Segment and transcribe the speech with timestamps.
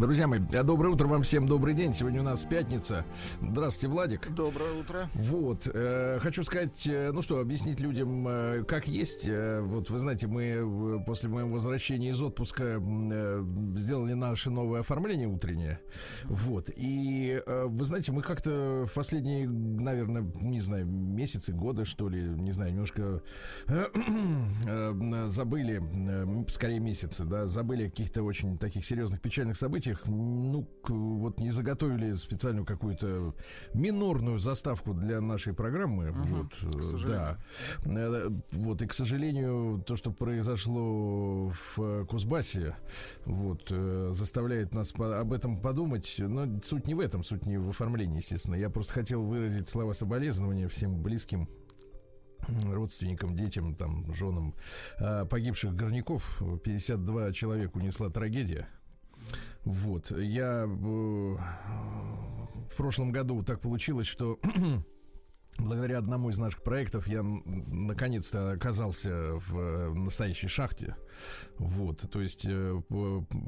[0.00, 1.92] Друзья мои, э, доброе утро вам всем, добрый день.
[1.92, 3.04] Сегодня у нас пятница.
[3.42, 4.32] Здравствуйте, Владик.
[4.34, 5.10] Доброе утро.
[5.12, 9.28] Вот, э, хочу сказать, э, ну что, объяснить людям, э, как есть.
[9.28, 13.44] Э, вот, вы знаете, мы э, после моего возвращения из отпуска э,
[13.76, 15.80] сделали наше новое оформление утреннее.
[16.24, 22.08] Вот, и э, вы знаете, мы как-то в последние, наверное, не знаю, месяцы, годы, что
[22.08, 23.22] ли, не знаю, немножко
[23.66, 23.84] э,
[24.66, 30.06] э, забыли, э, скорее месяцы, да, забыли о каких-то очень таких серьезных печальных событиях этих,
[30.06, 33.34] ну, вот не заготовили специальную какую-то
[33.74, 36.10] минорную заставку для нашей программы.
[36.10, 37.38] Угу, вот, да.
[37.84, 42.76] Э, вот, и, к сожалению, то, что произошло в Кузбассе,
[43.24, 46.16] вот, э, заставляет нас об этом подумать.
[46.18, 48.54] Но суть не в этом, суть не в оформлении, естественно.
[48.54, 51.48] Я просто хотел выразить слова соболезнования всем близким
[52.64, 54.54] родственникам, детям, там, женам
[54.98, 56.42] э, погибших горняков.
[56.64, 58.68] 52 человека унесла трагедия.
[59.64, 60.10] Вот.
[60.10, 61.36] Я э,
[62.70, 64.38] в прошлом году так получилось, что
[65.58, 70.96] благодаря одному из наших проектов я наконец-то оказался в настоящей шахте.
[71.58, 72.80] Вот, то есть э,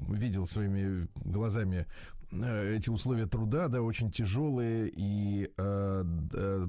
[0.09, 1.87] видел своими глазами
[2.31, 6.67] э, эти условия труда, да, очень тяжелые и э, э,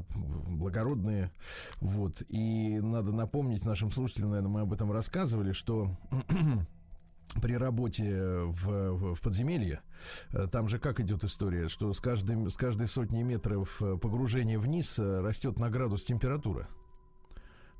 [0.47, 1.31] благородные.
[1.81, 5.97] Вот, и надо напомнить нашим слушателям, наверное, мы об этом рассказывали, что
[7.41, 8.13] при работе
[8.45, 9.81] в, в подземелье,
[10.31, 14.59] э, там же как идет история, что с, каждым, с каждой сотни метров э, погружения
[14.59, 16.67] вниз э, растет на градус температура.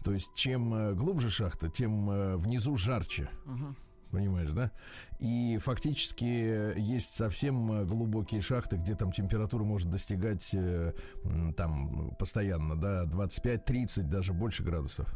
[0.04, 3.30] То есть чем глубже шахта, тем внизу жарче.
[3.46, 3.76] Угу.
[4.12, 4.72] Понимаешь, да?
[5.20, 10.54] И фактически есть совсем глубокие шахты, где там температура может достигать
[11.56, 15.08] там постоянно, да, 25-30, даже больше градусов.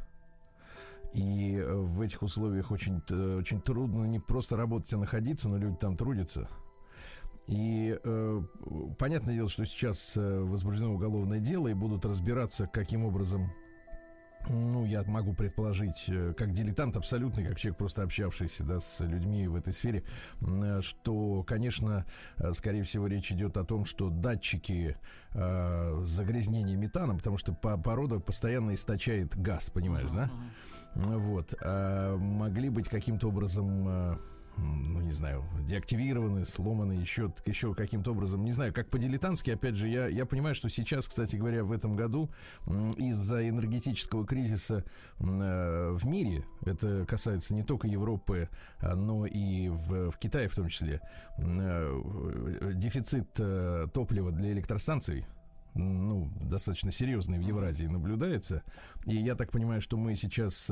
[1.18, 5.58] И э, в этих условиях очень, э, очень трудно не просто работать, а находиться, но
[5.58, 6.48] люди там трудятся.
[7.48, 8.42] И э,
[9.00, 13.52] понятное дело, что сейчас э, возбуждено уголовное дело и будут разбираться, каким образом
[14.50, 19.56] ну, я могу предположить, как дилетант абсолютный, как человек, просто общавшийся да, с людьми в
[19.56, 20.04] этой сфере,
[20.82, 22.06] что, конечно,
[22.54, 24.98] скорее всего, речь идет о том, что датчики
[25.34, 30.30] э, загрязнения метаном, потому что порода постоянно источает газ, понимаешь, да?
[30.96, 31.54] Вот.
[31.62, 34.20] А могли быть каким-то образом
[34.58, 39.88] ну, не знаю, деактивированы, сломаны еще, еще каким-то образом, не знаю, как по-дилетантски, опять же,
[39.88, 42.30] я, я понимаю, что сейчас, кстати говоря, в этом году
[42.98, 44.84] из-за энергетического кризиса
[45.20, 50.56] э, в мире, это касается не только Европы, а, но и в, в Китае в
[50.56, 51.02] том числе,
[51.38, 55.26] э, дефицит э, топлива для электростанций,
[55.76, 58.64] ну, достаточно серьезный в Евразии наблюдается.
[59.06, 60.72] И я так понимаю, что мы сейчас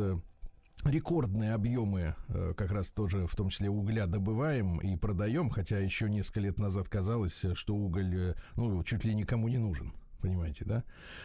[0.84, 6.10] рекордные объемы э, как раз тоже в том числе угля добываем и продаем, хотя еще
[6.10, 9.94] несколько лет назад казалось, что уголь э, ну, чуть ли никому не нужен.
[10.22, 10.84] Понимаете, да?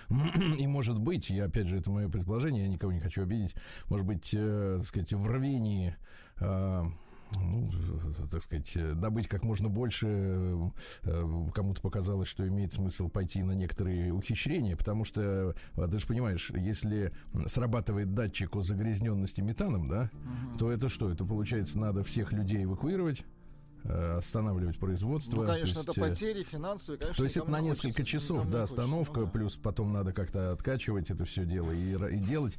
[0.59, 3.55] И может быть, я опять же, это мое предположение, я никого не хочу обидеть,
[3.89, 5.97] может быть, э, так сказать, в рвении
[6.39, 6.85] э,
[7.39, 7.71] ну,
[8.31, 10.07] так сказать, добыть как можно больше.
[11.03, 16.51] Э, кому-то показалось, что имеет смысл пойти на некоторые ухищрения, потому что, ты же понимаешь,
[16.55, 17.13] если
[17.47, 20.59] срабатывает датчик о загрязненности метаном, да, угу.
[20.59, 21.11] то это что?
[21.11, 23.40] Это получается, надо всех людей эвакуировать Э,
[23.85, 25.43] останавливать производство.
[25.43, 27.17] Ну, конечно, есть, это э, потери финансовые, конечно.
[27.17, 29.33] То есть это на несколько часов, да, остановка, ну, да.
[29.33, 32.59] плюс потом надо как-то откачивать это все дело и, и делать.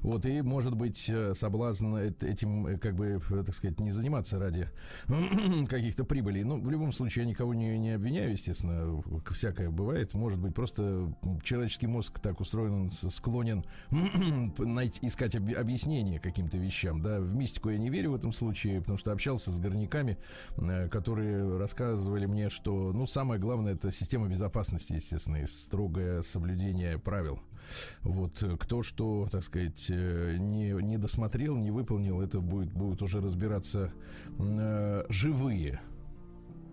[0.00, 4.68] Вот, и может быть э, соблазн этим, как бы, так сказать, не заниматься ради
[5.68, 6.44] каких-то прибылей.
[6.44, 10.14] Ну, в любом случае, я никого не, не обвиняю, естественно, всякое бывает.
[10.14, 13.64] Может быть, просто человеческий мозг так устроен, он склонен
[14.58, 17.20] найти, искать объяснение каким-то вещам, да.
[17.20, 20.18] В мистику я не верю в этом случае, потому что общался с горняками,
[20.59, 20.59] Э,
[20.90, 27.40] которые рассказывали мне, что, ну, самое главное это система безопасности, естественно, и строгое соблюдение правил.
[28.02, 33.20] Вот кто что, так сказать, э, не, не досмотрел, не выполнил, это будет, будет уже
[33.20, 33.92] разбираться
[34.38, 35.80] э, живые.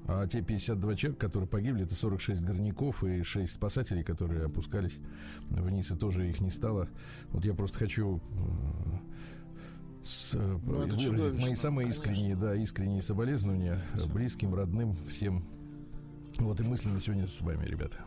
[0.09, 4.99] А те 52 человека, которые погибли, это 46 горняков и 6 спасателей, которые опускались
[5.49, 6.87] вниз, и тоже их не стало.
[7.29, 8.21] Вот я просто хочу
[10.07, 14.13] с, э, ну, выразить мои самые искренние, да, искренние соболезнования Спасибо.
[14.13, 15.45] близким, родным, всем.
[16.37, 17.97] Вот и мысленно сегодня с вами, ребята.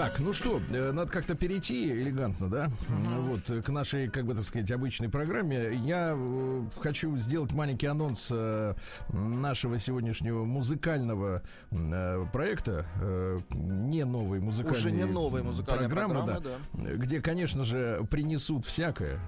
[0.00, 4.44] Так, ну что, э, надо как-то перейти элегантно, да, вот, к нашей, как бы так
[4.44, 5.74] сказать, обычной программе.
[5.74, 8.72] Я э, хочу сделать маленький анонс э,
[9.10, 16.40] нашего сегодняшнего музыкального э, проекта, э, не новой музыкальной Уже не новая музыкальная программы, программа,
[16.72, 19.20] да, где, конечно же, принесут всякое.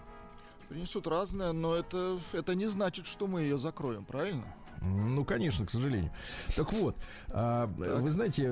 [0.70, 4.46] Принесут разное, но это, это не значит, что мы ее закроем, правильно?
[4.84, 6.11] Ну, конечно, к сожалению.
[6.56, 6.96] Так вот,
[7.31, 8.49] а, вы знаете, э,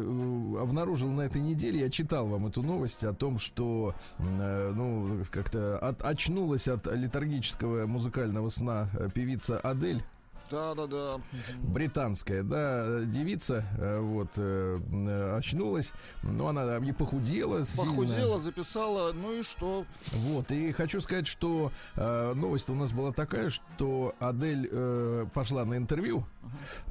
[0.61, 5.79] обнаружил на этой неделе, я читал вам эту новость о том, что, э, ну, как-то
[5.79, 10.03] от, очнулась от летаргического музыкального сна э, певица Адель.
[10.50, 11.20] Да, да, да.
[11.62, 15.93] британская, да, девица, э, вот, э, э, очнулась,
[16.25, 17.91] но она и похудела, сильно.
[17.91, 19.85] Похудела, записала, ну и что?
[20.12, 25.64] Вот, и хочу сказать, что э, новость у нас была такая, что Адель э, пошла
[25.64, 26.26] на интервью,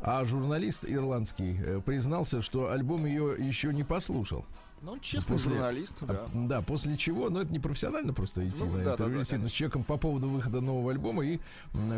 [0.02, 4.46] а журналист ирландский э, признался, что альбом ее еще не послушал.
[4.82, 6.14] Ну, честный После- журналист, да.
[6.14, 9.14] А, да, после чего, ну это не профессионально просто идти Ну, на да, да, интервью
[9.16, 11.40] да, действительно, с человеком по поводу выхода нового альбома и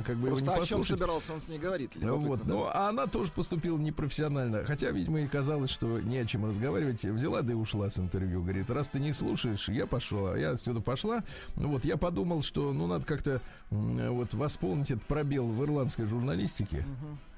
[0.06, 2.45] как бы Просто его не о чем собирался он с ней любопытно, Вот, да.
[2.48, 4.66] ну, а она тоже поступила непрофессионально.
[4.66, 7.04] Хотя, видимо, ей казалось, что не о чем разговаривать.
[7.04, 8.42] Взяла да и ушла с интервью.
[8.42, 10.36] Говорит, раз ты не слушаешь, я пошла.
[10.38, 11.24] Я отсюда пошла.
[11.56, 16.86] Ну Вот, я подумал, что, ну, надо как-то вот восполнить этот пробел в ирландской журналистике.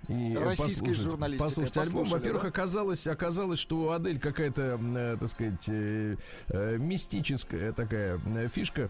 [0.09, 2.03] И э, Российской послушать, журналистикой послушать альбом.
[2.05, 2.49] Во-первых, да?
[2.49, 6.15] оказалось, оказалось, что у Адель какая-то, э, так сказать, э,
[6.49, 8.89] э, мистическая такая э, фишка.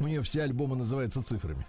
[0.00, 1.64] У нее все альбомы называются цифрами.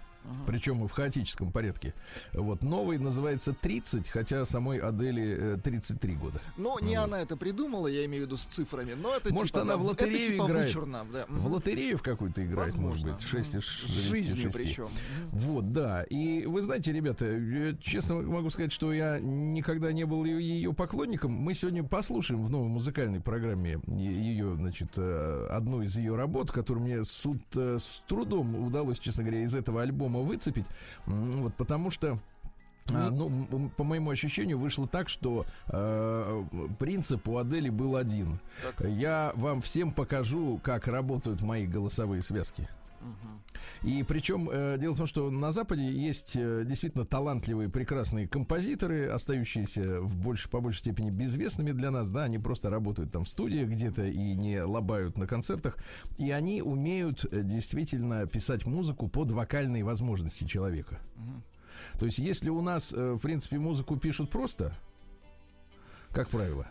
[0.46, 1.94] Причем в хаотическом порядке.
[2.32, 6.40] Вот новый называется 30, хотя самой Адели э, 33 года.
[6.56, 9.62] Но не она это придумала, я имею в виду с цифрами, но это Может, типа,
[9.62, 10.68] она в лотерею это, типа, играет?
[10.68, 11.26] вычурно, да.
[11.28, 13.12] В лотерею в какую-то играет, может Возможно.
[13.18, 14.56] быть, 6 из С жизнью 6.
[14.56, 14.88] причем.
[15.32, 16.02] Вот, да.
[16.04, 21.32] И вы знаете, ребята, э, честно могу сказать, что я никогда не был ее поклонником.
[21.32, 26.84] Мы сегодня послушаем в новой музыкальной программе ее, значит, э, одну из ее работ, которую
[26.84, 30.66] мне с, ут- э, с трудом удалось, честно говоря, из этого альбома выцепить.
[31.06, 32.18] М, Вот, потому что
[32.92, 36.44] а, ну, м- по моему ощущению, вышло так, что э,
[36.78, 38.38] принцип у Адели был один.
[38.88, 42.68] Я вам всем покажу, как работают мои голосовые связки.
[43.82, 49.06] И причем э, дело в том, что на Западе есть э, действительно талантливые, прекрасные композиторы,
[49.06, 53.28] остающиеся в больше, по большей степени безвестными для нас, да, они просто работают там в
[53.28, 55.76] студиях где-то и не лобают на концертах,
[56.18, 61.00] и они умеют э, действительно писать музыку под вокальные возможности человека.
[61.98, 64.74] То есть, если у нас, э, в принципе, музыку пишут просто,
[66.10, 66.66] как правило,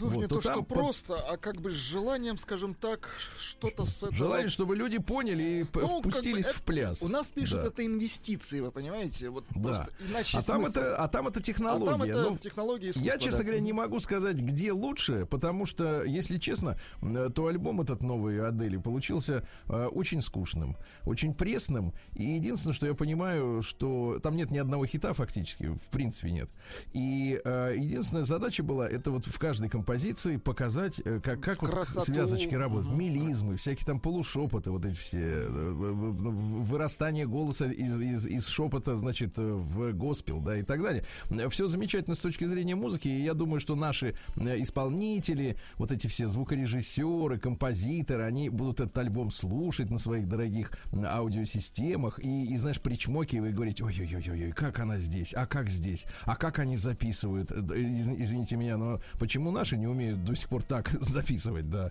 [0.00, 2.74] Ну, Вот, не то то, что там под- просто, а как бы с желанием, скажем
[2.74, 4.14] так, что-то с этого...
[4.14, 7.02] желание, чтобы люди поняли и Ну, как бы впустились в пляс.
[7.02, 7.66] У нас пишут Да.
[7.68, 9.28] это инвестиции, вы понимаете?
[9.30, 9.86] Вот Да.
[10.10, 10.78] иначе А там, смысл.
[10.80, 11.90] это, а там это А технология.
[11.92, 13.12] там это Ну, технологии искусства.
[13.12, 13.44] Я, честно да.
[13.44, 18.46] говоря, не могу сказать, где лучше, потому что, если честно, э, то альбом этот новый
[18.46, 21.92] Адели получился э, очень скучным, очень пресным.
[22.14, 26.50] И единственное, что я понимаю, что там нет ни одного хита фактически, в принципе нет.
[26.92, 31.70] И э, единственная задача была, это вот в каждой композиции показать, э, как, как вот
[32.04, 38.26] связочки работают, мелизмы, всякие там полушепоты, вот эти все, э, в- вырастание голоса из, из,
[38.26, 41.04] из шепота, значит, э, в госпел, да, и так далее.
[41.50, 46.06] Все замечательно с точки зрения музыки, и я думаю, что наши э, исполнители, вот эти
[46.06, 52.80] все звукорежиссеры, композиторы, они будут этот альбом слушать на своих дорогих аудиосистемах и, и знаешь,
[52.80, 57.82] причмокивая и говорить, ой-ой-ой, как она здесь, а как здесь, а как они записывают, Э,
[57.82, 61.90] извините меня, но почему наши не умеют до сих пор так записывать, да,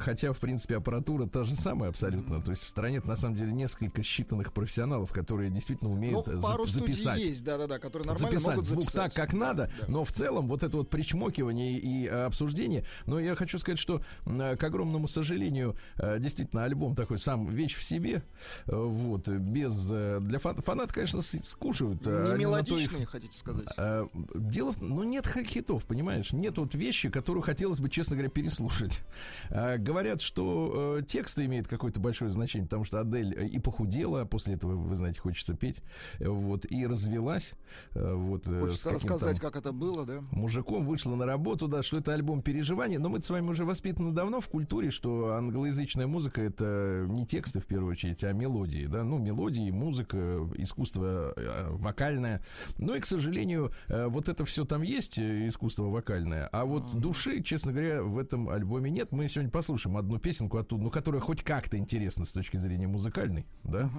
[0.00, 3.52] хотя, в принципе, аппаратура та же самая абсолютно, то есть в стране на самом деле
[3.52, 8.28] несколько считанных профессионалов, которые действительно Ну, умеют э, за- пару записать есть, да-да-да, которые нормально
[8.30, 9.14] записать могут звук записать.
[9.14, 9.86] так, как надо, Да.
[9.88, 12.84] но в целом вот это вот причмокивание и, э, обсуждение.
[13.06, 17.74] Но я хочу сказать, что, м, к огромному сожалению, э, действительно, альбом такой сам вещь
[17.74, 18.22] в себе.
[18.66, 19.88] э, Вот, без...
[19.92, 22.02] э, Для фан- фанат, конечно, скушают.
[22.06, 23.66] э, Не мелодичные, хотите сказать?
[23.76, 29.02] Э, Дело, ну нет хитов, понимаешь, нет вот вещи, которую хотелось бы, честно говоря, переслушать.
[29.50, 34.24] Э, Говорят, что э, тексты имеют какое-то большое значение, потому что Адель э, и похудела,
[34.24, 35.80] после этого, вы знаете, хочется петь,
[36.18, 37.54] э, вот и развелась,
[37.94, 38.46] вот.
[38.46, 40.22] Хочется рассказать, как это было, да?
[40.30, 42.98] мужиком вышла на работу, да, что это альбом переживаний.
[42.98, 47.60] Но мы с вами уже воспитаны давно в культуре, что англоязычная музыка это не тексты
[47.60, 51.34] в первую очередь, а мелодии, да, ну мелодии, музыка, искусство
[51.70, 52.42] вокальное.
[52.78, 57.72] Ну и к сожалению, вот это все там есть искусство вокальное, а вот души, честно
[57.72, 59.12] говоря, в этом альбоме нет.
[59.12, 63.46] Мы сегодня послушаем одну песенку оттуда, ну, которая хоть как-то интересна с точки зрения музыкальной,
[63.64, 63.90] да.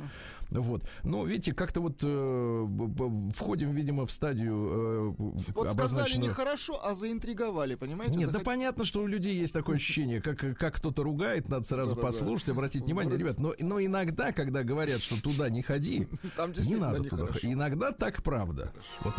[0.49, 0.83] Вот.
[1.03, 7.75] Но видите, как-то вот э, входим, видимо, в стадию э, Вот сказали нехорошо, а заинтриговали,
[7.75, 8.17] понимаете?
[8.17, 8.41] Нет, Захот...
[8.41, 12.01] да понятно, что у людей есть такое ощущение, как, как кто-то ругает, надо сразу да,
[12.01, 13.17] послушать, да, обратить внимание.
[13.17, 17.27] Ребят, но, но иногда, когда говорят, что туда не ходи, Там не надо туда.
[17.41, 18.71] Иногда так правда.
[19.01, 19.13] Вот.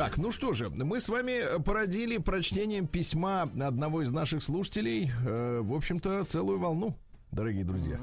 [0.00, 5.60] Так, ну что же, мы с вами породили прочтением письма одного из наших слушателей, э,
[5.60, 6.96] в общем-то, целую волну
[7.32, 8.00] дорогие друзья.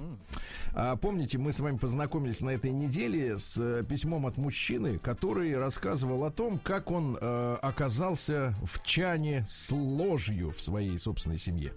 [0.75, 5.57] А, помните, мы с вами познакомились на этой неделе с э, письмом от мужчины, который
[5.57, 11.73] рассказывал о том, как он э, оказался в чане с ложью в своей собственной семье.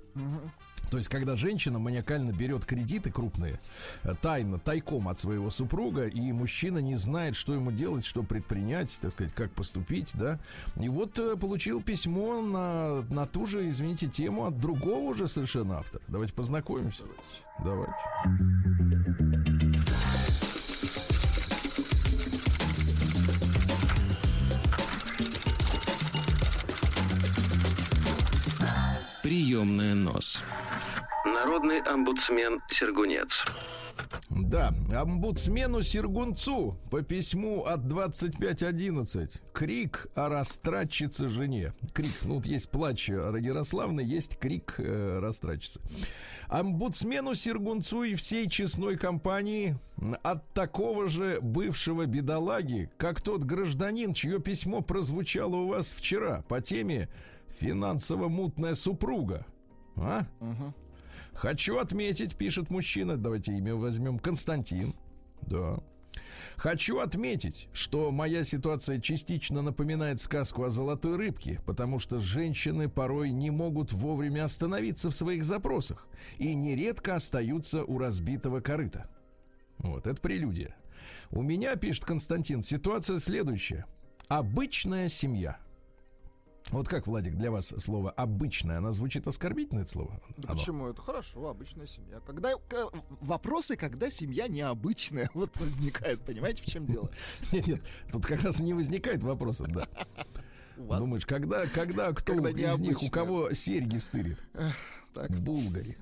[0.90, 3.60] То есть, когда женщина маниакально берет кредиты крупные,
[4.02, 8.90] э, тайно, тайком от своего супруга, и мужчина не знает, что ему делать, что предпринять,
[9.00, 10.38] так сказать, как поступить, да.
[10.80, 15.78] И вот э, получил письмо на, на ту же, извините, тему от другого уже совершенно
[15.78, 16.02] автора.
[16.08, 17.04] Давайте познакомимся.
[17.62, 17.94] Давайте.
[29.30, 30.42] Приемная нос.
[31.24, 33.44] Народный омбудсмен Сергунец.
[34.28, 39.40] Да, омбудсмену Сергунцу по письму от 2511.
[39.52, 41.74] Крик о растратчице жене.
[41.92, 45.80] Крик, ну вот есть плач Ярославны, есть крик э, растратчицы.
[46.48, 49.78] Омбудсмену Сергунцу и всей честной компании
[50.24, 56.60] от такого же бывшего бедолаги, как тот гражданин, чье письмо прозвучало у вас вчера по
[56.60, 57.08] теме
[57.50, 59.46] «Финансово-мутная супруга».
[59.96, 60.26] А?
[60.40, 60.74] Угу.
[61.34, 64.94] Хочу отметить, пишет мужчина, давайте имя возьмем, Константин.
[65.42, 65.78] Да.
[66.56, 73.30] Хочу отметить, что моя ситуация частично напоминает сказку о золотой рыбке, потому что женщины порой
[73.30, 76.06] не могут вовремя остановиться в своих запросах
[76.38, 79.08] и нередко остаются у разбитого корыта.
[79.78, 80.76] Вот, это прелюдия.
[81.30, 83.86] У меня, пишет Константин, ситуация следующая.
[84.28, 85.58] Обычная семья–
[86.70, 90.20] вот как, Владик, для вас слово «обычное», оно звучит оскорбительное это слово?
[90.36, 90.88] Да почему?
[90.88, 92.20] Это хорошо, обычная семья.
[92.20, 92.52] Когда
[93.20, 97.10] Вопросы, когда семья необычная, вот возникает, понимаете, в чем дело?
[97.52, 99.88] Нет, нет, тут как раз не возникает вопросов, да.
[100.76, 104.38] Думаешь, когда, когда кто когда из них, у кого серьги стырит?
[105.12, 105.30] Так.
[105.30, 105.98] В Булгаре.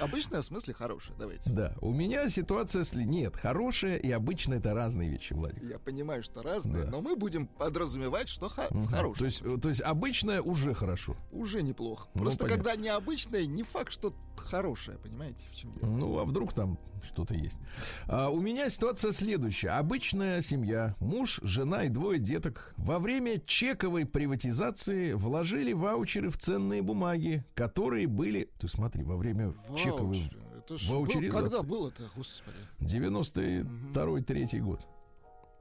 [0.00, 1.50] Обычная в смысле хорошая, давайте.
[1.50, 2.94] Да, у меня ситуация с...
[2.94, 5.62] Нет, хорошая и обычная это разные вещи, Владик.
[5.62, 6.90] Я понимаю, что разные, да.
[6.90, 8.68] но мы будем подразумевать, что х...
[8.70, 8.86] угу.
[8.86, 9.18] хорошая.
[9.18, 11.16] То есть, то есть обычная уже хорошо.
[11.32, 12.08] Уже неплохо.
[12.14, 12.64] Ну, Просто понятно.
[12.64, 15.90] когда необычная, не факт, что хорошая, понимаете, в чем дело.
[15.90, 17.58] Ну, а вдруг там что-то есть.
[18.06, 19.70] А, у меня ситуация следующая.
[19.70, 26.82] Обычная семья, муж, жена и двое деток во время чековой приватизации вложили ваучеры в ценные
[26.82, 28.50] бумаги, которые были...
[28.58, 29.92] Ты смотри, во время Ваучер.
[29.92, 30.30] чековой
[30.70, 31.28] это ваучеризации.
[31.28, 32.56] Был, когда было это, господи?
[32.80, 34.80] 92-3 год.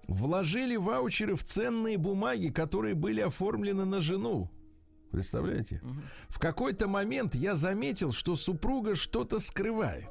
[0.07, 4.49] Вложили ваучеры в ценные бумаги, которые были оформлены на жену.
[5.11, 5.81] Представляете?
[5.83, 6.01] Угу.
[6.29, 10.09] В какой-то момент я заметил, что супруга что-то скрывает.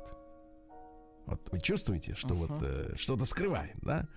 [1.26, 2.46] Вот вы чувствуете, что uh-huh.
[2.46, 4.08] вот э, что-то скрывает, да?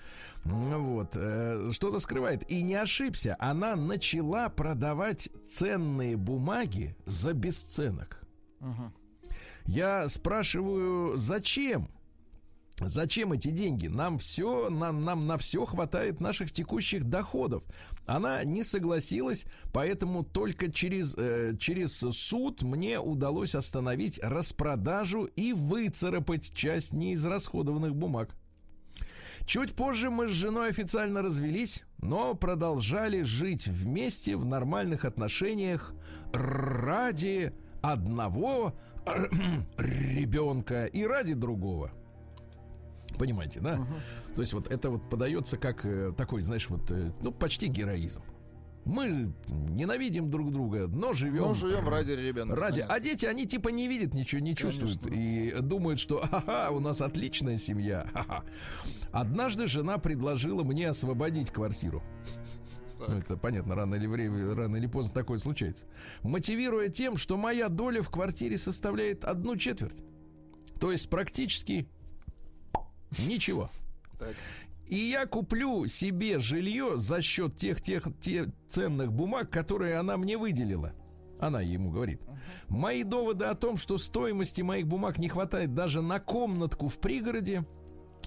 [0.46, 2.50] Ну вот, э, что-то скрывает.
[2.50, 8.24] И не ошибся, она начала продавать ценные бумаги за бесценок.
[8.62, 8.94] Uh-huh.
[9.72, 11.88] Я спрашиваю, зачем?
[12.82, 13.88] Зачем эти деньги?
[13.88, 17.64] Нам все, нам, нам на все хватает наших текущих доходов.
[18.06, 26.54] Она не согласилась, поэтому только через, э, через суд мне удалось остановить распродажу и выцарапать
[26.54, 28.36] часть неизрасходованных бумаг.
[29.46, 35.94] Чуть позже мы с женой официально развелись, но продолжали жить вместе в нормальных отношениях
[36.34, 38.74] ради одного
[39.78, 41.92] ребенка и ради другого.
[43.18, 43.76] Понимаете, да?
[43.76, 44.36] Угу.
[44.36, 48.22] То есть вот это вот подается как э, такой, знаешь, вот, э, ну, почти героизм.
[48.84, 51.44] Мы ненавидим друг друга, но живем.
[51.44, 52.56] Но живем ради ребенка.
[52.56, 52.84] Ради.
[52.88, 55.04] А дети, они типа не видят ничего, не чувствуют.
[55.04, 55.60] Конечно.
[55.60, 58.08] И думают, что ага, у нас отличная семья.
[58.12, 58.44] Ха-ха.
[59.12, 62.02] Однажды жена предложила мне освободить квартиру.
[63.08, 65.88] Ну, это понятно, рано или время, рано или поздно такое случается.
[66.24, 69.98] Мотивируя тем, что моя доля в квартире составляет одну четверть.
[70.80, 71.88] То есть практически
[73.20, 73.70] Ничего.
[74.18, 74.36] Так.
[74.88, 80.38] И я куплю себе жилье за счет тех, тех, тех ценных бумаг, которые она мне
[80.38, 80.94] выделила.
[81.40, 82.22] Она ему говорит.
[82.68, 87.66] Мои доводы о том, что стоимости моих бумаг не хватает даже на комнатку в пригороде,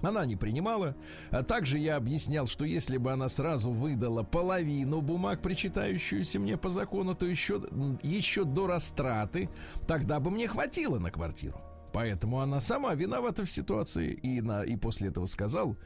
[0.01, 0.95] она не принимала.
[1.31, 6.69] А также я объяснял, что если бы она сразу выдала половину бумаг, причитающуюся мне по
[6.69, 7.61] закону, то еще,
[8.03, 9.49] еще до растраты,
[9.87, 11.59] тогда бы мне хватило на квартиру.
[11.93, 14.11] Поэтому она сама виновата в ситуации.
[14.11, 15.77] И, на, и после этого сказал,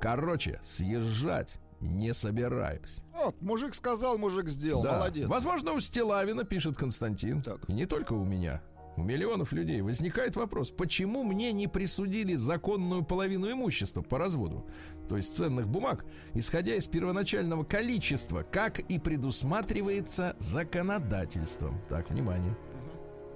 [0.00, 3.02] короче, съезжать не собираюсь.
[3.12, 4.82] Вот, мужик сказал, мужик сделал.
[4.82, 4.94] Да.
[4.94, 5.28] Молодец.
[5.28, 7.40] Возможно, у Стилавина, пишет Константин.
[7.40, 7.68] Так.
[7.68, 8.62] И не только у меня.
[8.96, 14.66] У миллионов людей возникает вопрос, почему мне не присудили законную половину имущества по разводу,
[15.08, 21.80] то есть ценных бумаг, исходя из первоначального количества, как и предусматривается законодательством.
[21.88, 22.54] Так, внимание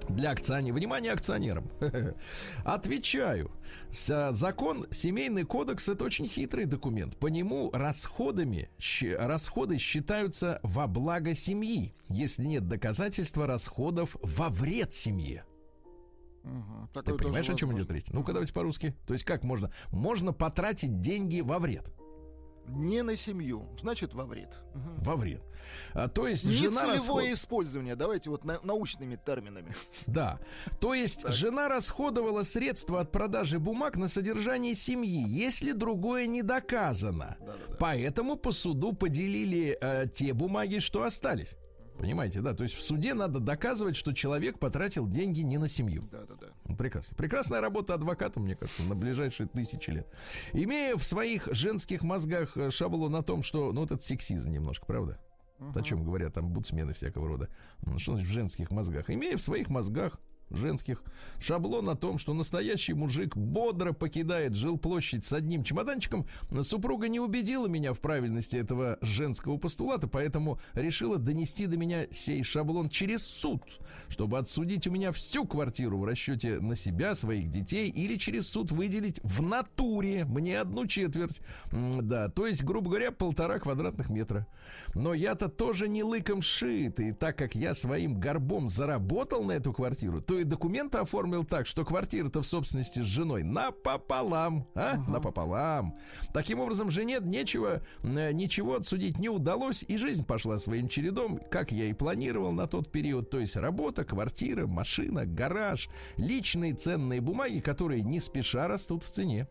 [0.09, 0.77] для акционеров.
[0.77, 1.69] Внимание акционерам.
[2.63, 3.51] Отвечаю.
[3.89, 7.17] Закон, семейный кодекс это очень хитрый документ.
[7.17, 8.69] По нему расходами,
[9.17, 15.45] расходы считаются во благо семьи, если нет доказательства расходов во вред семье.
[16.47, 18.07] Угу, Ты понимаешь, о чем идет речь?
[18.09, 18.95] Ну-ка, давайте по-русски.
[19.05, 19.71] То есть как можно?
[19.91, 21.91] Можно потратить деньги во вред.
[22.67, 24.57] Не на семью, значит во вред.
[24.75, 25.05] Угу.
[25.05, 25.41] Во вред.
[25.93, 27.23] А, то есть Не жена расход...
[27.23, 29.73] использование, давайте вот на, научными терминами.
[30.05, 30.39] Да.
[30.81, 31.31] То есть так.
[31.31, 37.37] жена расходовала средства от продажи бумаг на содержание семьи, если другое не доказано.
[37.39, 37.75] Да, да, да.
[37.79, 41.55] Поэтому по суду поделили э, те бумаги, что остались.
[41.97, 42.53] Понимаете, да?
[42.53, 46.03] То есть в суде надо доказывать, что человек потратил деньги не на семью.
[46.11, 46.75] Да, да, да.
[46.75, 47.15] Прекрасно.
[47.15, 50.07] Прекрасная работа адвоката, мне кажется, на ближайшие тысячи лет.
[50.53, 53.71] Имея в своих женских мозгах э, шаблон о том, что...
[53.73, 55.19] Ну, вот это сексизм немножко, правда?
[55.59, 55.79] Uh-huh.
[55.79, 57.49] О чем говорят там бутсмены всякого рода.
[57.97, 59.09] Что значит в женских мозгах?
[59.09, 61.03] Имея в своих мозгах женских
[61.39, 66.27] шаблон о том, что настоящий мужик бодро покидает жилплощадь с одним чемоданчиком.
[66.61, 72.43] Супруга не убедила меня в правильности этого женского постулата, поэтому решила донести до меня сей
[72.43, 73.61] шаблон через суд,
[74.07, 78.71] чтобы отсудить у меня всю квартиру в расчете на себя, своих детей, или через суд
[78.71, 81.41] выделить в натуре мне одну четверть.
[81.71, 84.47] Да, то есть, грубо говоря, полтора квадратных метра.
[84.93, 89.73] Но я-то тоже не лыком шит, и так как я своим горбом заработал на эту
[89.73, 94.97] квартиру, то и документы оформил так, что квартира-то в собственности с женой напополам, а?
[94.97, 95.11] Угу.
[95.11, 95.97] Напополам.
[96.33, 101.71] Таким образом, жене нечего, э, ничего отсудить не удалось, и жизнь пошла своим чередом, как
[101.71, 103.29] я и планировал на тот период.
[103.29, 109.47] То есть работа, квартира, машина, гараж, личные ценные бумаги, которые не спеша растут в цене.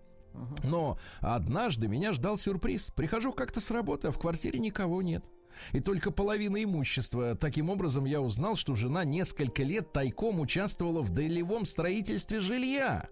[0.64, 2.90] Но однажды меня ждал сюрприз.
[2.94, 5.24] Прихожу как-то с работы, а в квартире никого нет
[5.72, 7.34] и только половина имущества.
[7.34, 13.08] Таким образом, я узнал, что жена несколько лет тайком участвовала в долевом строительстве жилья.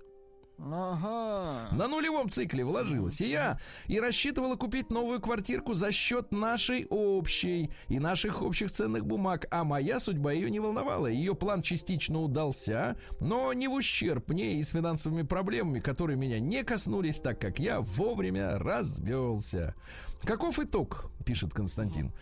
[0.58, 1.68] Ага.
[1.74, 3.20] На нулевом цикле вложилась.
[3.20, 9.04] И я и рассчитывала купить новую квартирку за счет нашей общей и наших общих ценных
[9.04, 9.46] бумаг.
[9.50, 11.08] А моя судьба ее не волновала.
[11.08, 16.38] Ее план частично удался, но не в ущерб мне и с финансовыми проблемами, которые меня
[16.38, 19.74] не коснулись, так как я вовремя развелся.
[20.24, 22.12] Каков итог, пишет Константин.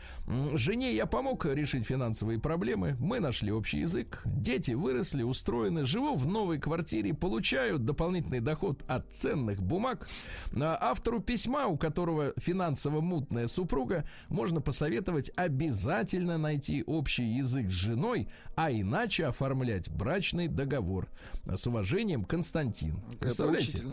[0.55, 2.97] Жене я помог решить финансовые проблемы.
[2.99, 4.23] Мы нашли общий язык.
[4.25, 5.85] Дети выросли, устроены.
[5.85, 7.15] Живу в новой квартире.
[7.15, 10.09] Получаю дополнительный доход от ценных бумаг.
[10.53, 18.29] Автору письма, у которого финансово мутная супруга, можно посоветовать обязательно найти общий язык с женой,
[18.57, 21.09] а иначе оформлять брачный договор.
[21.45, 23.01] С уважением, Константин.
[23.21, 23.85] Представляете?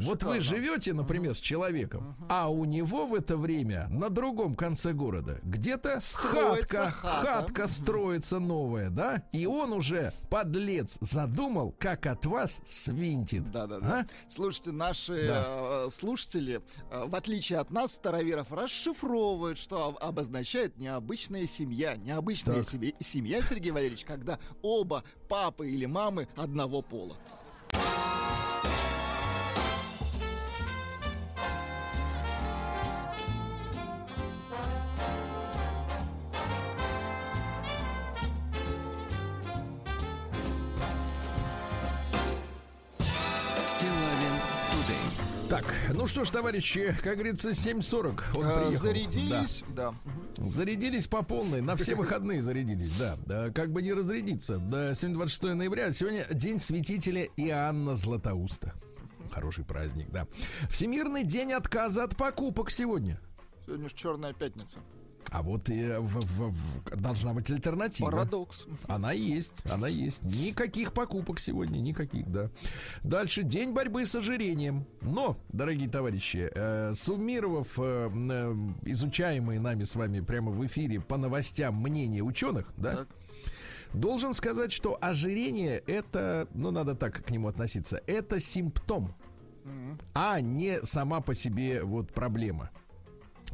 [0.00, 4.54] Вот вы живете, например, с человеком, а у него в это время время на другом
[4.54, 7.26] конце города где-то хатка, хата.
[7.26, 9.24] хатка строится новая, да?
[9.32, 13.50] И он уже, подлец, задумал, как от вас свинтит.
[13.50, 14.00] Да-да-да.
[14.00, 14.04] А?
[14.28, 15.44] Слушайте, наши да.
[15.86, 21.96] э, слушатели, э, в отличие от нас, староверов, расшифровывают, что обозначает необычная семья.
[21.96, 27.16] Необычная семья, семья, Сергей Валерьевич, когда оба папы или мамы одного пола.
[45.94, 48.84] Ну что ж, товарищи, как говорится, 7.40 он а, приехал.
[48.84, 49.94] Зарядились, да.
[50.36, 50.46] да.
[50.46, 53.16] Зарядились по полной, на все выходные зарядились, да.
[53.24, 54.58] да как бы не разрядиться.
[54.58, 58.74] Да, сегодня 26 ноября, сегодня день святителя Иоанна Златоуста.
[59.30, 60.26] Хороший праздник, да.
[60.68, 63.18] Всемирный день отказа от покупок сегодня.
[63.64, 64.78] Сегодня же черная пятница.
[65.30, 68.10] А вот и в, в, в, должна быть альтернатива.
[68.10, 68.66] Парадокс.
[68.86, 70.22] Она есть, она есть.
[70.24, 72.50] Никаких покупок сегодня, никаких, да.
[73.02, 74.86] Дальше день борьбы с ожирением.
[75.02, 81.16] Но, дорогие товарищи, э, суммировав э, э, изучаемые нами с вами прямо в эфире по
[81.16, 83.08] новостям мнения ученых, да, так.
[83.92, 89.14] должен сказать, что ожирение это, ну надо так к нему относиться, это симптом,
[89.64, 90.00] mm-hmm.
[90.14, 92.70] а не сама по себе вот проблема.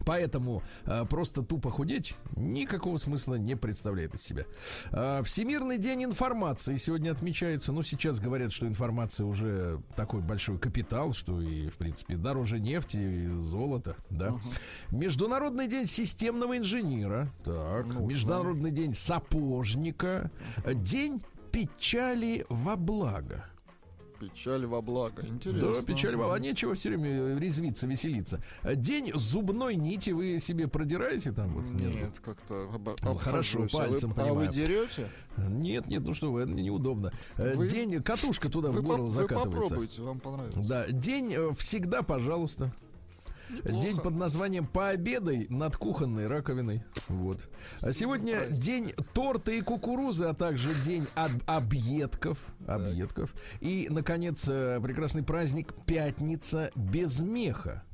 [0.05, 4.45] Поэтому э, просто тупо худеть никакого смысла не представляет из себя.
[4.93, 7.73] Э, Всемирный день информации сегодня отмечается.
[7.73, 12.97] Ну, сейчас говорят, что информация уже такой большой капитал, что и, в принципе, дороже нефти
[12.97, 14.35] и золота, да.
[14.35, 14.40] Угу.
[14.93, 17.31] Международный день системного инженера.
[17.45, 17.87] Так.
[17.87, 18.77] Ну, Международный да.
[18.77, 20.31] день сапожника.
[20.67, 23.45] День печали во благо.
[24.31, 25.27] Печаль во благо.
[25.27, 25.75] Интересно.
[25.75, 26.41] Да, печаль во благо.
[26.41, 28.43] Нечего все время резвиться, веселиться.
[28.63, 31.53] День зубной нити вы себе продираете там?
[31.55, 31.99] Вот, между?
[31.99, 32.89] Нет, как-то об...
[33.03, 34.49] ну, Хорошо, пальцем а вы, понимаю.
[34.49, 35.09] А вы дерете?
[35.37, 37.13] Нет, нет, ну что вы, это неудобно.
[37.37, 37.69] Вы...
[37.69, 39.51] День, катушка туда вы в горло по- закатывается.
[39.57, 40.61] Вы попробуйте, вам понравится.
[40.69, 42.73] Да, день э, всегда, пожалуйста.
[43.50, 43.80] Неплохо.
[43.80, 46.83] День под названием «Пообедай над кухонной раковиной».
[47.09, 47.38] Вот.
[47.80, 52.38] А сегодня день торта и кукурузы, а также день об объедков.
[52.66, 53.35] объедков.
[53.61, 57.85] И, наконец, э, прекрасный праздник «Пятница без меха».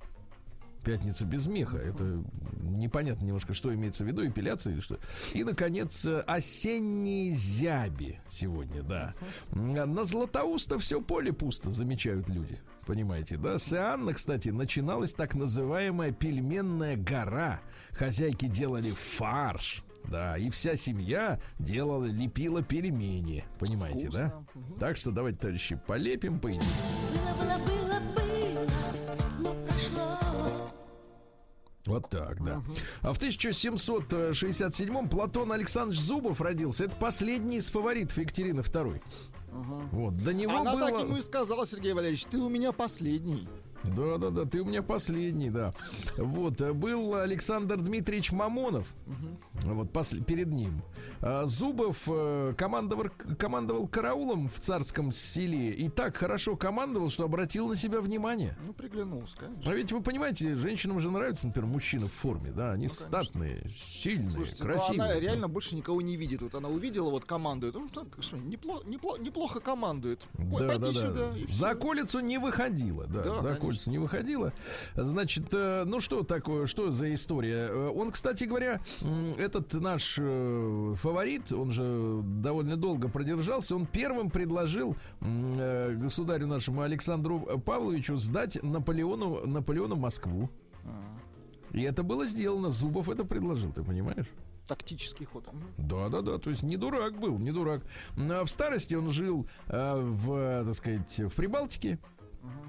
[0.85, 1.77] Пятница без меха.
[1.77, 2.25] Это
[2.63, 4.99] непонятно немножко, что имеется в виду, эпиляция или что.
[5.35, 9.15] И, наконец, осенние зяби сегодня, да.
[9.51, 12.59] На Златоуста все поле пусто, замечают люди.
[12.91, 13.57] Понимаете, да?
[13.57, 17.61] С Иоанна, кстати, начиналась так называемая пельменная гора.
[17.93, 19.85] Хозяйки делали фарш.
[20.07, 23.45] Да, и вся семья делала, лепила пельмени.
[23.61, 24.45] Понимаете, Вкусно.
[24.55, 24.61] да?
[24.61, 24.79] Угу.
[24.81, 26.67] Так что давайте, товарищи, полепим, поедим.
[27.15, 28.67] Было, было, было, было,
[29.39, 30.71] но прошло.
[31.87, 32.59] Вот так, да.
[32.59, 32.73] Угу.
[33.03, 36.87] А в 1767-м Платон Александрович Зубов родился.
[36.87, 39.01] Это последний из фаворитов Екатерины II.
[39.53, 39.75] Угу.
[39.93, 40.91] Вот, до него Она было...
[40.91, 43.49] так ему и сказала, Сергей Валерьевич, ты у меня последний.
[43.83, 45.73] Да, да, да, ты у меня последний, да.
[46.19, 49.75] Вот, э, был Александр Дмитриевич Мамонов, угу.
[49.75, 50.83] вот после, перед ним.
[51.23, 53.07] А Зубов э, командовал,
[53.39, 58.57] командовал караулом в царском селе и так хорошо командовал, что обратил на себя внимание.
[58.67, 59.71] Ну, приглянулся, конечно.
[59.71, 63.63] А ведь вы понимаете, женщинам же нравятся, например, мужчины в форме, да, они ну, статные,
[63.75, 64.99] сильные, Слушайте, красивые.
[64.99, 66.43] Ну, она реально больше никого не видит.
[66.43, 67.75] Вот она увидела, вот командует.
[67.75, 70.27] Ну, что, неплохо, неплохо, неплохо командует.
[70.35, 71.33] Да, Пойди да, сюда.
[71.33, 71.37] Да.
[71.49, 74.53] За колицу не выходила, да, да за улице не выходила.
[74.95, 77.69] Значит, э, ну что такое, что за история?
[77.71, 78.81] Э, он, кстати говоря,
[79.39, 80.19] этот наш
[80.95, 89.47] фаворит, он же довольно долго продержался, он первым предложил государю нашему Александру Павловичу сдать Наполеону,
[89.47, 90.51] Наполеону Москву.
[91.73, 92.71] И это было сделано.
[92.71, 94.27] Зубов это предложил, ты понимаешь?
[94.67, 95.45] тактический ход.
[95.79, 96.39] Да, да, да.
[96.39, 97.83] То есть не дурак был, не дурак.
[98.17, 101.99] В старости он жил э, в, так сказать, в Прибалтике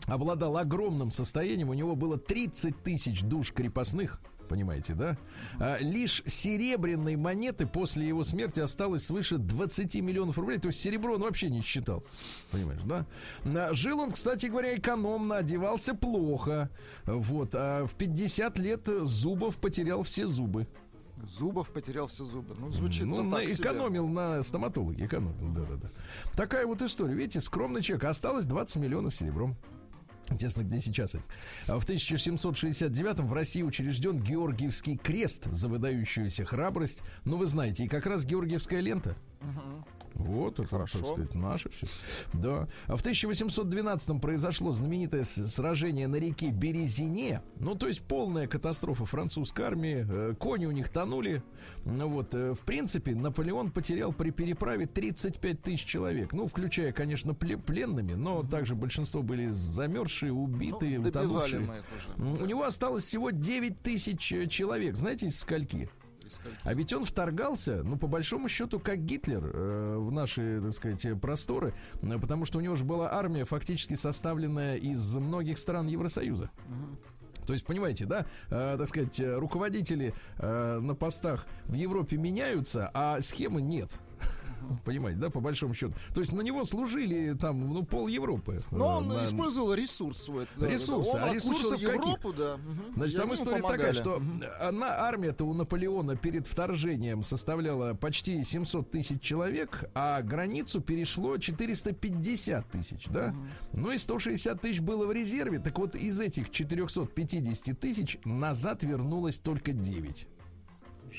[0.07, 1.69] обладал огромным состоянием.
[1.69, 4.19] У него было 30 тысяч душ крепостных
[4.51, 5.17] понимаете, да?
[5.59, 10.59] А, лишь серебряной монеты после его смерти осталось свыше 20 миллионов рублей.
[10.59, 12.03] То есть серебро он вообще не считал.
[12.51, 13.05] Понимаешь, да?
[13.45, 16.69] А, жил он, кстати говоря, экономно, одевался плохо.
[17.05, 17.55] Вот.
[17.55, 20.67] А в 50 лет Зубов потерял все зубы.
[21.37, 22.55] Зубов потерял все зубы.
[22.59, 24.13] Ну, звучит ну, на, экономил себе.
[24.13, 25.89] на стоматологе, экономил, да-да-да.
[26.35, 27.13] Такая вот история.
[27.13, 28.05] Видите, скромный человек.
[28.05, 29.55] Осталось 20 миллионов серебром.
[30.31, 31.23] Интересно, где сейчас это?
[31.67, 37.03] А в 1769 в России учрежден Георгиевский крест за выдающуюся храбрость.
[37.25, 39.15] Ну, вы знаете, и как раз Георгиевская лента.
[39.41, 40.00] Угу.
[40.13, 41.00] Вот, это, Хорошо.
[41.00, 41.88] так сказать, наше все.
[42.34, 42.67] Да.
[42.88, 47.41] А в 1812-м произошло знаменитое сражение на реке Березине.
[47.60, 50.06] Ну, то есть полная катастрофа французской армии.
[50.08, 51.43] Э, кони у них тонули.
[51.86, 56.34] Ну, вот, э, в принципе, Наполеон потерял при переправе 35 тысяч человек.
[56.34, 61.67] Ну, включая, конечно, пленными, но также большинство были замерзшие, убитые, ну, утонувшие.
[62.17, 64.95] У него осталось всего 9 тысяч э, человек.
[64.95, 65.89] Знаете, из скольки?
[66.63, 71.21] А ведь он вторгался, ну, по большому счету, как Гитлер э, в наши, так сказать,
[71.21, 76.49] просторы, э, потому что у него же была армия, фактически составленная из многих стран Евросоюза.
[77.45, 83.21] То есть, понимаете, да, э, так сказать, руководители э, на постах в Европе меняются, а
[83.21, 83.97] схемы нет.
[84.86, 85.93] Понимаете, да, по большому счету.
[86.13, 88.63] То есть на него служили там, ну, пол Европы.
[88.71, 89.26] Но он на...
[89.26, 90.47] использовал ресурс свой.
[90.58, 91.13] Да, ресурсы.
[91.13, 92.38] Да, а ресурсов Европу, каких?
[92.38, 92.56] Да.
[92.56, 92.95] Угу.
[92.95, 93.78] Значит, там история помогали.
[93.80, 94.21] такая, что
[94.60, 102.69] она, армия-то у Наполеона перед вторжением составляла почти 700 тысяч человек, а границу перешло 450
[102.69, 103.28] тысяч, да?
[103.74, 103.82] Угу.
[103.82, 105.60] Ну и 160 тысяч было в резерве.
[105.60, 110.28] Так вот, из этих 450 тысяч назад вернулось только 9.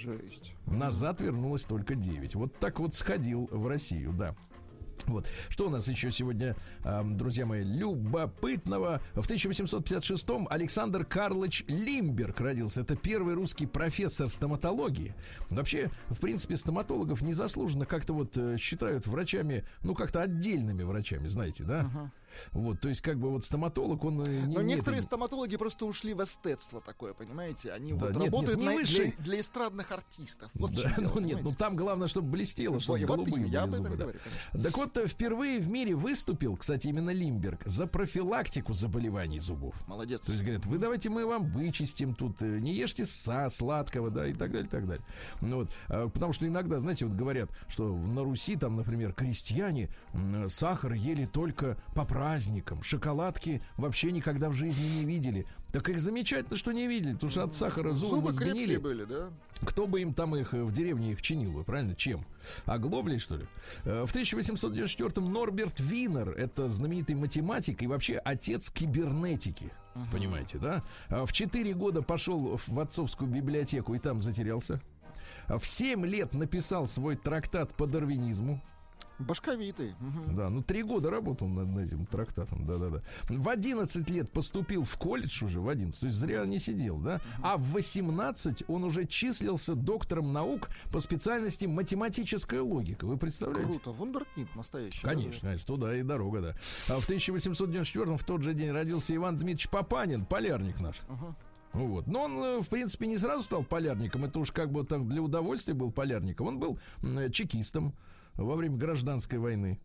[0.03, 0.55] Жесть.
[0.67, 2.35] Назад вернулось только 9.
[2.35, 4.35] Вот так вот сходил в Россию, да.
[5.07, 5.27] Вот.
[5.49, 9.01] Что у нас еще сегодня, э, друзья мои, любопытного?
[9.15, 12.81] В 1856-м Александр Карлович Лимберг родился.
[12.83, 15.15] Это первый русский профессор стоматологии.
[15.51, 21.65] Вообще, в принципе, стоматологов незаслуженно как-то вот э, считают врачами, ну, как-то отдельными врачами, знаете,
[21.65, 21.83] да?
[21.83, 22.11] Uh-huh.
[22.53, 24.23] Вот, то есть, как бы вот стоматолог, он...
[24.23, 25.09] Э, не, Но некоторые это...
[25.09, 27.73] стоматологи просто ушли в эстетство такое, понимаете?
[27.73, 30.51] Они да, вот нет, работают нет, не на, для, для эстрадных артистов.
[30.55, 33.90] Вот да, ну нет, ну там главное, чтобы блестело, чтобы вот голубые я были зубы.
[33.90, 33.97] Да.
[33.97, 34.18] Говорю,
[34.53, 39.75] так вот, э, впервые в мире выступил, кстати, именно Лимберг, за профилактику заболеваний зубов.
[39.87, 40.23] Молодец.
[40.23, 44.27] То есть, говорят, вы давайте мы вам вычистим тут, э, не ешьте са, сладкого, да,
[44.27, 45.05] и так далее, и так далее.
[45.40, 49.90] Ну, вот, а, потому что иногда, знаете, вот говорят, что на Руси там, например, крестьяне
[50.49, 52.85] сахар ели только по праздникам.
[52.85, 55.45] Шоколадки вообще никогда в жизни не видели.
[55.73, 58.77] Так их замечательно, что не видели, потому что от сахара зубы, зубы сгнили.
[58.77, 59.31] были, да?
[59.63, 61.97] Кто бы им там их э, в деревне их чинил, правильно?
[61.97, 62.25] Чем?
[62.65, 63.47] Оглоблей, что ли?
[63.85, 69.73] Э, в 1894-м Норберт Винер, это знаменитый математик и вообще отец кибернетики.
[69.97, 70.13] Uh-huh.
[70.13, 70.85] Понимаете, да?
[71.09, 74.81] А в 4 года пошел в отцовскую библиотеку и там затерялся.
[75.49, 78.63] В 7 лет написал свой трактат по дарвинизму.
[79.23, 79.95] Башковитый.
[80.01, 80.37] Угу.
[80.37, 83.03] Да, ну три года работал над, над этим трактатом, да-да-да.
[83.29, 87.17] В 11 лет поступил в колледж уже, в 11, то есть зря не сидел, да.
[87.17, 87.47] Угу.
[87.47, 93.07] А в 18 он уже числился доктором наук по специальности математическая логика.
[93.07, 93.69] Вы представляете?
[93.69, 95.03] Круто, вундеркинд настоящий.
[95.03, 95.49] Конечно, да?
[95.49, 96.55] конечно, туда и дорога, да.
[96.89, 100.97] А в 1894 в тот же день родился Иван Дмитриевич Папанин, полярник наш.
[101.09, 101.35] Угу.
[101.73, 102.07] Вот.
[102.07, 104.25] Но он, э, в принципе, не сразу стал полярником.
[104.25, 106.47] Это уж как бы там для удовольствия был полярником.
[106.49, 106.79] Он был
[107.33, 107.95] чекистом
[108.37, 109.81] во время гражданской войны.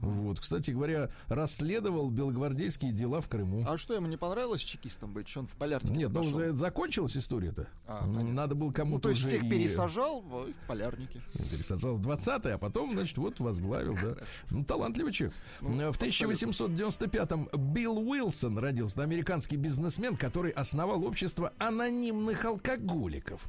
[0.00, 3.64] Вот, кстати говоря, расследовал белогвардейские дела в Крыму.
[3.66, 7.16] А что ему не понравилось чекистом быть, что он в полярнике Нет, ну за, закончилась
[7.16, 7.68] история-то.
[7.86, 8.96] А, Надо было кому-то.
[8.96, 9.48] Ну, то есть всех и...
[9.48, 11.20] пересажал в полярнике.
[11.50, 14.16] Пересажал в 20-й, а потом, значит, вот возглавил, да.
[14.50, 15.36] Ну, талантливый человек.
[15.60, 23.46] Ну, в 1895-м Билл Уилсон родился, американский бизнесмен, который основал общество анонимных алкоголиков.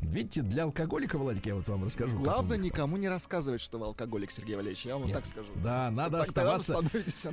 [0.00, 2.18] Видите, для алкоголика, Владик, я вот вам расскажу.
[2.18, 4.86] Главное никому не рассказывать, что вы алкоголик, Сергей Валерьевич.
[4.86, 5.48] Я вам так скажу.
[5.62, 6.78] Да, надо оставаться.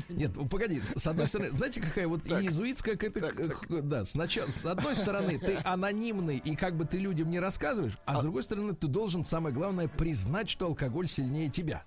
[0.10, 3.82] Нет, ну, погоди, с одной стороны, знаете, какая вот иезуитская какая-то...
[3.82, 8.16] Да, сначала, с одной стороны, ты анонимный, и как бы ты людям не рассказываешь, а
[8.16, 11.84] с а другой стороны, ты должен, самое главное, признать, что алкоголь сильнее тебя.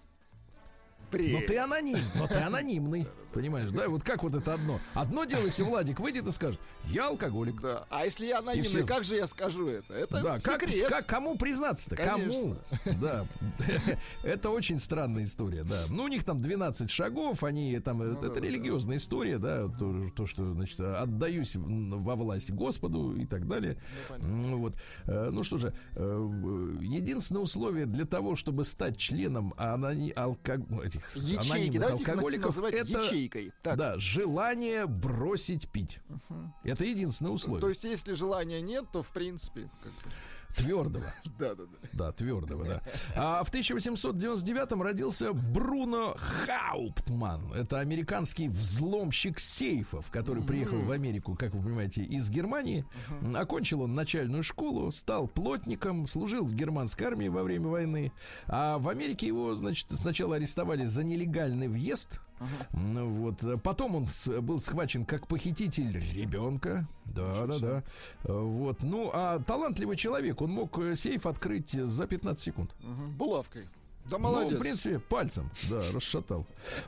[1.12, 3.06] Но ты аноним, но ты анонимный.
[3.37, 3.87] Понимаешь, да?
[3.90, 4.81] Вот как вот это одно?
[4.94, 7.61] Одно дело, если Владик выйдет и скажет, я алкоголик.
[7.61, 7.85] Да.
[7.90, 8.87] А если я анонимный, все...
[8.87, 9.92] как же я скажу это?
[9.92, 10.81] Это да, секрет.
[10.88, 11.96] Как, как, кому признаться-то?
[11.96, 12.57] Кому?
[12.99, 13.27] Да.
[14.22, 15.83] Это очень странная история, да.
[15.90, 19.03] Ну, у них там 12 шагов, они там, ну, это, да, религиозная да.
[19.03, 23.77] история, да, то, то, что, значит, отдаюсь во власть Господу и так далее.
[24.18, 24.77] Ну, вот.
[25.05, 30.11] Э, ну что же, э, единственное условие для того, чтобы стать членом анони...
[30.16, 30.55] алко...
[30.83, 31.53] этих ячейки.
[31.53, 33.53] анонимных алкоголиков, это ячейки линейкой.
[33.62, 33.77] Так.
[33.77, 36.01] Да, желание бросить пить.
[36.09, 36.35] Угу.
[36.65, 37.61] Это единственное условие.
[37.61, 39.71] То есть, если желания нет, то в принципе.
[39.83, 40.11] Как бы...
[40.57, 41.05] Твердого.
[41.39, 41.89] Да, да, да.
[41.93, 42.83] Да, твердого, да.
[43.15, 47.53] А в 1899-м родился Бруно Хауптман.
[47.53, 52.87] Это американский взломщик сейфов, который приехал в Америку, как вы понимаете, из Германии.
[53.35, 58.12] Окончил он начальную школу, стал плотником, служил в германской армии во время войны.
[58.47, 63.05] А в Америке его, значит, сначала арестовали за нелегальный въезд Uh-huh.
[63.05, 63.62] Вот.
[63.62, 64.07] Потом он
[64.42, 66.87] был схвачен как похититель ребенка.
[67.05, 67.83] Да, да, да.
[68.25, 68.83] Вот.
[68.83, 72.75] Ну, а талантливый человек, он мог э, сейф открыть за 15 секунд.
[72.81, 73.09] Uh-huh.
[73.16, 73.68] Булавкой.
[74.11, 74.53] Да молодец.
[74.53, 76.46] Ну, в принципе, пальцем, да, расшатал.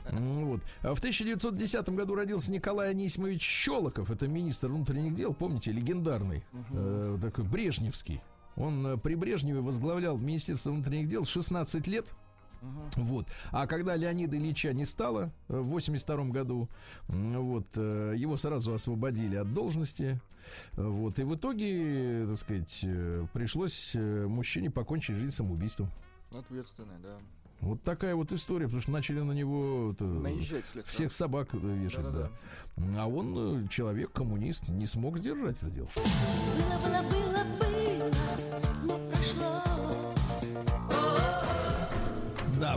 [0.09, 0.61] Вот.
[0.81, 4.09] А в 1910 году родился Николай Анисимович Щелоков.
[4.09, 7.17] Это министр внутренних дел, помните, легендарный, uh-huh.
[7.17, 8.21] э, такой брежневский.
[8.55, 12.13] Он э, при Брежневе возглавлял Министерство внутренних дел 16 лет.
[12.61, 13.03] Угу.
[13.03, 13.27] Вот.
[13.51, 16.67] А когда Леонида Ильича не стало э, в 82 году,
[17.07, 20.19] вот, э, его сразу освободили от должности.
[20.73, 21.19] Вот.
[21.19, 25.89] И в итоге, так сказать, э, пришлось мужчине покончить жизнь самоубийством.
[26.31, 27.17] Ответственный, да.
[27.61, 30.89] Вот такая вот история, потому что начали на него это, Наезжать слегка.
[30.89, 32.29] всех собак вешать, да, да.
[32.77, 33.03] да.
[33.03, 35.89] А он человек, коммунист, не смог сдержать это дело.
[35.95, 37.43] Было, было, было,
[38.87, 39.08] было,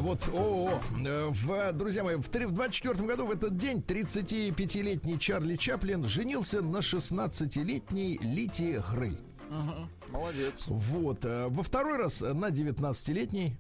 [0.03, 0.81] вот, о.
[0.91, 6.79] В, друзья мои, в, в 24 году в этот день 35-летний Чарли Чаплин женился на
[6.79, 9.17] 16-летней Лити Грей.
[9.49, 10.65] Угу, молодец.
[10.67, 13.57] Вот, э, во второй раз на 19-летней.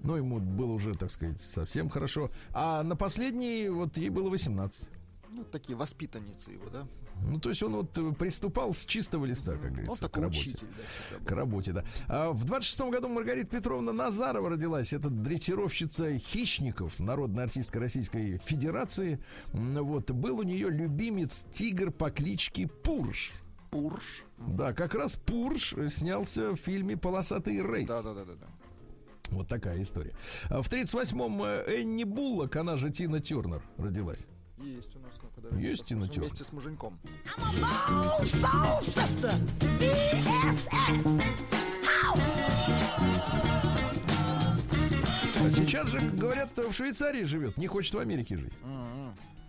[0.00, 2.30] Ну, ему было уже, так сказать, совсем хорошо.
[2.52, 4.88] А на последний, вот ей было 18.
[5.36, 6.88] Ну, такие воспитанницы его, да?
[7.22, 10.40] Ну, то есть он вот э, приступал с чистого листа, как говорится, ну, к работе.
[10.40, 10.66] Учитель,
[11.10, 11.84] да, к работе, да.
[12.08, 14.94] А в 26-м году Маргарита Петровна Назарова родилась.
[14.94, 19.22] Это дрессировщица хищников, народная артистка Российской Федерации.
[19.52, 23.32] Вот, был у нее любимец тигр по кличке Пурш.
[23.70, 24.24] Пурш.
[24.38, 27.88] Да, как раз Пурш снялся в фильме «Полосатый рейс».
[27.88, 28.32] Да, да, да, да.
[28.36, 28.46] да.
[29.32, 30.14] Вот такая история.
[30.48, 34.26] А в 38-м э, Энни Буллок, она же Тина Тернер, родилась.
[34.58, 36.22] Есть у нас, ну, когда Есть Тина Тернер.
[36.22, 36.98] Вместе с муженьком.
[45.38, 48.52] А сейчас же, говорят, в Швейцарии живет, не хочет в Америке жить.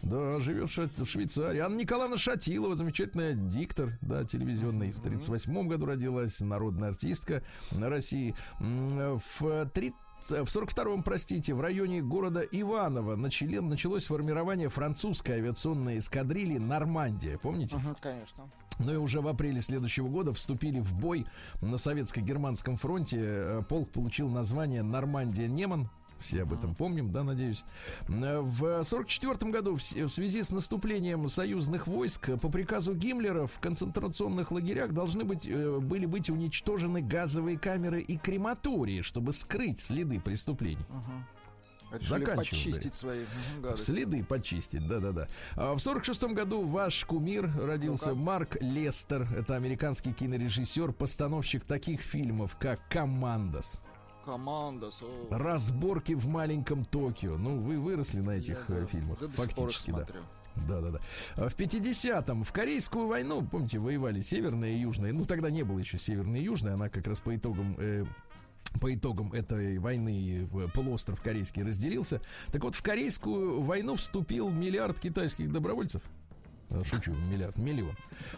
[0.03, 1.59] Да, живет в Швейцарии.
[1.59, 4.91] Анна Николаевна Шатилова, замечательная диктор, да, телевизионный.
[4.91, 8.35] В 38 году родилась, народная артистка на России.
[8.59, 16.57] В 30 в 42-м, простите, в районе города Иваново начали, началось формирование французской авиационной эскадрильи
[16.57, 17.37] «Нормандия».
[17.37, 17.77] Помните?
[17.77, 18.49] Угу, конечно.
[18.79, 21.25] Ну и уже в апреле следующего года вступили в бой
[21.61, 23.17] на советско-германском фронте.
[23.19, 25.89] Э, полк получил название «Нормандия-Неман».
[26.19, 27.63] Все об этом помним, да, надеюсь.
[28.07, 34.93] В 1944 году в связи с наступлением союзных войск по приказу Гиммлера в концентрационных лагерях
[34.93, 40.85] должны быть, э, были быть уничтожены газовые камеры и крематории, чтобы скрыть следы преступлений.
[41.91, 43.21] Решили почистить свои
[43.61, 43.85] гадости.
[43.85, 45.29] Следы почистить, да-да-да.
[45.55, 49.27] А в сорок шестом году ваш кумир родился ну Марк Лестер.
[49.33, 53.79] Это американский кинорежиссер, постановщик таких фильмов, как «Командос».
[54.27, 54.91] Команда.
[54.91, 55.05] Со...
[55.31, 57.37] Разборки в маленьком Токио.
[57.37, 59.19] Ну, вы выросли на этих Я, э, фильмах.
[59.21, 60.05] Да, Фактически, да.
[60.67, 61.49] Да, да, да.
[61.49, 65.13] В 50-м в Корейскую войну, помните, воевали Северная и Южная.
[65.13, 66.73] Ну, тогда не было еще Северной и Южной.
[66.73, 68.03] Она как раз по итогам э,
[68.81, 72.21] по итогам этой войны э, полуостров корейский разделился.
[72.51, 76.01] Так вот, в Корейскую войну вступил миллиард китайских добровольцев.
[76.83, 77.95] Шучу, миллиард, миллион,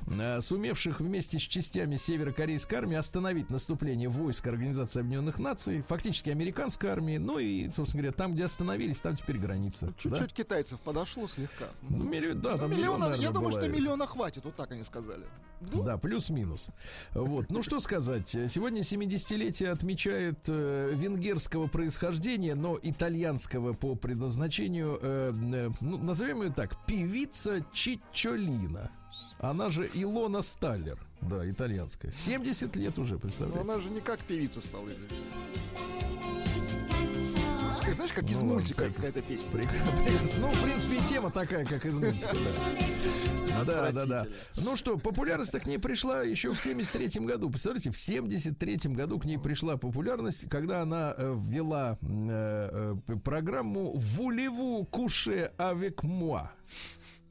[0.08, 6.92] э, сумевших вместе с частями северокорейской армии остановить наступление войск Организации Объединенных Наций, фактически американской
[6.92, 9.88] армии, ну и, собственно говоря, там, где остановились, там теперь граница.
[9.88, 10.36] Ну, чуть-чуть да?
[10.36, 11.70] китайцев подошло слегка.
[11.82, 15.26] Ну, миллион, да, ну, там миллион, я думаю, что миллиона хватит, вот так они сказали.
[15.74, 15.84] Ну?
[15.84, 16.70] Да, плюс-минус.
[17.14, 25.34] Вот, ну что сказать, сегодня 70-летие отмечает э, венгерского происхождения, но итальянского по предназначению, э,
[25.34, 28.92] э, ну, назовем ее так, певица Чичо Чолина.
[29.40, 31.00] Она же Илона Сталлер.
[31.22, 32.12] Да, итальянская.
[32.12, 33.64] 70 лет уже, представляете?
[33.64, 35.18] Но она же не как певица стала известна.
[37.96, 38.96] Знаешь, как из ну, мультика как...
[38.96, 39.50] какая-то песня.
[39.52, 40.42] Прекрасно.
[40.42, 43.64] Ну, в принципе, и тема такая, как из мультика, да.
[43.64, 44.26] Да, да, да.
[44.58, 47.50] Ну что, популярность к ней пришла еще в 73 году.
[47.50, 53.92] Представляете, в 73 году к ней пришла популярность, когда она э, ввела э, э, программу
[53.96, 56.52] «Вулеву куше авек муа».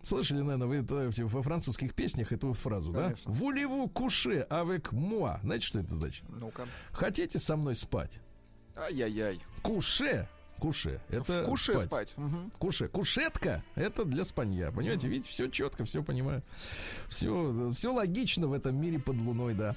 [0.08, 3.30] Слышали, наверное, вы это, во французских песнях эту фразу, Конечно.
[3.30, 3.38] да?
[3.38, 5.38] Вулеву куше авек муа.
[5.42, 6.24] Знаете, что это значит?
[6.30, 6.66] Ну-ка.
[6.92, 8.20] Хотите со мной спать?
[8.74, 9.40] Ай-яй-яй.
[9.62, 10.26] Куше
[10.58, 11.00] Куше.
[11.08, 11.86] Это в куше спать.
[11.86, 12.14] спать.
[12.16, 12.50] Угу.
[12.58, 12.88] Куше.
[12.88, 14.72] Кушетка это для спанья.
[14.72, 15.14] Понимаете, угу.
[15.14, 16.42] видите, все четко, все понимаю.
[17.08, 19.76] Все, все логично в этом мире под луной, да.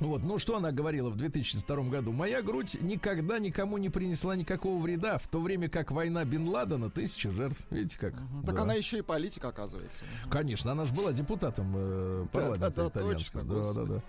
[0.00, 2.12] Вот, ну что она говорила в 2002 году?
[2.12, 6.88] Моя грудь никогда никому не принесла никакого вреда, в то время как война Бен Ладена
[6.88, 7.60] тысячи жертв.
[7.70, 8.14] Видите как?
[8.14, 10.04] Угу, так она еще и политик, оказывается.
[10.30, 13.44] Конечно, она же была депутатом э, парламента да, да, итальянского.
[13.44, 14.02] Да, да, да.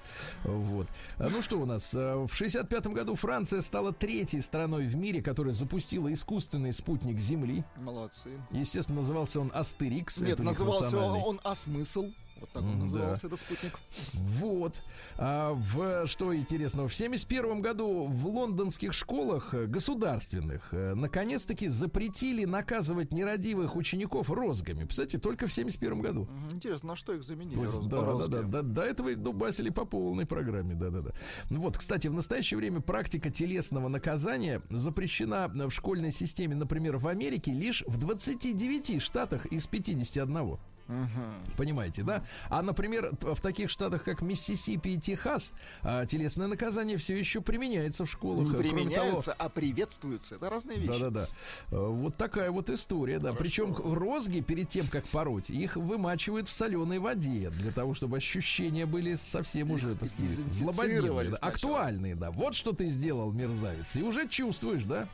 [0.44, 0.88] Вот.
[1.18, 1.94] А, ну что у нас?
[1.94, 7.64] Э, в 65 году Франция стала третьей страной в мире, которая запустила искусственный спутник Земли.
[7.80, 8.30] Молодцы.
[8.52, 10.20] Естественно, назывался он Астерикс.
[10.22, 12.12] Нет, назывался он Асмысл.
[12.40, 13.28] Вот так он назывался, да.
[13.28, 13.80] этот спутник.
[14.14, 14.76] Вот.
[15.18, 22.46] А в, что интересного, в 71 году в лондонских школах э, государственных э, наконец-таки запретили
[22.46, 24.86] наказывать нерадивых учеников розгами.
[24.86, 26.28] Кстати, только в 71 году.
[26.52, 27.70] Интересно, на что их заменили?
[27.70, 31.12] есть, да, да, да, да, до этого их дубасили по полной программе, да, да, да.
[31.50, 37.52] Вот, кстати, в настоящее время практика телесного наказания запрещена в школьной системе, например, в Америке
[37.52, 40.58] лишь в 29 штатах из 51.
[40.90, 41.56] Угу.
[41.56, 42.24] Понимаете, да?
[42.50, 48.06] А, например, в таких штатах, как Миссисипи и Техас, а, телесное наказание все еще применяется
[48.06, 48.50] в школах.
[48.50, 49.46] Не применяются, того...
[49.46, 50.36] а приветствуются.
[50.36, 51.00] Это разные вещи.
[51.00, 51.28] Да-да-да.
[51.70, 53.30] Вот такая вот история, да.
[53.30, 53.40] Хорошо.
[53.44, 58.86] Причем розги перед тем, как пороть, их вымачивают в соленой воде для того, чтобы ощущения
[58.86, 62.32] были совсем уже, так сказать, злободневные, да, актуальные, да.
[62.32, 63.96] Вот что ты сделал, мерзавец.
[63.96, 65.08] И уже чувствуешь, да?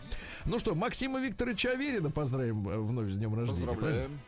[0.45, 3.65] Ну что, Максима Викторовича Аверина поздравим э, вновь с днем рождения.
[3.65, 4.19] Поздравляем.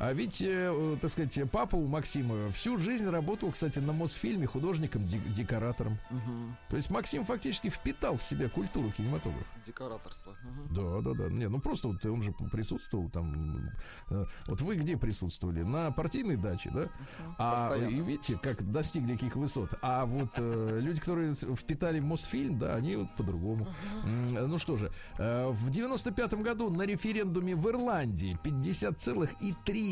[0.00, 5.98] А ведь, э, так сказать, папа у Максима всю жизнь работал, кстати, на Мосфильме художником-декоратором.
[6.10, 6.56] Угу.
[6.70, 9.44] То есть Максим фактически впитал в себя культуру кинематографа.
[9.66, 10.30] Декораторство.
[10.30, 10.74] Угу.
[10.74, 11.28] Да, да, да.
[11.28, 13.70] Не, ну просто вот он же присутствовал там.
[14.08, 15.62] Э, вот вы где присутствовали?
[15.62, 16.80] На партийной даче, да?
[16.80, 17.34] Угу.
[17.36, 17.94] А Постоянно.
[17.94, 19.74] и видите, как достигли каких высот.
[19.82, 23.68] А вот э, люди, которые впитали Мосфильм, да, они вот по-другому.
[24.04, 24.46] Угу.
[24.46, 29.89] Ну что же, э, в 95-м году на референдуме в Ирландии 50,3%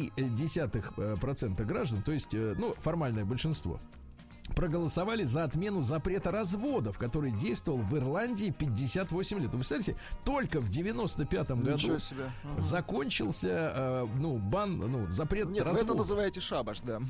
[1.65, 3.81] граждан, то есть, э, ну, формальное большинство,
[4.55, 9.47] проголосовали за отмену запрета разводов, который действовал в Ирландии 58 лет.
[9.51, 12.31] Вы представляете, только в 95-м году себе.
[12.45, 12.61] Ага.
[12.61, 15.83] закончился э, ну, бан, ну, запрет Нет, разводов.
[15.83, 17.01] вы это называете шабаш, да.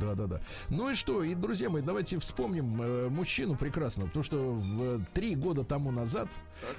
[0.00, 0.40] Да, да, да.
[0.68, 1.22] Ну и что?
[1.22, 6.28] И, друзья мои, давайте вспомним э, мужчину прекрасного, потому что в три года тому назад.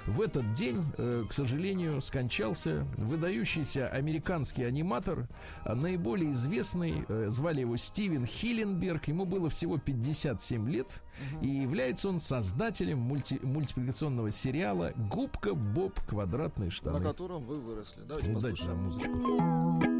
[0.06, 5.28] В этот день, э, к сожалению, скончался выдающийся американский аниматор,
[5.64, 11.02] э, наиболее известный, э, звали его Стивен Хилленберг, ему было всего 57 лет,
[11.40, 16.00] и является он создателем мульти мультипликационного сериала «Губка Боб.
[16.06, 16.98] Квадратные штаны».
[16.98, 18.00] На котором вы выросли.
[18.06, 19.99] Давайте Дайте нам музычку.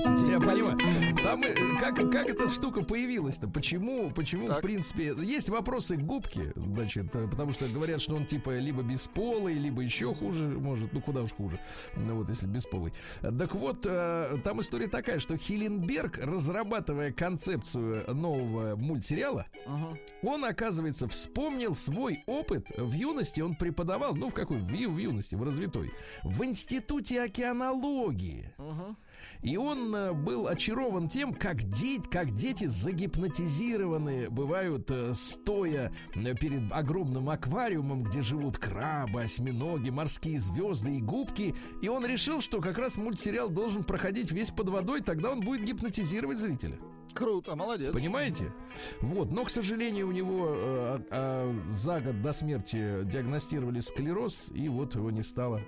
[0.00, 0.30] Стиль.
[0.30, 0.78] Я понимаю.
[1.22, 3.48] Там э, как, как эта штука появилась-то?
[3.48, 4.58] Почему, почему так.
[4.58, 8.82] в принципе, есть вопросы к губке, значит, э, потому что говорят, что он типа либо
[8.82, 11.58] бесполый, либо еще хуже, может, ну куда уж хуже,
[11.96, 12.92] ну вот если бесполый.
[13.20, 21.08] Так вот, э, там история такая, что Хиленберг, разрабатывая концепцию нового мультсериала, uh он, оказывается,
[21.08, 25.92] вспомнил свой опыт в юности, он преподавал, ну в какой, в, в юности, в развитой,
[26.22, 28.52] в институте океанологии.
[28.58, 28.94] uh
[29.42, 36.34] и он э, был очарован тем, как, дети, как дети загипнотизированы бывают э, стоя э,
[36.34, 41.54] перед огромным аквариумом, где живут крабы, осьминоги, морские звезды и губки.
[41.82, 45.64] И он решил, что как раз мультсериал должен проходить весь под водой, тогда он будет
[45.64, 46.78] гипнотизировать зрителя.
[47.14, 47.92] Круто, молодец.
[47.92, 48.52] Понимаете?
[49.00, 54.68] Вот, но, к сожалению, у него э, э, за год до смерти диагностировали склероз, и
[54.68, 55.60] вот его не стало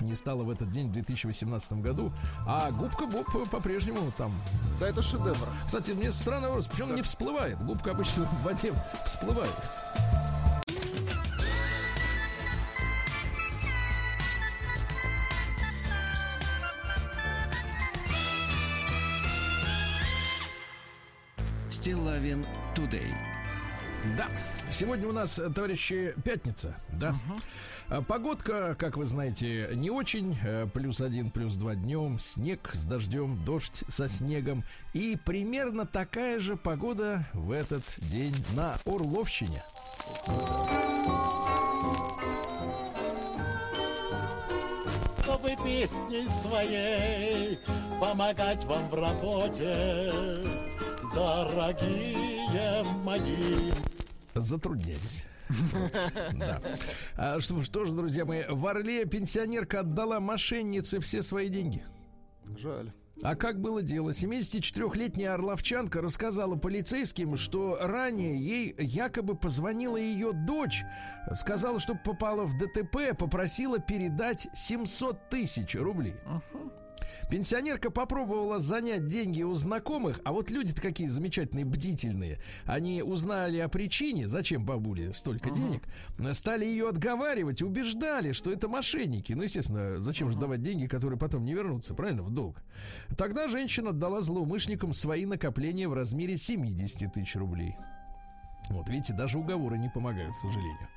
[0.00, 2.12] не стало в этот день в 2018 году.
[2.46, 4.32] А губка Боб по-прежнему там.
[4.78, 5.48] Да, это шедевр.
[5.66, 6.92] Кстати, мне странный вопрос, почему да.
[6.92, 7.64] он не всплывает?
[7.64, 8.72] Губка обычно в воде
[9.04, 9.50] всплывает.
[21.68, 23.14] Стилавин Тудей.
[24.16, 24.28] Да,
[24.70, 27.10] сегодня у нас, товарищи, пятница, да?
[27.10, 27.38] Угу.
[27.90, 30.38] А погодка, как вы знаете, не очень.
[30.44, 32.20] Э, плюс один, плюс два днем.
[32.20, 34.62] Снег с дождем, дождь со снегом.
[34.92, 39.64] И примерно такая же погода в этот день на Орловщине.
[45.24, 47.58] Чтобы песней своей
[48.00, 50.12] помогать вам в работе,
[51.12, 53.72] дорогие мои.
[54.36, 55.26] Затрудняюсь.
[56.34, 56.60] Да.
[57.16, 61.84] А что, что же, друзья мои, в Орле пенсионерка отдала мошеннице все свои деньги.
[62.56, 62.92] Жаль.
[63.22, 64.10] А как было дело?
[64.10, 70.82] 74-летняя орловчанка рассказала полицейским, что ранее ей якобы позвонила ее дочь,
[71.34, 76.14] сказала, что попала в ДТП, попросила передать 700 тысяч рублей.
[76.24, 76.72] Uh-huh.
[77.30, 82.38] Пенсионерка попробовала занять деньги у знакомых, а вот люди-то какие замечательные, бдительные.
[82.64, 85.56] Они узнали о причине, зачем бабуле столько uh-huh.
[85.56, 89.32] денег, стали ее отговаривать, убеждали, что это мошенники.
[89.32, 90.32] Ну, естественно, зачем uh-huh.
[90.32, 92.62] же давать деньги, которые потом не вернутся, правильно, в долг.
[93.16, 97.76] Тогда женщина отдала злоумышленникам свои накопления в размере 70 тысяч рублей.
[98.70, 100.88] Вот, видите, даже уговоры не помогают, к сожалению.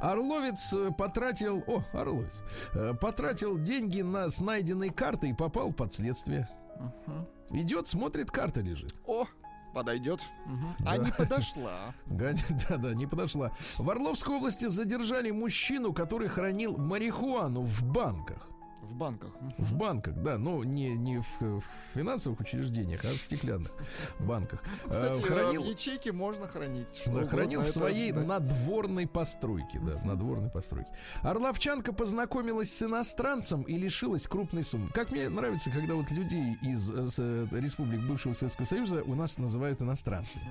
[0.00, 2.42] Орловец э, потратил, о, Орловец,
[2.74, 6.48] э, потратил деньги на, с найденной картой и попал под следствие.
[6.76, 7.58] Угу.
[7.60, 8.94] Идет, смотрит, карта лежит.
[9.06, 9.26] О,
[9.72, 10.20] подойдет.
[10.46, 10.66] Угу.
[10.80, 10.90] Да.
[10.90, 11.94] А не подошла.
[12.06, 12.32] Да,
[12.76, 13.52] да, не подошла.
[13.78, 18.48] В Орловской области задержали мужчину, который хранил марихуану в банках.
[18.90, 19.30] В банках.
[19.56, 21.62] В банках, да, но не, не в, в
[21.94, 23.70] финансовых учреждениях, а в стеклянных
[24.18, 24.64] банках.
[24.88, 26.88] Кстати, хранил, в ячейке можно хранить.
[27.06, 30.90] Да, хранил в своей это, надворной постройке, да, надворной постройке.
[31.22, 34.90] Орловчанка познакомилась с иностранцем и лишилась крупной суммы.
[34.92, 39.38] Как мне нравится, когда вот людей из с, э, республик бывшего Советского Союза у нас
[39.38, 40.46] называют иностранцами.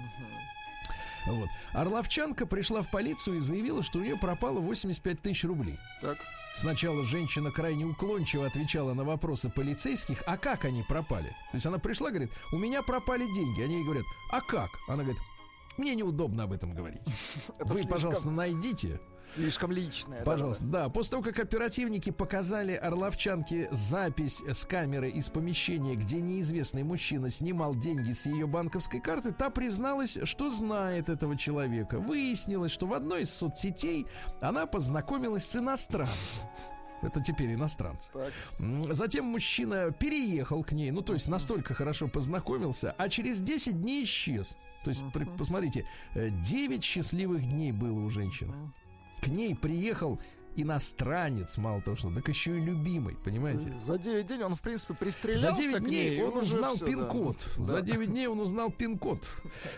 [1.27, 1.49] Вот.
[1.73, 5.77] Орловчанка пришла в полицию и заявила, что у нее пропало 85 тысяч рублей.
[6.01, 6.17] Так.
[6.55, 11.29] Сначала женщина крайне уклончиво отвечала на вопросы полицейских, а как они пропали?
[11.51, 13.61] То есть она пришла, говорит, у меня пропали деньги.
[13.61, 14.69] Они ей говорят, а как?
[14.87, 15.21] Она говорит,
[15.79, 17.01] мне неудобно об этом говорить.
[17.59, 18.99] Вы, слишком- пожалуйста, найдите.
[19.25, 20.23] Слишком личное.
[20.23, 20.89] Пожалуйста, да.
[20.89, 27.75] После того, как оперативники показали орловчанке запись с камеры из помещения, где неизвестный мужчина снимал
[27.75, 31.99] деньги с ее банковской карты, та призналась, что знает этого человека.
[31.99, 34.07] Выяснилось, что в одной из соцсетей
[34.41, 36.41] она познакомилась с иностранцем.
[37.01, 38.11] Это теперь иностранцы.
[38.11, 38.33] Так.
[38.93, 44.03] Затем мужчина переехал к ней, ну то есть настолько хорошо познакомился, а через 10 дней
[44.03, 44.57] исчез.
[44.83, 45.85] То есть, при- посмотрите,
[46.15, 48.53] 9 счастливых дней было у женщины.
[49.21, 50.19] К ней приехал
[50.55, 53.73] иностранец, мало того, что, так еще и любимый, понимаете?
[53.83, 57.37] За 9 дней он, в принципе, пристрелялся За 9 к дней ней, он узнал пин-код.
[57.57, 57.63] да.
[57.63, 57.81] За Да.
[57.81, 59.27] 9 дней он узнал пин-код.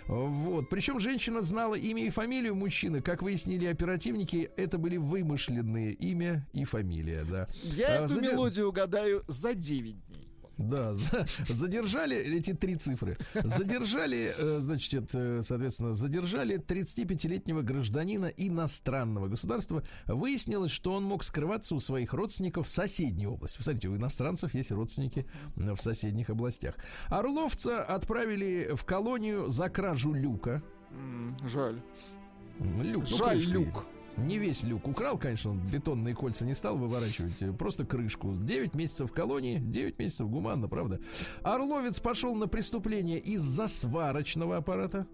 [0.08, 0.70] Вот.
[0.70, 3.02] Причем женщина знала имя и фамилию мужчины.
[3.02, 7.48] Как выяснили оперативники, это были вымышленные имя и фамилия, да.
[7.64, 10.21] Я А, эту задер- мелодию угадаю за 9 дней.
[10.58, 13.18] Да, за- задержали эти три цифры.
[13.34, 19.84] Задержали, э, значит, э, соответственно, задержали 35-летнего гражданина иностранного государства.
[20.08, 23.58] Выяснилось, что он мог скрываться у своих родственников в соседней области.
[23.58, 25.26] Посмотрите, у иностранцев есть родственники
[25.56, 26.76] в соседних областях.
[27.08, 30.62] Орловца отправили в колонию за кражу люка.
[31.48, 31.82] Жаль.
[32.60, 33.86] Люк, ну, Жаль, крышка люк.
[34.18, 38.36] Не весь люк украл, конечно, он бетонные кольца не стал выворачивать, э, просто крышку.
[38.36, 41.00] 9 месяцев в колонии, 9 месяцев гуманно, правда.
[41.44, 45.08] Орловец пошел на преступление из-за сварочного аппарата.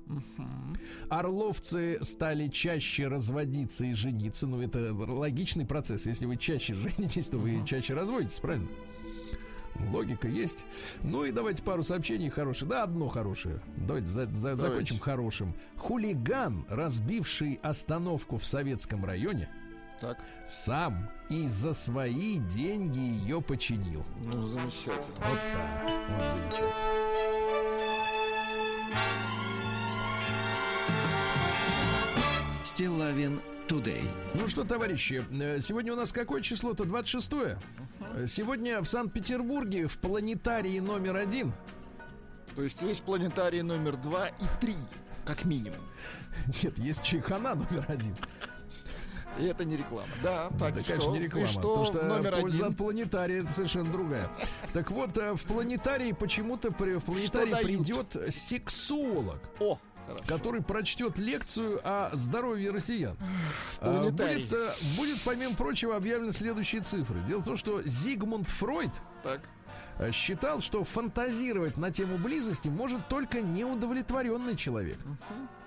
[1.10, 4.48] Орловцы стали чаще разводиться и жениться.
[4.48, 6.06] Ну, это логичный процесс.
[6.06, 8.68] Если вы чаще женитесь, то вы чаще разводитесь, правильно?
[9.92, 10.66] Логика есть.
[11.04, 12.68] Ну и давайте пару сообщений хороших.
[12.68, 13.60] Да, одно хорошее.
[13.78, 15.54] Давайте, за- за- закончим хорошим.
[15.78, 19.50] Хулиган, разбивший остановку в советском районе,
[20.02, 24.04] Так, сам и за свои деньги ее починил.
[24.22, 25.16] ну замечательно.
[25.18, 25.90] Вот так.
[26.20, 26.74] Вот замечательно.
[32.64, 34.02] Стилавин Today.
[34.34, 36.84] Ну что, товарищи, э, сегодня у нас какое число-то?
[36.86, 37.58] 26-е?
[38.16, 41.52] Э, Сегодня в Санкт-Петербурге в планетарии номер один
[42.56, 44.76] То есть есть планетарий номер 2 и 3,
[45.26, 45.80] как минимум.
[46.64, 48.16] Нет, есть чайхана номер один.
[49.40, 50.08] И это не реклама.
[50.24, 51.12] Да, так, Да, и конечно, что?
[51.12, 51.48] не И реклама.
[51.48, 52.68] что потому что номер польза один?
[52.72, 54.30] от планетария это совершенно другая.
[54.74, 57.66] Так вот, э, в планетарии почему-то при- в планетарий дают?
[58.10, 60.24] придет сексолог, О, хорошо.
[60.28, 63.16] который прочтет лекцию о здоровье россиян.
[63.80, 64.04] А.
[64.10, 67.20] Будет, э, будет, помимо прочего, объявлены следующие цифры.
[67.28, 68.92] Дело в том, что Зигмунд Фройд
[69.24, 69.42] Так.
[70.00, 74.98] э, считал, что фантазировать на тему близости может только неудовлетворенный человек.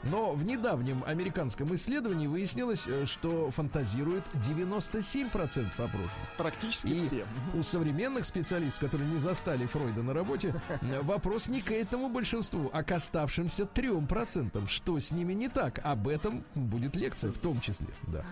[0.04, 6.10] Но в недавнем американском исследовании выяснилось, э, что фантазирует 97% опрошенных.
[6.36, 7.26] Практически И все.
[7.54, 10.54] у современных специалистов, которые не застали Фройда на работе,
[11.02, 14.66] вопрос не к этому большинству, а к оставшимся 3%.
[14.68, 15.80] Что с ними не так?
[15.84, 17.88] Об этом будет лекция в том числе.
[18.08, 18.24] Да.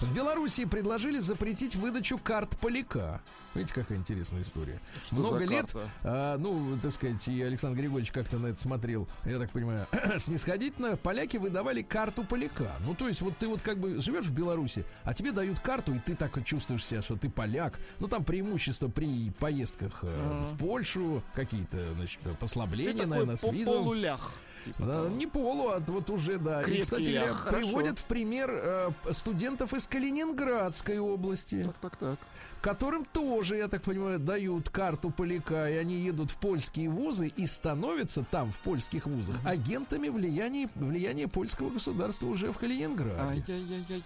[0.00, 3.22] В Белоруссии предложили запретить выдачу карт поляка.
[3.54, 4.80] Видите, какая интересная история.
[5.06, 5.72] Что Много лет,
[6.02, 9.86] а, ну, так сказать, и Александр Григорьевич как-то на это смотрел, я так понимаю,
[10.18, 12.72] снисходительно, поляки выдавали карту поляка.
[12.84, 15.94] Ну, то есть, вот ты вот как бы живешь в Беларуси, а тебе дают карту,
[15.94, 17.78] и ты так чувствуешь себя, что ты поляк.
[18.00, 23.46] Ну, там преимущество при поездках э, в Польшу, какие-то, значит, Ты послабления, такой наверное, с
[23.46, 23.84] визом.
[23.84, 24.32] полулях.
[24.64, 26.60] Типа Да, не полу, а вот уже, да.
[26.60, 27.56] И, Крепкий кстати, хорошо.
[27.56, 32.18] приводят в пример э, студентов из Калининградской области, Так, так, так.
[32.64, 37.46] Которым тоже, я так понимаю, дают карту поляка, и они едут в польские вузы и
[37.46, 43.44] становятся там, в польских вузах, агентами влияния, влияния польского государства уже в Калининграде.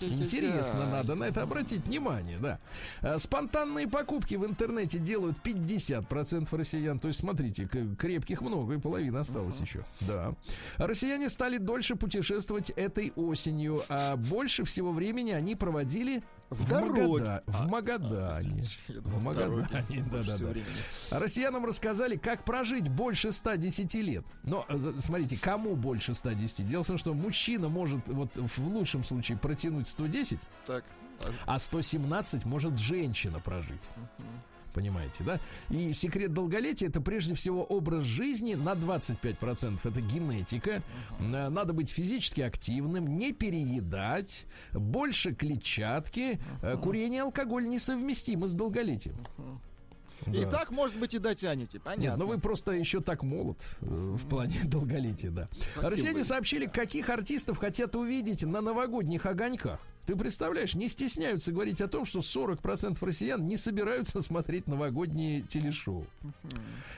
[0.01, 2.59] Интересно, надо на это обратить внимание, да.
[3.01, 6.99] А, Спонтанные покупки в интернете делают 50% россиян.
[6.99, 9.85] То есть, смотрите, крепких много, и половина осталась еще.
[10.01, 10.35] Да.
[10.79, 17.03] Россияне стали дольше путешествовать этой осенью, а больше всего времени они проводили В в, дороге.
[17.03, 18.65] Магада- в Магадане.
[18.89, 20.49] Думал, В Магадане, да-да-да.
[21.11, 24.25] А Россиянам рассказали, как прожить больше 110 лет.
[24.45, 26.67] Но, э, смотрите, кому больше 110?
[26.67, 30.85] Дело в том, что мужчина может, вот в лучшем случае, протянуть 110, Так.
[31.47, 33.83] а 117 может женщина прожить.
[34.75, 35.41] Понимаете, да?
[35.71, 39.81] И секрет долголетия это прежде всего образ жизни на 25%.
[39.83, 40.83] Это генетика.
[41.19, 46.39] Э, Надо быть физически активным, не переедать, больше клетчатки.
[46.63, 49.17] Э, Курение и алкоголь несовместимы с долголетием.
[50.27, 50.51] И Да.
[50.51, 51.79] так, может быть, и дотянете.
[51.81, 52.03] Понятно.
[52.03, 55.47] Нет, ну вы просто еще так молод э, в плане долголетия, да.
[55.75, 59.81] Каким Россияне сообщили, каких артистов хотят увидеть на новогодних огоньках.
[60.09, 66.07] Ты представляешь, не стесняются говорить о том, что 40% россиян не собираются смотреть новогодние телешоу.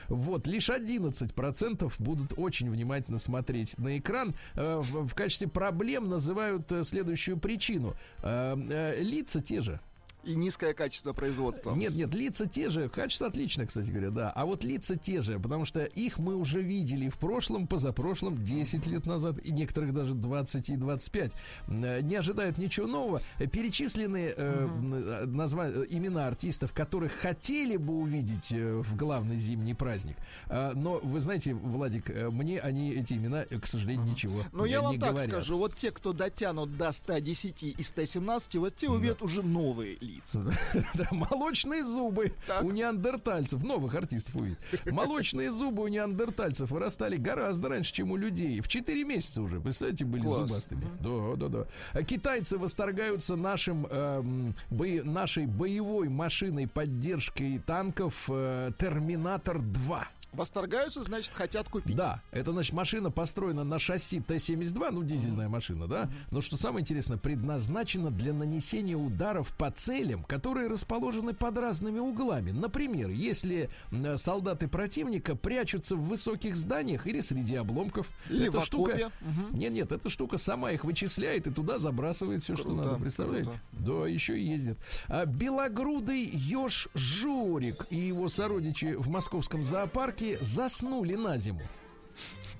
[0.07, 4.33] Вот, лишь 11% будут очень внимательно смотреть на экран.
[4.55, 7.95] Э, в, качестве проблем называют э, следующую причину.
[8.23, 9.81] Э, лица те же.
[10.23, 11.73] И низкое качество производства.
[11.73, 12.89] Нет, нет, лица те же.
[12.89, 14.31] Качество отличное, кстати говоря, да.
[14.31, 18.85] А вот лица те же, потому что их мы уже видели в прошлом, позапрошлом, 10
[18.85, 21.31] лет назад, и некоторых даже 20 и 25.
[21.67, 23.21] Э, Не ожидают ничего нового.
[23.51, 25.27] Перечислены э, угу.
[25.31, 25.69] назва...
[25.89, 30.17] имена артистов, которых хотели бы увидеть э, в главный зимний праздник.
[30.49, 34.11] Э, но, вы знаете, Владик, мне они, эти имена, к сожалению, угу.
[34.11, 35.31] ничего Но я вам так говорят.
[35.31, 39.25] скажу, вот те, кто дотянут до 110 и 117, вот те увидят да.
[39.25, 40.10] уже новые лица.
[40.93, 42.63] Да, молочные зубы так.
[42.63, 44.59] у неандертальцев, новых артистов увидит.
[44.91, 48.59] Молочные зубы у неандертальцев вырастали гораздо раньше, чем у людей.
[48.61, 50.47] В 4 месяца уже, представляете, были Класс.
[50.47, 50.85] зубастыми.
[50.99, 51.67] Да, да, да.
[51.93, 54.23] А китайцы восторгаются нашим, э,
[54.69, 60.07] бо, нашей боевой машиной поддержки танков э, Терминатор 2.
[60.33, 61.95] Восторгаются, значит, хотят купить.
[61.95, 66.09] Да, это, значит, машина построена на шасси Т-72, ну, дизельная машина, да.
[66.31, 72.51] Но что самое интересное, предназначена для нанесения ударов по целям, которые расположены под разными углами.
[72.51, 73.69] Например, если
[74.15, 79.11] солдаты противника прячутся в высоких зданиях или среди обломков, или эта в штука...
[79.21, 79.57] Угу.
[79.57, 83.49] Нет, нет, эта штука сама их вычисляет и туда забрасывает все, круто, что надо, представляете?
[83.49, 84.01] Круто.
[84.01, 84.77] Да, еще и ездит.
[85.07, 91.61] А белогрудый еж Жорик и его сородичи в московском зоопарке заснули на зиму.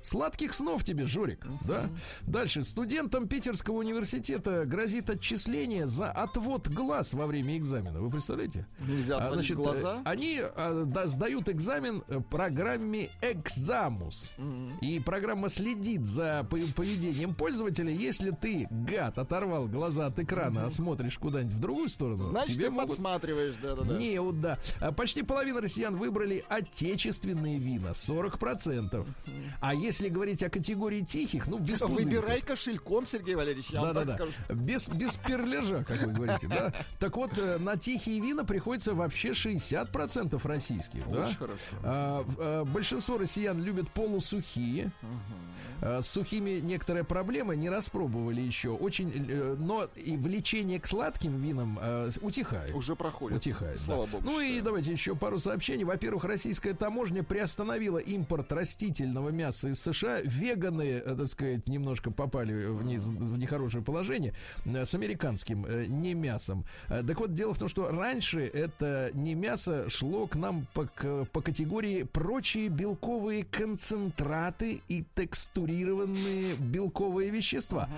[0.04, 1.45] Сладких снов тебе, Жорик.
[1.45, 1.68] Uh-huh.
[1.68, 1.89] Да.
[2.24, 2.64] Дальше.
[2.64, 8.02] Студентам Питерского университета грозит отчисление за отвод глаз во время экзамена.
[8.02, 8.66] Вы представляете?
[8.88, 10.02] Нельзя а, значит, глаза.
[10.06, 14.32] Они а, да, сдают экзамен э, программе Экзамус.
[14.38, 14.80] Uh-huh.
[14.82, 17.91] И программа следит за поведением пользователя.
[17.91, 20.68] Если ты, гад, оторвал глаза от экрана, uh-huh.
[20.68, 22.89] а смотришь куда-нибудь в другую сторону, Значит, тебе ты могут...
[22.89, 23.97] подсматриваешь, да-да-да.
[23.97, 24.58] Не, вот да.
[24.80, 27.91] А почти половина россиян выбрали отечественные вина.
[27.91, 28.91] 40%.
[28.91, 29.06] Uh-huh.
[29.60, 33.86] А если если говорить о категории тихих, ну, без Выбирай кошельком, Сергей Валерьевич, я да,
[33.88, 34.14] вам да, так да.
[34.14, 34.32] скажу.
[34.62, 36.74] Без, без перляжа, как вы говорите, да?
[36.98, 41.26] Так вот, э, на тихие вина приходится вообще 60% российских, Очень да?
[41.38, 41.76] хорошо.
[41.84, 44.92] А, а, большинство россиян любят полусухие.
[45.02, 45.51] Угу.
[45.82, 48.70] С сухими некоторые проблемы не распробовали еще.
[48.70, 52.76] Очень, э, но и влечение к сладким винам э, утихает.
[52.76, 53.40] Уже проходит.
[53.40, 53.80] Утихает.
[53.80, 54.12] Слава да.
[54.12, 54.24] богу.
[54.26, 55.84] Ну и давайте еще пару сообщений.
[55.84, 60.20] Во-первых, российская таможня приостановила импорт растительного мяса из США.
[60.22, 65.66] Веганы, так сказать, немножко попали в, не, в нехорошее положение с американским
[66.02, 66.64] не мясом.
[66.88, 70.86] Так вот, дело в том, что раньше это не мясо шло к нам по,
[71.32, 77.89] по категории прочие белковые концентраты и текстуры концентрированные белковые вещества.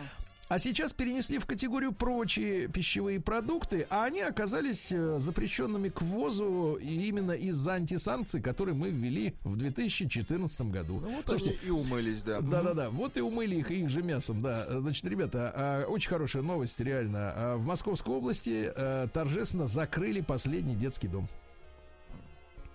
[0.50, 6.78] А сейчас перенесли в категорию прочие пищевые продукты, а они оказались э, запрещенными к ввозу
[6.82, 11.00] именно из-за антисанкций, которые мы ввели в 2014 году.
[11.00, 12.42] Ну, вот Слушайте, и умылись, да.
[12.42, 14.68] Да-да-да, вот и умыли их, их же мясом, да.
[14.70, 17.34] Значит, ребята, а, очень хорошая новость, реально.
[17.36, 21.28] А, в Московской области а, торжественно закрыли последний детский дом.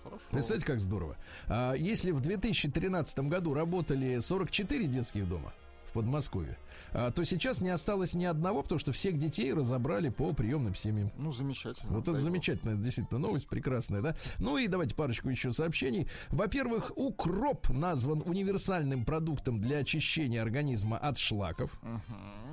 [0.08, 0.24] Хорошо.
[0.30, 1.16] Представляете, как здорово.
[1.48, 5.52] А, если в 2013 году работали 44 детских дома
[5.88, 6.56] в Подмосковье,
[6.92, 11.10] то сейчас не осталось ни одного, потому что всех детей разобрали по приемным семьям.
[11.16, 11.92] Ну, замечательно.
[11.92, 14.16] Вот это замечательная действительно новость, прекрасная, да?
[14.38, 16.08] Ну и давайте парочку еще сообщений.
[16.28, 21.78] Во-первых, укроп назван универсальным продуктом для очищения организма от шлаков.
[21.82, 22.00] Uh-huh.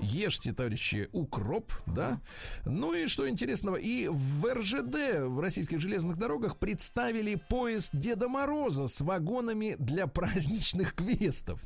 [0.01, 1.93] Ешьте, товарищи, укроп, uh-huh.
[1.93, 2.21] да?
[2.65, 8.87] Ну и что интересного, и в РЖД, в российских железных дорогах, представили поезд Деда Мороза
[8.87, 11.61] с вагонами для праздничных квестов.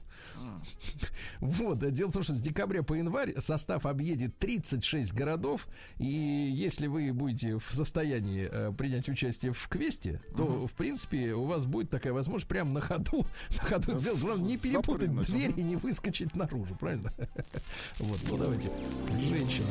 [1.40, 5.68] Вот, дело в том, что с декабря по январь состав объедет 36 городов,
[5.98, 10.68] и если вы будете в состоянии э, принять участие в квесте, то, угу.
[10.68, 14.20] в принципе, у вас будет такая возможность прямо на ходу, на ходу сделать.
[14.20, 17.14] Главное, не перепутать дверь и не выскочить наружу, правильно?
[18.00, 18.70] Вот, ну давайте,
[19.30, 19.68] женщина.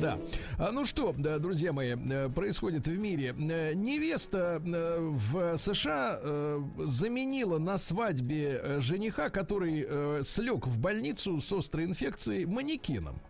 [0.00, 0.18] Да.
[0.58, 3.34] А, ну что, друзья мои, э, происходит в мире.
[3.38, 6.20] Э, невеста э, в США
[6.78, 13.20] заменила на свадьбе жениха, который слег в больницу с острой инфекцией, манекеном.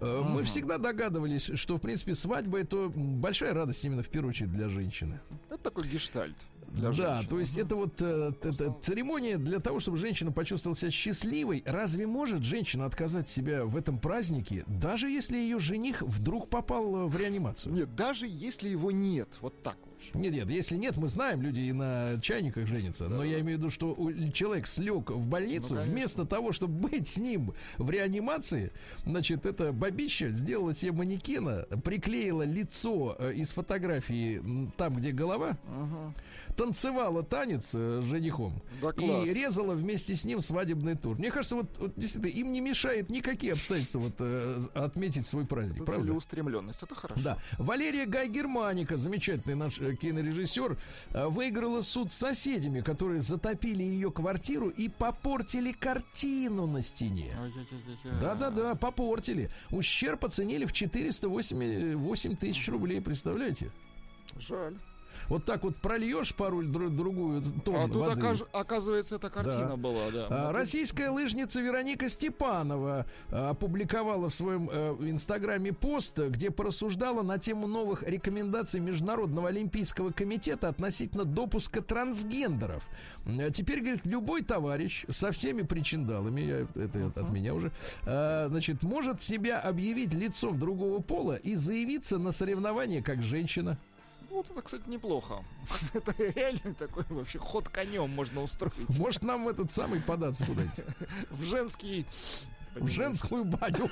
[0.00, 4.68] Мы всегда догадывались, что, в принципе, свадьба это большая радость именно в первую очередь для
[4.70, 5.20] женщины.
[5.50, 6.36] Это такой гештальт.
[6.70, 7.28] Для Да, женщин.
[7.28, 11.62] то есть это вот э, это церемония для того, чтобы женщина почувствовала себя счастливой.
[11.66, 17.06] Разве может женщина отказать себя в этом празднике, даже если ее жених вдруг попал э,
[17.06, 17.74] в реанимацию?
[17.74, 19.89] Нет, даже если его нет, вот так лучше.
[20.14, 23.08] Нет, нет, если нет, мы знаем, люди и на чайниках женятся.
[23.08, 23.96] Но я имею в виду, что
[24.32, 25.92] человек слег в больницу, Ну, конечно.
[25.92, 28.72] вместо того, чтобы быть с ним в реанимации,
[29.04, 34.42] значит, эта бабища сделала себе манекена, приклеила лицо э, из фотографии
[34.76, 35.56] там, где голова,
[36.56, 39.26] танцевала танец э, с женихом Да класс.
[39.26, 41.16] и резала вместе с ним свадебный тур.
[41.18, 45.76] Мне кажется, вот, вот действительно, им не мешает никакие обстоятельства вот, э, отметить свой праздник,
[45.82, 46.02] Это правда?
[46.04, 47.16] целеустремленность, это хорошо.
[47.22, 47.38] Да.
[47.58, 50.78] Валерия Гай Германика, замечательный наш кинорежиссер,
[51.12, 57.34] э, выиграла суд с соседями, которые затопили ее квартиру и попортили картину на стене.
[58.20, 59.50] Да-да-да, попортили.
[59.70, 63.70] Ущерб оценили в 408 8 тысяч рублей, представляете?
[64.38, 64.76] Жаль.
[65.30, 68.20] Вот так вот прольешь пару дру- другую тонн А тут воды.
[68.20, 69.76] окаж- оказывается эта картина Да.
[69.76, 70.26] была, да.
[70.28, 77.38] А, Российская лыжница Вероника Степанова а, опубликовала в своем э, инстаграме пост, где порассуждала на
[77.38, 82.84] тему новых рекомендаций Международного олимпийского комитета относительно допуска трансгендеров.
[83.52, 87.70] Теперь, говорит, любой товарищ со всеми причиндалами, я- это от меня уже,
[88.04, 93.78] а, значит, может себя объявить лицом другого пола и заявиться на соревнования как женщина.
[94.30, 95.44] Вот это, кстати, неплохо.
[95.92, 98.98] Это реально такой вообще ход конем можно устроить.
[98.98, 100.84] Может, нам в этот самый податься куда-нибудь?
[101.30, 102.06] В женский...
[102.76, 103.90] В женскую баню.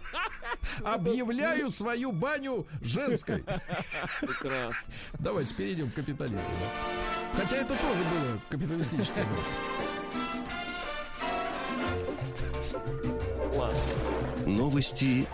[0.82, 3.44] Объявляю свою баню женской.
[4.22, 4.92] Прекрасно.
[5.18, 6.40] Давайте перейдем к капитализму.
[7.34, 9.26] Хотя это тоже было капиталистическое.
[13.52, 13.92] Класс.
[14.46, 15.26] Новости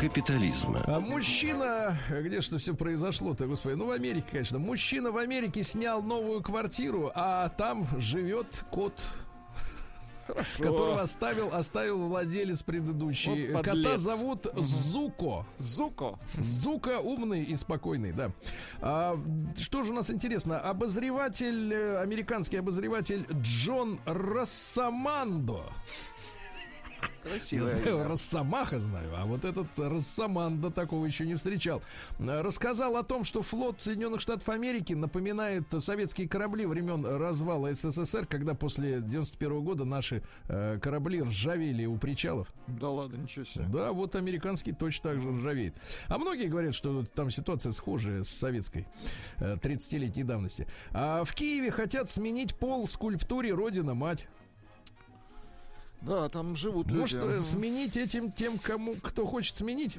[0.00, 0.82] капитализма.
[0.86, 4.58] А мужчина, где что все произошло-то, господи, ну в Америке, конечно.
[4.58, 9.00] Мужчина в Америке снял новую квартиру, а там живет кот
[10.58, 13.52] которого оставил, оставил владелец предыдущий.
[13.52, 15.46] Вот Кота зовут Зуко.
[15.58, 16.18] Зуко.
[16.38, 18.32] Зука умный и спокойный, да.
[18.80, 19.18] А,
[19.58, 20.60] что же у нас интересно?
[20.60, 25.68] Обозреватель, э, американский обозреватель Джон Рассамандо.
[27.24, 28.08] Я Красивое знаю.
[28.08, 31.82] Росомаха знаю, а вот этот Рассаманда такого еще не встречал.
[32.18, 38.54] Рассказал о том, что флот Соединенных Штатов Америки напоминает советские корабли времен развала СССР, когда
[38.54, 42.48] после 91 года наши э, корабли ржавели у причалов.
[42.66, 43.64] Да ладно, ничего себе.
[43.68, 45.74] Да, вот американский точно так же ржавеет.
[46.08, 48.86] А многие говорят, что там ситуация схожая с советской
[49.38, 50.66] э, 30-летней давности.
[50.92, 54.28] А в Киеве хотят сменить пол скульптуре Родина-мать.
[56.04, 57.40] Да, там живут Может, люди.
[57.40, 59.96] э, сменить этим тем, кому кто хочет сменить?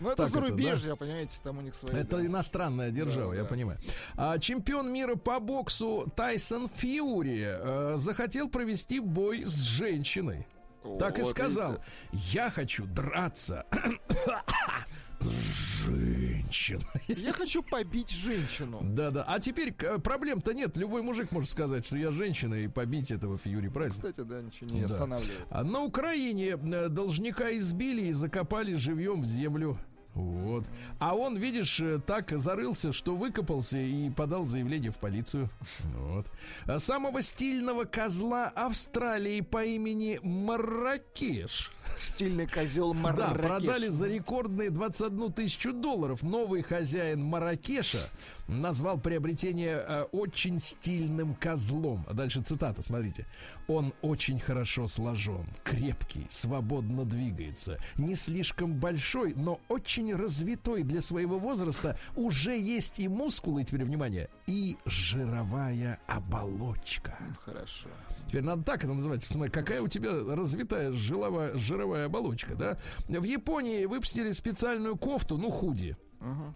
[0.00, 1.96] Ну, это зарубежье, понимаете, там у них свои.
[1.96, 2.26] Это да.
[2.26, 3.48] иностранная держава, Да, я да.
[3.48, 3.78] понимаю.
[4.16, 10.46] А, чемпион мира по боксу Тайсон Фьюри э, захотел провести бой с женщиной.
[10.82, 11.72] О, Так и сказал.
[12.10, 12.32] видите.
[12.32, 13.64] Я хочу драться
[15.30, 16.82] с женщиной.
[17.08, 18.80] Я хочу побить женщину.
[18.82, 19.24] Да-да.
[19.26, 20.76] А теперь э, проблем-то нет.
[20.76, 23.94] Любой мужик может сказать, что я женщина и побить этого Фьюри, правильно?
[23.94, 24.86] Кстати, да, ничего не Да.
[24.86, 25.46] останавливает.
[25.50, 29.78] А на Украине э, должника избили и закопали живьем в землю.
[30.14, 30.66] Вот.
[30.98, 35.48] А он, видишь, э, так зарылся, что выкопался и подал заявление в полицию.
[35.96, 36.26] Вот.
[36.66, 41.72] А самого стильного козла Австралии по имени Марракеш.
[41.96, 43.40] Стильный козел Да, Марракеш.
[43.46, 46.22] продали за рекордные 21 тысячу долларов.
[46.22, 48.08] Новый хозяин Маракеша
[48.48, 52.04] назвал приобретение э, очень стильным козлом.
[52.08, 53.26] А дальше цитата, смотрите.
[53.68, 57.78] Он очень хорошо сложен, крепкий, свободно двигается.
[57.96, 61.98] Не слишком большой, но очень развитой для своего возраста.
[62.16, 67.16] Уже есть и мускулы, теперь внимание, и жировая оболочка.
[67.44, 67.88] Хорошо.
[68.32, 69.28] Теперь надо так это называть.
[69.52, 72.78] Какая у тебя развитая жиловая, жировая оболочка, да?
[73.06, 75.98] В Японии выпустили специальную кофту, ну, худи.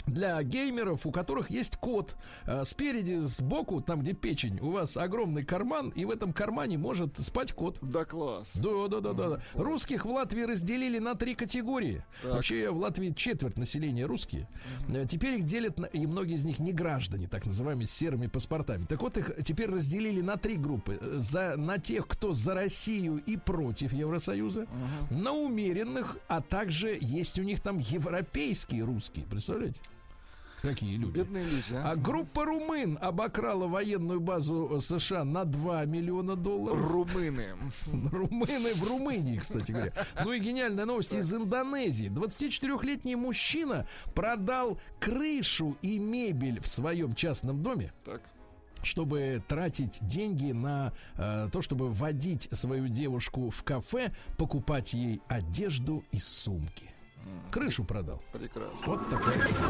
[0.06, 2.16] Для геймеров, у которых есть код.
[2.46, 7.18] А, Спереди, сбоку, там, где печень, у вас огромный карман, и в этом кармане может
[7.18, 7.78] спать кот.
[7.82, 8.52] Да класс.
[8.54, 9.40] Да, да, да, да, да.
[9.54, 12.04] Русских в Латвии разделили на три категории.
[12.22, 12.32] Так.
[12.34, 14.48] Вообще в Латвии четверть населения русские.
[14.88, 18.26] Э, Теперь их делят, на- и многие из них не граждане, так называемые с серыми
[18.26, 18.84] паспортами.
[18.86, 20.98] Так вот, их теперь разделили на три группы.
[21.00, 24.66] Э, За, на тех, кто за Россию и против Евросоюза,
[25.10, 29.24] на умеренных, а также есть у них там европейские русские.
[29.26, 29.55] Представляете?
[30.62, 31.18] Какие люди?
[31.18, 31.92] Бедные люди, а.
[31.92, 36.90] А группа румын обокрала военную базу США на 2 миллиона долларов.
[36.90, 37.48] Румыны.
[38.10, 39.92] Румыны в Румынии, кстати говоря.
[40.24, 42.08] Ну и гениальная новость из Индонезии.
[42.08, 48.22] 24-летний мужчина продал крышу и мебель в своем частном доме Так.
[48.82, 56.02] чтобы тратить деньги на э, то, чтобы водить свою девушку в кафе, покупать ей одежду
[56.12, 56.90] и сумки.
[57.50, 58.22] Крышу продал.
[58.32, 58.86] Прекрасно.
[58.86, 59.66] Вот такая история.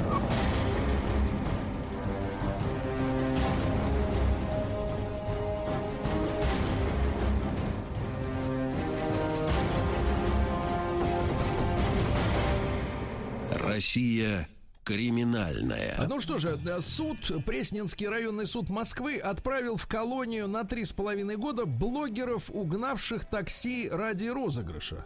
[13.77, 14.49] Россия
[14.87, 16.07] криминальная.
[16.09, 20.93] Ну что же, э, суд, Пресненский районный суд Москвы отправил в колонию на три с
[20.93, 25.05] половиной года блогеров, угнавших такси ради розыгрыша.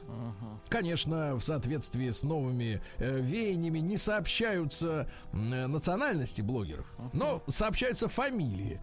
[0.71, 8.81] Конечно, в соответствии с новыми э, веяниями не сообщаются э, национальности блогеров, но сообщаются фамилии.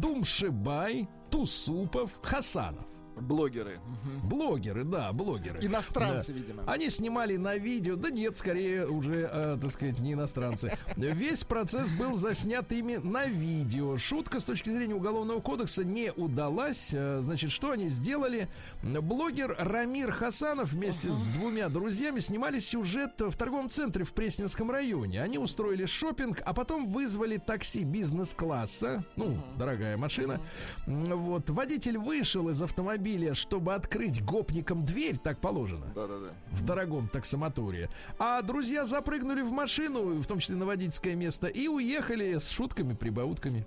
[0.00, 2.86] Думшибай, Тусупов, Хасанов.
[3.16, 3.80] Блогеры.
[4.24, 5.58] Блогеры, да, блогеры.
[5.64, 6.38] Иностранцы, Да.
[6.38, 6.62] видимо.
[6.66, 10.76] Они снимали на видео, да нет, скорее уже, э, так сказать, не иностранцы.
[10.96, 13.96] Весь процесс был заснят ими на видео.
[13.96, 16.90] Шутка с точки зрения уголовного кодекса не удалась.
[16.92, 18.48] Э, Значит, что они сделали?
[18.82, 25.22] Блогер Рамир Хасанов вместе с двумя друзьями снимали сюжет в торговом центре в Пресненском районе.
[25.22, 29.04] Они устроили шопинг, а потом вызвали такси бизнес-класса.
[29.16, 30.40] Ну, дорогая машина.
[30.86, 31.48] М, Вот.
[31.50, 36.32] Водитель вышел из автомобиля, чтобы открыть гопникам дверь, так положено Да-да-да.
[36.50, 37.88] в дорогом таксомоторе.
[38.18, 42.94] А друзья запрыгнули в машину, в том числе на водительское место, и уехали с шутками,
[42.94, 43.66] прибаутками.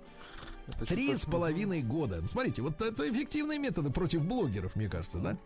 [0.86, 2.18] Три с половиной года.
[2.22, 5.36] Ну, Смотрите, вот это эффективные методы против блогеров, мне кажется, да?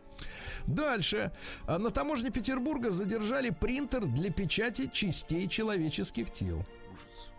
[0.67, 1.33] Дальше.
[1.67, 6.59] А, На таможне Петербурга задержали принтер для печати частей человеческих тел.
[6.59, 7.31] Ужас.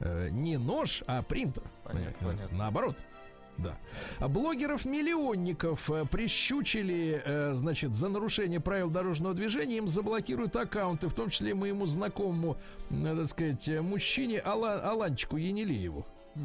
[0.00, 1.62] Э, не нож, а принтер.
[1.84, 2.58] Понятно, Э, понятно.
[2.58, 2.96] Наоборот.
[3.58, 3.76] Да.
[4.18, 9.76] А блогеров-миллионников э, прищучили, э, значит, за нарушение правил дорожного движения.
[9.76, 12.56] Им заблокируют аккаунты, в том числе моему знакомому,
[12.90, 16.06] э, так сказать, э, мужчине Ала- Аланчику Енилееву.
[16.34, 16.38] Э,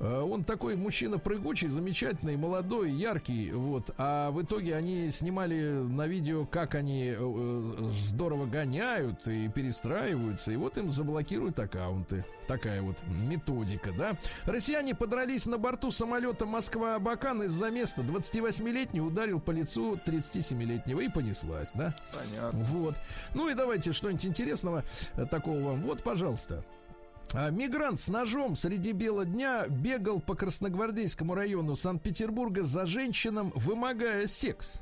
[0.00, 3.90] Он такой мужчина прыгучий, замечательный, молодой, яркий, вот.
[3.98, 10.56] А в итоге они снимали на видео, как они э, здорово гоняют и перестраиваются, и
[10.56, 12.24] вот им заблокируют аккаунты.
[12.48, 14.12] Такая вот методика, да.
[14.46, 18.00] Россияне подрались на борту самолета Москва-Абакан из-за места.
[18.00, 21.94] 28-летний ударил по лицу 37-летнего и понеслась, да.
[22.12, 22.58] Понятно.
[22.64, 22.94] Вот.
[23.34, 24.82] Ну и давайте что-нибудь интересного
[25.16, 25.82] э, такого вам.
[25.82, 26.64] Вот, пожалуйста.
[27.32, 34.26] А, Мигрант с ножом среди бела дня бегал по Красногвардейскому району Санкт-Петербурга за женщинам, вымогая
[34.26, 34.80] секс.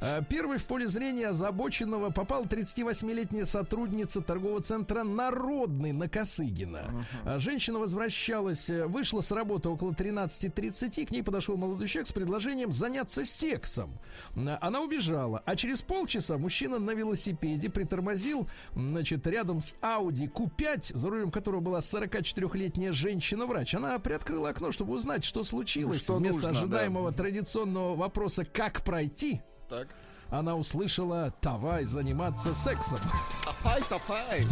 [0.00, 7.06] А, Первой в поле зрения озабоченного попала 38-летняя сотрудница торгового центра «Народный» на Косыгина.
[7.24, 12.12] А, Женщина возвращалась, э, вышла с работы около 13.30, к ней подошел молодой человек с
[12.12, 13.98] предложением заняться сексом.
[14.60, 21.10] Она убежала, а через полчаса мужчина на велосипеде притормозил, значит, рядом с Audi Q5, за
[21.10, 23.74] рулем которого была 44-летняя женщина-врач.
[23.74, 26.02] Она приоткрыла окно, чтобы узнать, что случилось.
[26.02, 26.58] Что Вместо нужно, да.
[26.58, 29.88] ожидаемого традиционного вопроса «как пройти?», Так.
[30.30, 33.00] она услышала «давай заниматься сексом».
[33.44, 34.46] Топай, топай.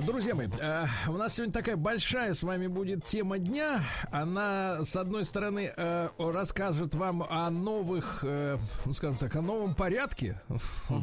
[0.00, 3.82] Друзья мои, э, у нас сегодня такая большая с вами будет тема дня.
[4.10, 9.74] Она, с одной стороны, э, расскажет вам о новых, э, ну, скажем так, о новом
[9.74, 10.40] порядке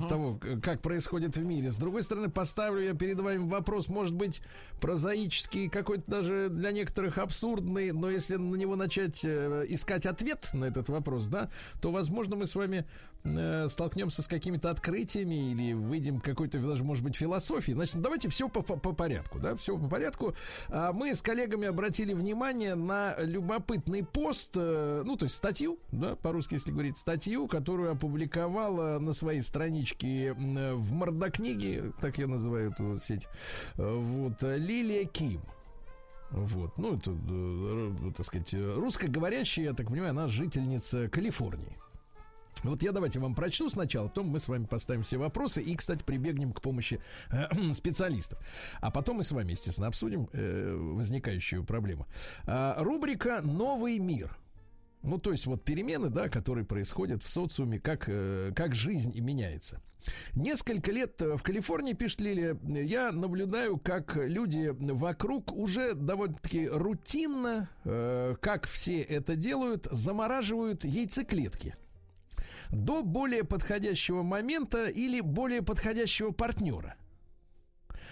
[0.09, 1.69] того, к- как происходит в мире.
[1.69, 4.41] С другой стороны, поставлю я перед вами вопрос, может быть,
[4.81, 10.89] прозаический, какой-то даже для некоторых абсурдный, но если на него начать искать ответ на этот
[10.89, 12.85] вопрос, да, то, возможно, мы с вами
[13.67, 17.73] столкнемся с какими-то открытиями или выйдем к какой-то даже, может быть, философии.
[17.73, 20.33] Значит, давайте все по, по- по порядку, да, все по порядку.
[20.69, 26.15] А, Мы с коллегами обратили внимание на любопытный пост, э, ну, то есть статью, да,
[26.15, 32.71] по-русски, если говорить, статью, которую опубликовала на своей страничке э, в Мордокниге, так я называю
[32.71, 33.27] эту сеть,
[33.77, 35.41] э, вот, Лилия Ким.
[36.31, 41.75] Вот, ну, это, так сказать, русскоговорящая, я так понимаю, она жительница Калифорнии.
[42.63, 46.03] Вот я давайте вам прочту сначала, потом мы с вами поставим все вопросы и, кстати,
[46.03, 46.99] прибегнем к помощи
[47.31, 48.39] э, специалистов.
[48.81, 52.05] А потом мы с вами, естественно, обсудим э, возникающую проблему.
[52.45, 54.37] А, рубрика «Новый мир».
[55.01, 59.21] Ну, то есть вот перемены, да, которые происходят в социуме, как, э, как жизнь и
[59.21, 59.81] меняется.
[60.33, 68.35] Несколько лет в Калифорнии, пишет Лилия, я наблюдаю, как люди вокруг уже довольно-таки рутинно, э,
[68.41, 71.75] как все это делают, замораживают яйцеклетки
[72.71, 76.95] до более подходящего момента или более подходящего партнера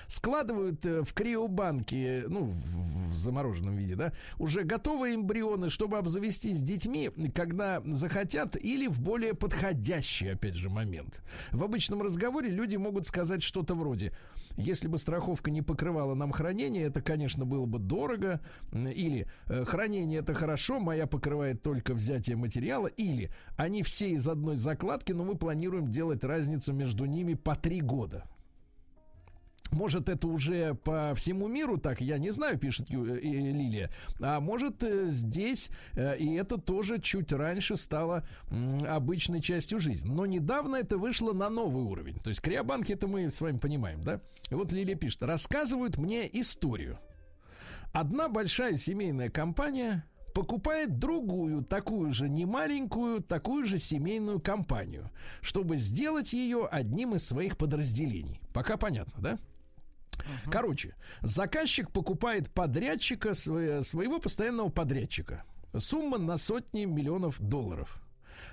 [0.08, 7.10] складывают э, в криобанке, ну, в, замороженном виде, да, уже готовые эмбрионы, чтобы обзавестись детьми,
[7.34, 11.22] когда захотят, или в более подходящий, опять же, момент.
[11.52, 14.14] В обычном разговоре люди могут сказать что-то вроде,
[14.56, 18.42] если бы страховка не покрывала нам хранение, это, конечно, было бы дорого,
[18.72, 24.56] или «Э, хранение это хорошо, моя покрывает только взятие материала, или они все из одной
[24.56, 28.26] закладки, но мы планируем делать разницу между ними по три года.
[29.72, 33.92] Может, это уже по всему миру так, я не знаю, пишет э, Лилия.
[34.22, 38.28] А может, э, здесь, э, и это тоже чуть раньше стало
[38.88, 40.10] обычной частью жизни.
[40.10, 42.20] Но недавно это вышло на новый уровень.
[42.20, 44.22] То есть криобанки это мы с вами понимаем, да?
[44.50, 47.00] И вот Лилия пишет, рассказывают мне историю.
[47.94, 55.10] Одна большая семейная компания покупает другую, такую же немаленькую, такую же семейную компанию,
[55.42, 58.40] чтобы сделать ее одним из своих подразделений.
[58.54, 59.40] Пока понятно, да?
[60.20, 60.52] Угу.
[60.52, 65.44] Короче, заказчик покупает подрядчика, своего постоянного подрядчика.
[65.78, 68.02] Сумма на сотни миллионов долларов.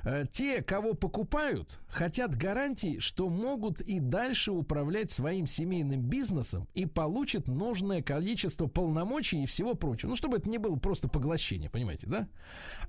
[0.05, 6.87] Э, те, кого покупают, хотят гарантии, что могут и дальше управлять своим семейным бизнесом и
[6.87, 10.11] получат нужное количество полномочий и всего прочего.
[10.11, 12.29] Ну, чтобы это не было просто поглощение, понимаете, да?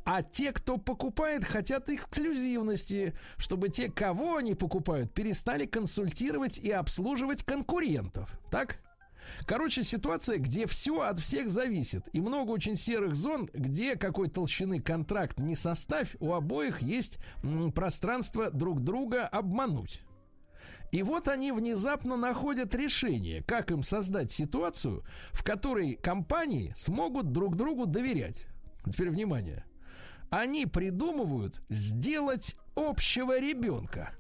[0.04, 7.44] А те, кто покупает, хотят эксклюзивности, чтобы те, кого они покупают, перестали консультировать и обслуживать
[7.44, 8.30] конкурентов.
[8.52, 8.80] Так?
[9.46, 12.08] Короче, ситуация, где все от всех зависит.
[12.14, 17.20] И много очень серых зон, где какой толщины контракт не составь, у обоих есть
[17.74, 20.02] пространство друг друга обмануть.
[20.92, 27.56] И вот они внезапно находят решение, как им создать ситуацию, в которой компании смогут друг
[27.56, 28.48] другу доверять.
[28.86, 29.66] Теперь внимание.
[30.30, 34.16] Они придумывают сделать общего ребенка.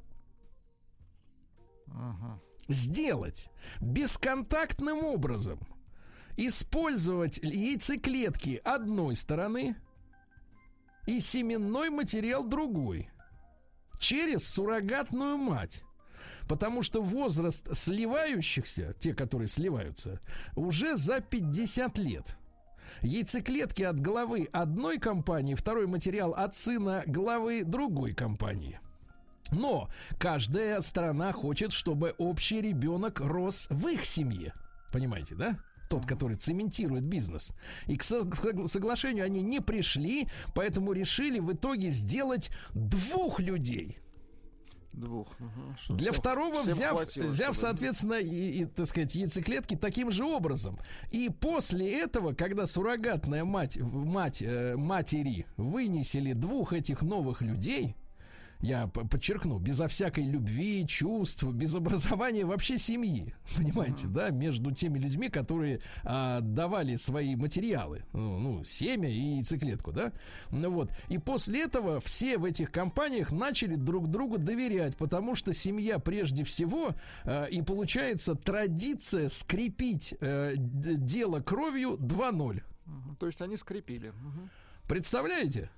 [1.87, 3.49] Ага сделать
[3.79, 5.59] бесконтактным образом,
[6.37, 9.75] использовать яйцеклетки одной стороны
[11.07, 13.09] и семенной материал другой
[13.99, 15.83] через суррогатную мать.
[16.47, 20.19] Потому что возраст сливающихся, те, которые сливаются,
[20.55, 22.37] уже за 50 лет.
[23.01, 28.79] Яйцеклетки от главы одной компании, второй материал от сына главы другой компании.
[29.51, 29.89] Но
[30.19, 34.53] каждая страна хочет, чтобы общий ребенок рос в их семье.
[34.91, 35.57] Понимаете, да?
[35.89, 37.53] тот, который цементирует бизнес.
[37.87, 43.99] И к соглашению они не пришли, поэтому решили в итоге сделать двух людей.
[44.93, 45.27] Двух.
[45.39, 45.97] Угу.
[45.97, 47.59] Для второго взяв, хватило, взяв чтобы...
[47.59, 50.79] соответственно, и, и, так сказать, яйцеклетки таким же образом.
[51.11, 57.97] И после этого, когда суррогатная мать, мать э, матери вынесли двух этих новых людей,
[58.61, 65.29] я подчеркну, безо всякой любви, чувств, без образования вообще семьи, понимаете, да, между теми людьми,
[65.29, 70.11] которые а, давали свои материалы, ну, ну, семя и яйцеклетку, да,
[70.51, 75.53] ну вот, и после этого все в этих компаниях начали друг другу доверять, потому что
[75.53, 82.61] семья прежде всего, а, и получается традиция скрепить а, дело кровью 2-0.
[83.19, 84.13] То есть они скрепили.
[84.87, 85.69] Представляете?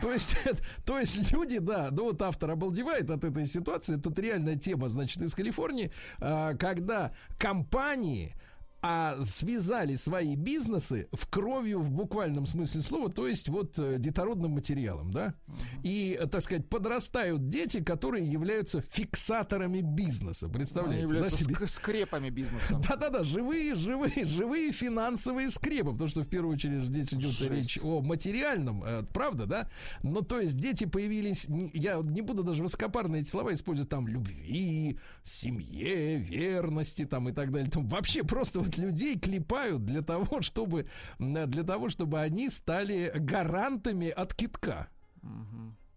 [0.00, 0.36] То есть,
[0.84, 3.96] то есть люди, да, ну вот автор обалдевает от этой ситуации.
[3.96, 8.34] Тут реальная тема, значит, из Калифорнии, а, когда компании
[8.82, 14.52] а связали свои бизнесы в кровью в буквальном смысле слова, то есть вот э, детородным
[14.52, 15.34] материалом, да,
[15.82, 21.56] и, так сказать, подрастают дети, которые являются фиксаторами бизнеса, представляете, Они да, себе?
[21.66, 22.80] скрепами бизнеса.
[22.88, 27.50] Да-да-да, живые, живые, живые финансовые скрепы, потому что в первую очередь здесь идет Жесть.
[27.50, 29.70] речь о материальном, э, правда, да,
[30.02, 34.98] но то есть дети появились, я не буду даже высокопарные эти слова использовать, там, любви,
[35.22, 40.86] семье, верности, там и так далее, там вообще просто вот людей клепают для того, чтобы,
[41.18, 44.88] для того, чтобы они стали гарантами от китка.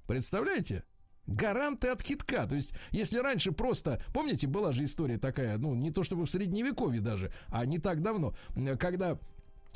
[0.08, 0.84] Представляете?
[1.28, 2.48] гаранты от китка.
[2.48, 6.30] То есть, если раньше просто, помните, была же история такая, ну, не то чтобы в
[6.32, 8.34] средневековье даже, а не так давно,
[8.80, 9.20] когда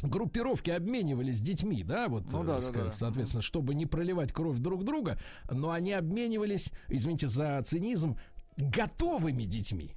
[0.02, 3.46] группировки обменивались детьми, да, вот, ну, да, э, да, соответственно, да.
[3.46, 5.20] чтобы не проливать кровь друг друга,
[5.52, 8.18] но они обменивались, извините за цинизм,
[8.58, 9.96] готовыми детьми.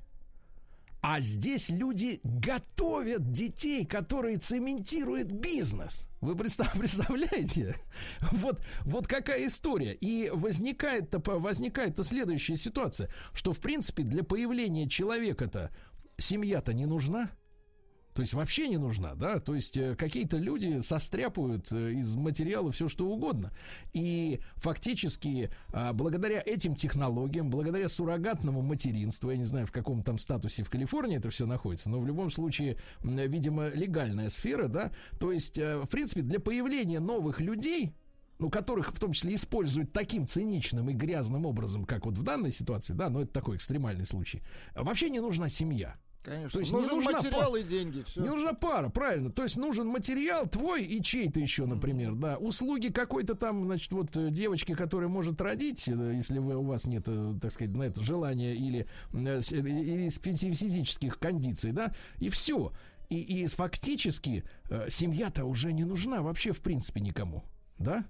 [1.08, 6.08] А здесь люди готовят детей, которые цементируют бизнес.
[6.20, 6.34] Вы
[6.78, 7.76] представляете?
[8.32, 9.94] Вот, вот какая история.
[9.94, 15.70] И возникает-то возникает следующая ситуация, что, в принципе, для появления человека-то
[16.18, 17.30] семья-то не нужна.
[18.16, 19.40] То есть вообще не нужна, да?
[19.40, 23.52] То есть э, какие-то люди состряпают э, из материала все что угодно.
[23.92, 30.18] И фактически а, благодаря этим технологиям, благодаря суррогатному материнству, я не знаю, в каком там
[30.18, 34.92] статусе в Калифорнии это все находится, но в любом случае, видимо, легальная сфера, да?
[35.20, 37.92] То есть, э, в принципе, для появления новых людей,
[38.38, 42.52] ну, которых в том числе используют таким циничным и грязным образом, как вот в данной
[42.52, 44.42] ситуации, да, но это такой экстремальный случай,
[44.74, 45.96] вообще не нужна семья.
[46.26, 46.50] Конечно.
[46.50, 47.60] То есть нужен не нужна материал пара.
[47.60, 48.02] и деньги.
[48.02, 48.20] Все.
[48.20, 49.30] Не нужна пара, правильно.
[49.30, 52.20] То есть нужен материал твой и чей-то еще, например, mm-hmm.
[52.20, 52.36] да.
[52.38, 56.84] Услуги какой-то там, значит, вот э, девочки, которая может родить, э, если вы, у вас
[56.86, 62.72] нет, э, так сказать, на это желания или, или физических кондиций, да, и все.
[63.08, 64.42] И, и фактически
[64.88, 67.44] семья-то уже не нужна вообще, в принципе, никому,
[67.78, 68.04] да?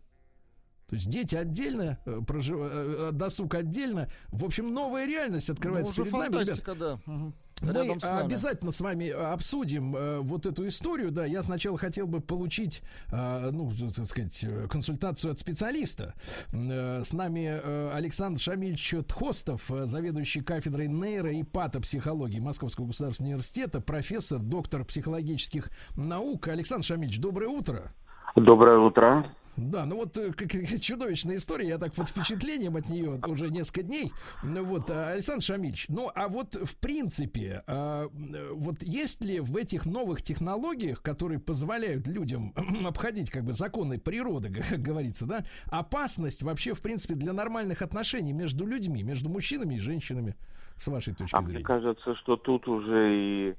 [0.89, 3.13] То есть дети отдельно, прожив...
[3.13, 4.09] досуг отдельно.
[4.29, 6.45] В общем, новая реальность открывается ну, перед нами.
[6.45, 6.79] Ребят.
[6.79, 7.01] да.
[7.13, 7.35] Угу.
[7.63, 11.11] Мы с обязательно с вами э, обсудим э, вот эту историю.
[11.11, 16.15] Да, я сначала хотел бы получить, э, ну, так сказать, консультацию от специалиста.
[16.53, 23.33] Э, с нами э, Александр Шамильевич Тхостов, э, заведующий кафедрой нейро и патопсихологии Московского государственного
[23.33, 26.49] университета, профессор, доктор психологических наук.
[26.49, 27.95] Александр Шамильевич, доброе утро.
[28.35, 29.31] Доброе утро.
[29.57, 30.51] Да, ну вот э, как,
[30.81, 34.13] чудовищная история, я так под впечатлением от нее уже несколько дней.
[34.43, 38.09] Ну вот, э, Александр Шамильевич, ну а вот в принципе, а,
[38.53, 42.53] вот есть ли в этих новых технологиях, которые позволяют людям
[42.87, 48.33] обходить как бы законы природы, как говорится, да, опасность вообще в принципе для нормальных отношений
[48.33, 50.37] между людьми, между мужчинами и женщинами,
[50.77, 51.59] с вашей точки а зрения?
[51.59, 53.55] Мне кажется, что тут уже и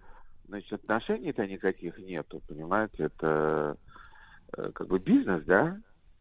[0.47, 3.77] значит, отношений-то никаких нету, понимаете, это
[4.55, 5.77] э, как бы бизнес, да?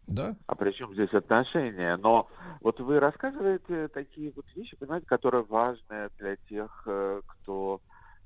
[0.07, 0.37] Да.
[0.47, 1.97] А при чем здесь отношения?
[1.97, 2.29] Но
[2.61, 7.81] вот вы рассказываете такие вот вещи, понимаете, которые важны для тех, э, кто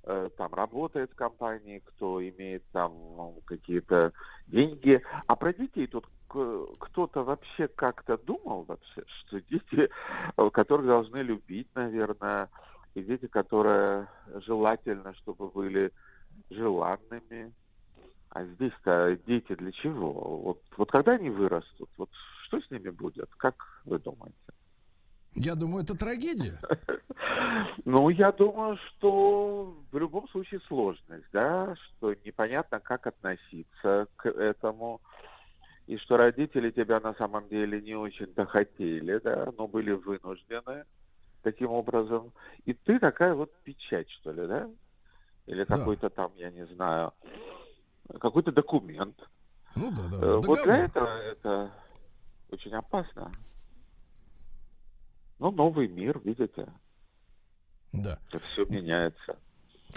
[0.05, 4.12] э, там работает в компании, кто имеет там ну, какие-то
[4.47, 5.03] деньги.
[5.26, 9.89] А про детей тут кто-то вообще как-то думал вообще, что дети,
[10.37, 12.51] э, которых должны любить, наверное,
[12.95, 14.09] и дети, которые
[14.47, 15.93] желательно, чтобы были
[16.51, 17.53] желанными,
[18.31, 20.12] а здесь-то дети для чего?
[20.12, 22.11] Вот, вот когда они вырастут, вот
[22.45, 23.28] что с ними будет?
[23.37, 23.55] Как
[23.85, 24.37] вы думаете?
[25.35, 26.59] Я думаю, это трагедия.
[27.85, 35.01] Ну, я думаю, что в любом случае сложность, да, что непонятно, как относиться к этому,
[35.87, 40.85] и что родители тебя на самом деле не очень-то хотели, да, но были вынуждены
[41.43, 42.33] таким образом.
[42.66, 44.68] И ты такая вот печать, что ли, да?
[45.47, 47.12] Или какой-то там, я не знаю,
[48.18, 49.16] какой-то документ.
[49.76, 50.16] Ну да, да.
[50.16, 50.62] Э, вот Договор.
[50.64, 51.70] для этого это
[52.50, 53.30] очень опасно.
[55.38, 56.72] Ну, новый мир, видите.
[57.92, 58.18] Да.
[58.28, 59.38] Это все меняется.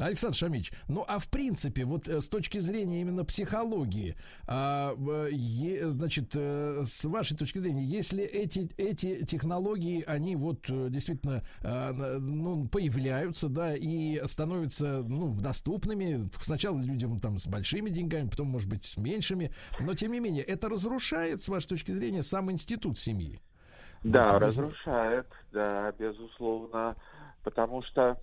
[0.01, 4.15] Александр Шамич, ну а в принципе, вот э, с точки зрения именно психологии,
[4.47, 4.95] а,
[5.31, 11.43] е, значит, э, с вашей точки зрения, если эти, эти технологии, они вот э, действительно
[11.61, 18.47] а, ну, появляются, да, и становятся ну, доступными, сначала людям там с большими деньгами, потом,
[18.47, 22.51] может быть, с меньшими, но тем не менее, это разрушает, с вашей точки зрения, сам
[22.51, 23.41] институт семьи?
[24.03, 26.95] Да, разрушает, да, безусловно,
[27.43, 28.17] потому что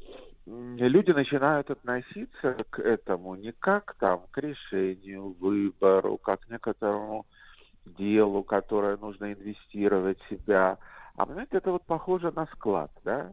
[0.46, 7.26] люди начинают относиться к этому не как там к решению, выбору, как к некоторому
[7.84, 10.78] делу, которое нужно инвестировать в себя.
[11.16, 13.32] А понимаете, это вот похоже на склад, да?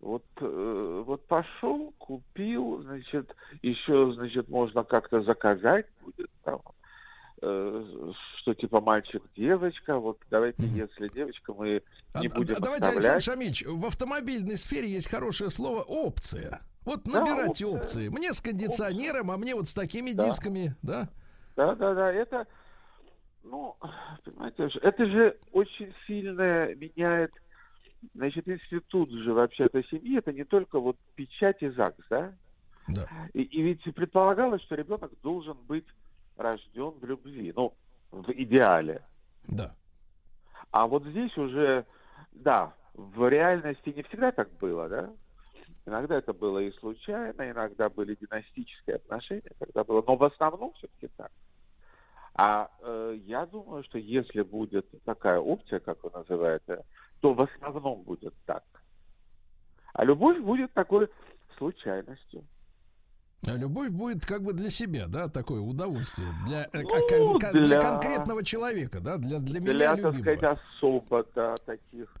[0.00, 6.60] Вот, э, вот пошел, купил, значит, еще, значит, можно как-то заказать будет там
[7.38, 10.88] что типа мальчик-девочка, вот давайте, mm-hmm.
[10.88, 11.82] если девочка, мы
[12.20, 12.86] не а, будем Давайте, оставлять.
[12.86, 16.60] Александр Шамильевич, в автомобильной сфере есть хорошее слово «опция».
[16.84, 18.08] Вот набирайте да, опции.
[18.08, 19.34] Мне с кондиционером, опция.
[19.34, 20.26] а мне вот с такими да.
[20.26, 21.08] дисками, да?
[21.54, 22.46] Да, да, да, это,
[23.44, 23.76] ну,
[24.24, 27.32] понимаете, это же очень сильно меняет,
[28.14, 32.32] значит, институт же вообще-то семьи, это не только вот печать и ЗАГС, да?
[32.88, 33.06] Да.
[33.34, 35.84] И, и ведь предполагалось, что ребенок должен быть
[36.38, 37.74] рожден в любви, ну,
[38.10, 39.02] в идеале.
[39.44, 39.74] Да.
[40.70, 41.84] А вот здесь уже,
[42.32, 45.10] да, в реальности не всегда так было, да?
[45.86, 51.08] Иногда это было и случайно, иногда были династические отношения, когда было, но в основном все-таки
[51.16, 51.32] так.
[52.34, 56.84] А э, я думаю, что если будет такая опция, как вы называете,
[57.20, 58.64] то в основном будет так.
[59.94, 61.08] А любовь будет такой
[61.56, 62.44] случайностью.
[63.46, 67.62] А любовь будет как бы для себя, да, такое удовольствие для, э, Ну, как- для...
[67.66, 70.22] для- конкретного человека, да, для для меня Для, так любимого.
[70.38, 72.12] сказать, особо, да, таких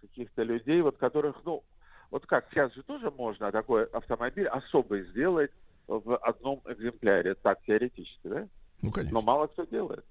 [0.00, 1.64] каких-то людей, вот которых, ну,
[2.10, 5.50] вот как, сейчас же тоже можно такой автомобиль особый сделать
[5.88, 8.48] в одном экземпляре, так, теоретически, да?
[8.82, 10.04] Ну конечно, Но мало кто делает.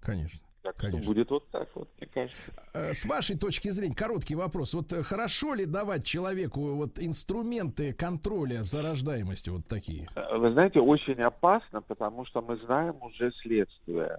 [0.00, 0.40] конечно.
[0.62, 1.02] Так Конечно.
[1.02, 2.52] что будет вот так вот, мне кажется.
[2.74, 4.74] Э, С вашей точки зрения, короткий вопрос.
[4.74, 10.06] Вот э, хорошо ли давать человеку вот инструменты контроля за рождаемостью вот такие?
[10.16, 14.18] Э, Вы знаете, очень опасно, потому что мы знаем уже следствие.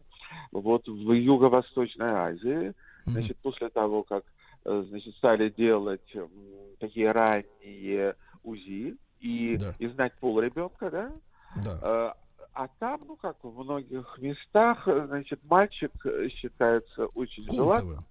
[0.52, 2.74] Вот в Юго-Восточной Азии,
[3.06, 4.24] значит, после того, как
[4.64, 6.02] значит, стали делать
[6.80, 9.76] такие ранние УЗИ и, Да.
[9.78, 11.12] и знать пол ребенка, да,
[11.64, 12.16] Да.
[12.54, 18.06] А там, ну как в многих местах, значит, мальчик э, считается очень желанным,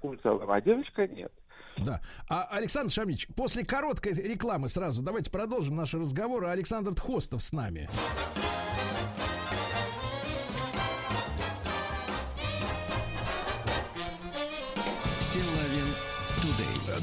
[0.00, 1.32] культовым, а девочка нет.
[1.78, 2.00] Да.
[2.30, 6.46] А Александр Шамич, после короткой рекламы сразу давайте продолжим наш разговор.
[6.46, 7.88] Александр Тхостов с нами.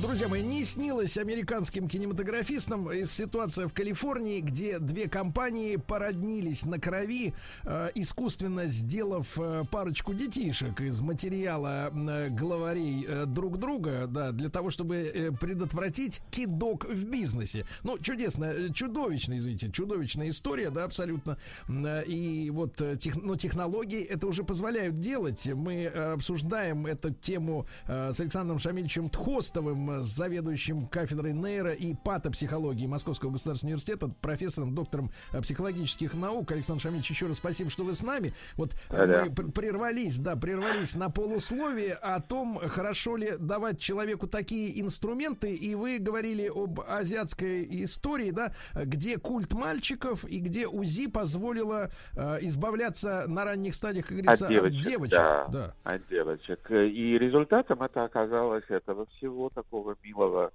[0.03, 7.33] Друзья мои, не снилось американским кинематографистам ситуация в Калифорнии, где две компании породнились на крови,
[7.63, 14.49] э, искусственно сделав э, парочку детишек из материала э, главарей э, друг друга, да, для
[14.49, 17.65] того, чтобы предотвратить кидок в бизнесе.
[17.83, 21.37] Ну, чудесно, чудовищно, извините, чудовищная история, да, абсолютно.
[21.69, 25.47] И вот тех, ну, технологии это уже позволяют делать.
[25.47, 33.73] Мы обсуждаем эту тему с Александром Шамильевичем Тхостовым, заведующим кафедрой нейро и патопсихологии Московского государственного
[33.75, 36.51] университета, профессором, доктором э, психологических наук.
[36.51, 38.33] Александр Шамильевич, еще раз спасибо, что вы с нами.
[38.55, 39.25] Вот э, Да-да.
[39.25, 45.53] мы пр- прервались, да, прервались на полусловие о том, хорошо ли давать человеку такие инструменты,
[45.53, 52.37] и вы говорили об азиатской истории, да, где культ мальчиков и где УЗИ позволило э,
[52.41, 55.47] избавляться на ранних стадиях, как говорится, От девочек, да.
[55.51, 55.75] да.
[55.83, 56.59] от девочек.
[56.71, 60.51] И результатом это оказалось этого всего такого милого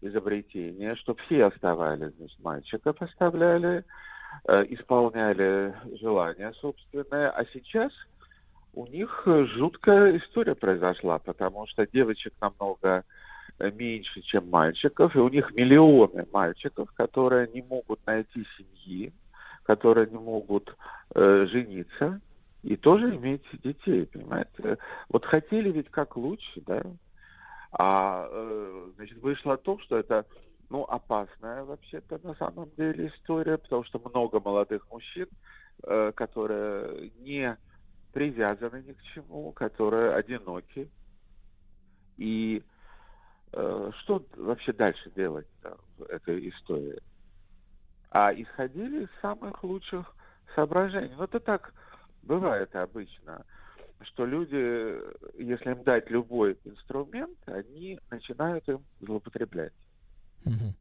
[0.00, 3.84] изобретения, что все оставались, значит, мальчиков оставляли,
[4.48, 7.92] э, исполняли желания собственное, а сейчас
[8.72, 13.04] у них жуткая история произошла, потому что девочек намного
[13.58, 19.12] меньше, чем мальчиков, и у них миллионы мальчиков, которые не могут найти семьи,
[19.64, 20.74] которые не могут
[21.14, 22.20] э, жениться
[22.62, 24.78] и тоже иметь детей, понимаете?
[25.08, 26.82] Вот хотели ведь как лучше, да?
[27.72, 30.26] А э, значит, вышло то, что это
[30.70, 35.28] ну, опасная вообще-то на самом деле история, потому что много молодых мужчин,
[35.84, 37.56] э, которые не
[38.12, 40.90] привязаны ни к чему, которые одиноки.
[42.16, 42.62] И
[43.52, 45.48] э, что вообще дальше делать
[45.96, 47.00] в этой истории?
[48.10, 50.14] А исходили из самых лучших
[50.54, 51.14] соображений.
[51.16, 51.72] Ну, это так
[52.22, 53.44] бывает обычно,
[54.02, 54.98] что люди,
[55.42, 59.72] если им дать любой инструмент, они начинают им злоупотреблять.
[60.44, 60.74] Мгм.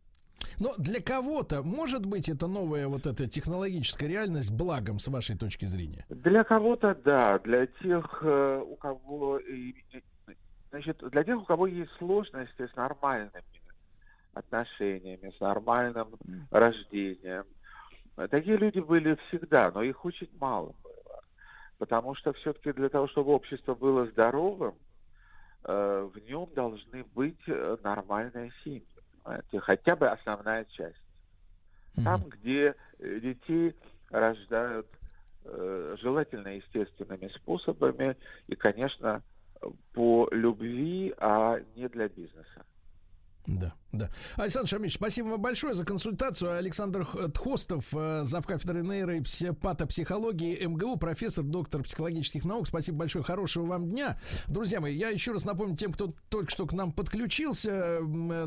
[0.59, 5.65] Но для кого-то, может быть, это новая вот эта технологическая реальность благом, с вашей точки
[5.65, 6.05] зрения?
[6.09, 9.39] Для кого-то да, для тех, э, у кого
[10.71, 13.43] значит, для тех, у кого есть сложности с нормальными
[14.33, 16.15] отношениями, с нормальным
[16.51, 17.45] рождением.
[18.29, 20.75] Такие люди были всегда, но их очень мало.
[21.79, 24.75] Потому что все-таки для того, чтобы общество было здоровым,
[25.63, 28.85] э, в нем должны быть э, нормальные семьи.
[29.23, 30.97] понимаете, Хотя бы основная часть.
[32.03, 33.75] Там, где э, детей
[34.09, 34.87] рождают
[36.01, 38.15] желательно естественными способами
[38.47, 39.23] и, конечно,
[39.93, 42.65] по любви, а не для бизнеса.
[43.49, 44.11] Да, да.
[44.35, 46.55] Александр Шамильевич, спасибо вам большое за консультацию.
[46.55, 52.67] Александр Тхостов, э, завкафедры нейро и пси- патопсихологии МГУ, профессор, доктор психологических наук.
[52.67, 54.19] Спасибо большое, хорошего вам дня.
[54.47, 57.97] Друзья мои, я еще раз напомню тем, кто только что к нам подключился.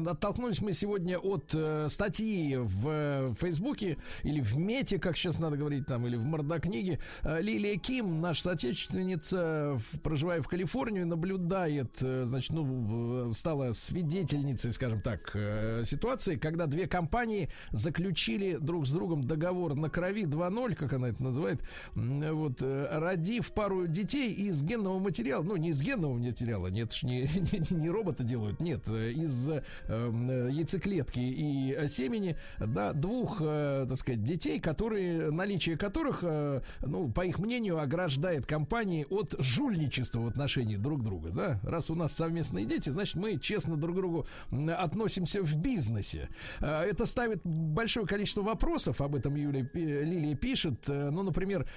[0.07, 5.87] Оттолкнулись мы сегодня от э, статьи в Фейсбуке или в Мете, как сейчас надо говорить,
[5.87, 7.01] там, или в Мордокниге.
[7.23, 15.31] Э, Лилия Ким, наша соотечественница, проживая в Калифорнии, наблюдает, значит, ну, стала свидетельницей, скажем так,
[15.35, 21.09] э, ситуации, когда две компании заключили друг с другом договор на крови 2.0, как она
[21.09, 21.61] это называет,
[21.95, 27.23] вот, э, родив пару детей из генного материала, ну, не из генного материала, нет, не,
[27.23, 33.99] не, не робота делают, нет, э, из э, яйцеклетки и семени, да, двух, э, так
[33.99, 40.27] сказать, детей, которые, наличие которых, э, ну, по их мнению, ограждает компании от жульничества в
[40.27, 44.27] отношении друг друга, да, раз у нас совместные дети, значит, мы честно друг другу
[44.75, 46.29] относимся в бизнесе.
[46.61, 50.89] Это ставит большое количество вопросов, об этом Юлия Лилия пишет.
[50.89, 51.69] Ну, например,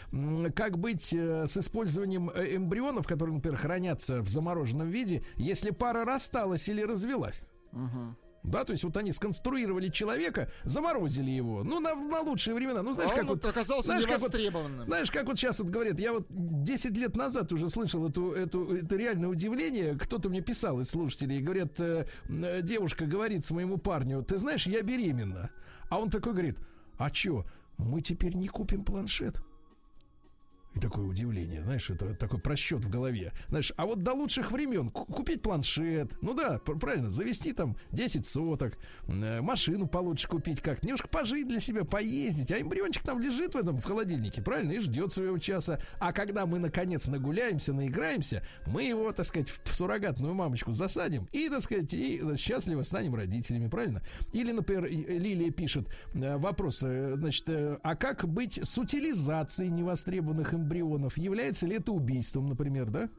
[0.55, 6.81] как быть с использованием эмбрионов, которые, например, хранятся в замороженном виде, если пара рассталась или
[6.81, 7.45] развелась?
[7.71, 8.15] Угу.
[8.47, 11.63] Да, то есть вот они сконструировали человека, заморозили его.
[11.63, 12.83] Ну, на, на лучшие времена.
[12.83, 13.45] Ну, знаешь, а как вот...
[13.45, 14.33] оказался знаешь, как вот,
[14.85, 18.75] знаешь, как вот сейчас вот говорят, я вот 10 лет назад уже слышал эту, эту,
[18.75, 19.97] это реальное удивление.
[19.97, 21.41] Кто-то мне писал из слушателей.
[21.41, 25.49] Говорят, э, э, девушка говорит своему парню, ты знаешь, я беременна.
[25.89, 26.59] А он такой говорит,
[26.97, 27.45] а чё,
[27.77, 29.41] мы теперь не купим планшет?
[30.75, 33.31] И такое удивление, знаешь, это такой просчет в голове.
[33.47, 38.77] Знаешь, а вот до лучших времен купить планшет, ну да, правильно, завести там 10 соток,
[39.07, 43.57] э, машину получше купить как немножко пожить для себя, поездить, а эмбриончик там лежит в
[43.57, 45.79] этом, в холодильнике, правильно, и ждет своего часа.
[45.97, 51.47] А когда мы, наконец, нагуляемся, наиграемся, мы его, так сказать, в суррогатную мамочку засадим и,
[51.47, 54.01] так сказать, и счастливо станем родителями, правильно?
[54.33, 60.64] Или, например, Лилия пишет э, вопрос, э, значит, а как быть с утилизацией невостребованных эмбрионов?
[60.65, 61.17] Эмбрионов.
[61.17, 63.09] Является ли это убийством, например, да?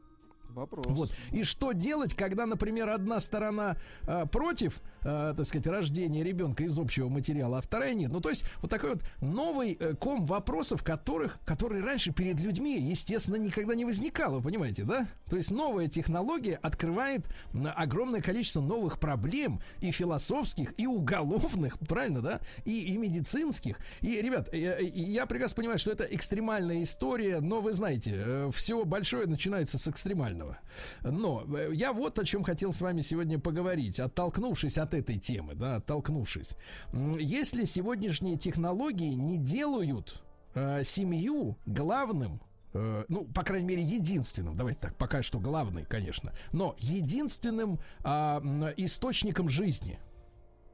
[0.57, 0.85] Вопрос.
[0.87, 1.11] Вот.
[1.31, 3.77] И что делать, когда, например, одна сторона
[4.07, 8.11] э, против, э, так сказать, рождения ребенка из общего материала, а вторая нет.
[8.11, 12.79] Ну, то есть, вот такой вот новый э, ком вопросов, которых, которые раньше перед людьми,
[12.79, 15.07] естественно, никогда не возникало, понимаете, да?
[15.29, 17.27] То есть, новая технология открывает
[17.75, 22.39] огромное количество новых проблем и философских, и уголовных, правильно, да?
[22.65, 23.77] И, и медицинских.
[24.01, 28.83] И, ребят, я, я прекрасно понимаю, что это экстремальная история, но вы знаете, э, все
[28.85, 30.59] большое начинается с экстремального нормального.
[31.03, 35.55] Но э, я вот о чем хотел с вами сегодня поговорить, оттолкнувшись от этой темы,
[35.55, 36.55] да, оттолкнувшись.
[36.93, 40.21] Если сегодняшние технологии не делают
[40.55, 42.41] э, семью главным
[42.73, 48.73] э, ну, по крайней мере, единственным, давайте так, пока что главный, конечно, но единственным э,
[48.77, 49.99] источником жизни.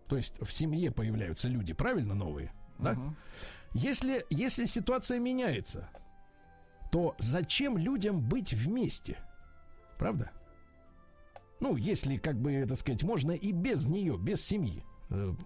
[0.07, 2.93] То есть в семье появляются люди, правильно, новые, да?
[2.93, 3.13] Uh-huh.
[3.73, 5.89] Если, если ситуация меняется,
[6.91, 9.17] то зачем людям быть вместе?
[9.97, 10.31] Правда?
[11.59, 14.83] Ну, если, как бы, так сказать, можно и без нее, без семьи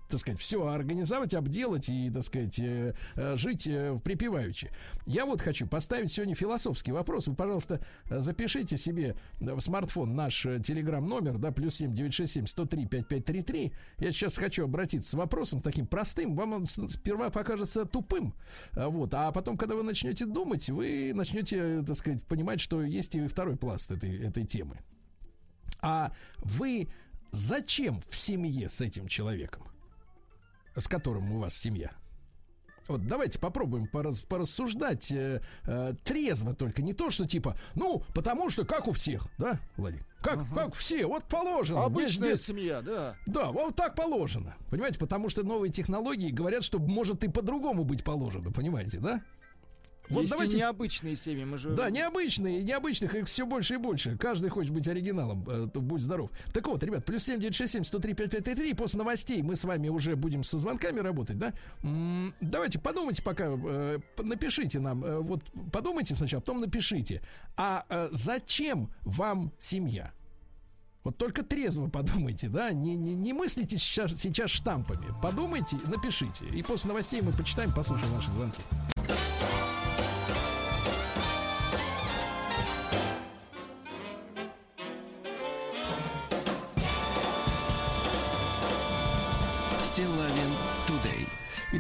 [0.10, 4.72] так сказать, все организовать, обделать и, так сказать, э, э, жить э, припеваючи.
[5.06, 7.28] Я вот хочу поставить сегодня философский вопрос.
[7.28, 12.66] Вы, пожалуйста, запишите себе в смартфон наш телеграм-номер, да, плюс семь девять шесть семь сто
[12.66, 13.74] три пять пять три три.
[14.00, 16.36] Я сейчас хочу обратиться с вопросом таким простым.
[16.36, 18.34] Вам он сперва покажется тупым,
[18.74, 23.28] вот, а потом, когда вы начнете думать, вы начнете, так сказать, понимать, что есть и
[23.28, 24.80] второй пласт этой, этой темы.
[25.82, 26.90] А вы
[27.32, 29.64] зачем в семье с этим человеком,
[30.76, 31.92] с которым у вас семья?
[32.88, 38.50] Вот давайте попробуем порас, порассуждать э, э, трезво только, не то, что типа, ну, потому
[38.50, 40.06] что как у всех, да, Владимир?
[40.22, 40.56] Как, ага.
[40.56, 41.84] как все, вот положено.
[41.84, 43.16] Обычная здесь, семья, да.
[43.26, 44.56] Да, вот так положено.
[44.70, 49.22] Понимаете, потому что новые технологии говорят, что может и по-другому быть положено, понимаете, да?
[50.10, 50.58] Вот Есть давайте...
[50.58, 51.72] необычные семьи, мы же...
[51.72, 54.18] Да, необычные, необычных их все больше и больше.
[54.18, 56.30] Каждый хочет быть оригиналом, э, то будь здоров.
[56.54, 60.58] Так вот, ребят, плюс 7967 103 5533, после новостей мы с вами уже будем со
[60.58, 61.54] звонками работать, да?
[61.84, 67.22] М-м, давайте подумайте пока, э, напишите нам, э, вот подумайте сначала, потом напишите.
[67.58, 70.14] А э, зачем вам семья?
[71.04, 75.08] Вот только трезво подумайте, да, не, не, не мыслите сейчас, сейчас штампами.
[75.22, 76.46] Подумайте, напишите.
[76.54, 78.62] И после новостей мы почитаем, послушаем ваши звонки.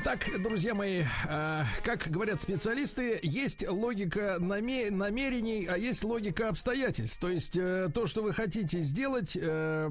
[0.09, 7.19] Итак, друзья мои, э, как говорят специалисты, есть логика наме- намерений, а есть логика обстоятельств.
[7.19, 9.89] То есть э, то, что вы хотите сделать, э,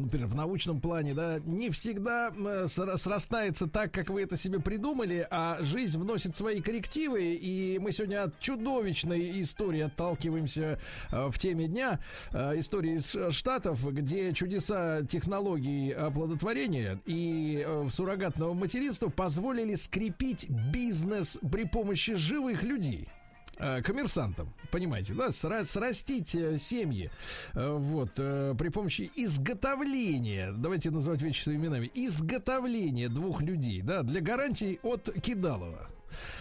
[0.00, 2.32] например, в научном плане, да, не всегда
[2.66, 7.34] срастается так, как вы это себе придумали, а жизнь вносит свои коррективы.
[7.34, 10.80] И мы сегодня от чудовищной истории отталкиваемся
[11.10, 12.00] в теме дня.
[12.32, 21.64] Истории из Штатов, где чудеса технологий оплодотворения и суррогатного материнства позволят позволили скрепить бизнес при
[21.64, 23.08] помощи живых людей
[23.58, 27.10] э, коммерсантам, понимаете, да, срастить э, семьи,
[27.54, 34.20] э, вот, при помощи изготовления, давайте называть вещи своими именами, изготовления двух людей, да, для
[34.20, 35.88] гарантий от Кидалова.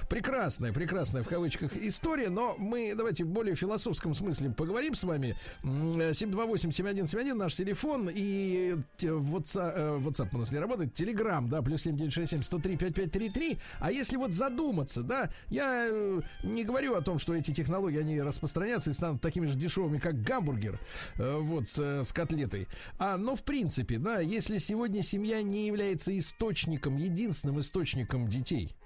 [0.10, 5.38] Прекрасная, прекрасная в кавычках история, но мы давайте в более философском смысле поговорим с вами.
[5.64, 12.44] 728-7171 наш телефон и WhatsApp, э, WhatsApp у нас не работает, Telegram, да, плюс 7967
[12.44, 13.60] 103 5533.
[13.80, 18.22] А если вот задуматься, да, я э, не говорю о том, что эти технологии, они
[18.22, 20.80] распространятся и станут такими же дешевыми, как гамбургер,
[21.16, 22.68] э, вот, с, с котлетой.
[23.00, 28.77] А, но в принципе, да, если сегодня семья не является источником, единственным источником детей,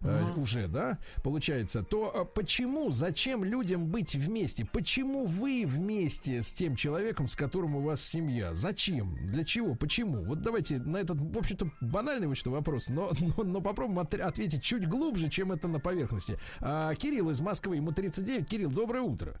[0.00, 4.64] э, уже, да, получается, то э, почему, зачем людям быть вместе?
[4.64, 8.54] Почему вы вместе с тем человеком, с которым у вас семья?
[8.54, 9.16] Зачем?
[9.26, 9.74] Для чего?
[9.74, 10.24] Почему?
[10.24, 14.14] Вот давайте на этот, в общем-то, банальный вот что вопрос, но, но, но попробуем от,
[14.14, 16.38] ответить чуть глубже, чем это на поверхности.
[16.60, 18.48] А, Кирилл из Москвы, ему 39.
[18.48, 19.40] Кирилл, доброе утро.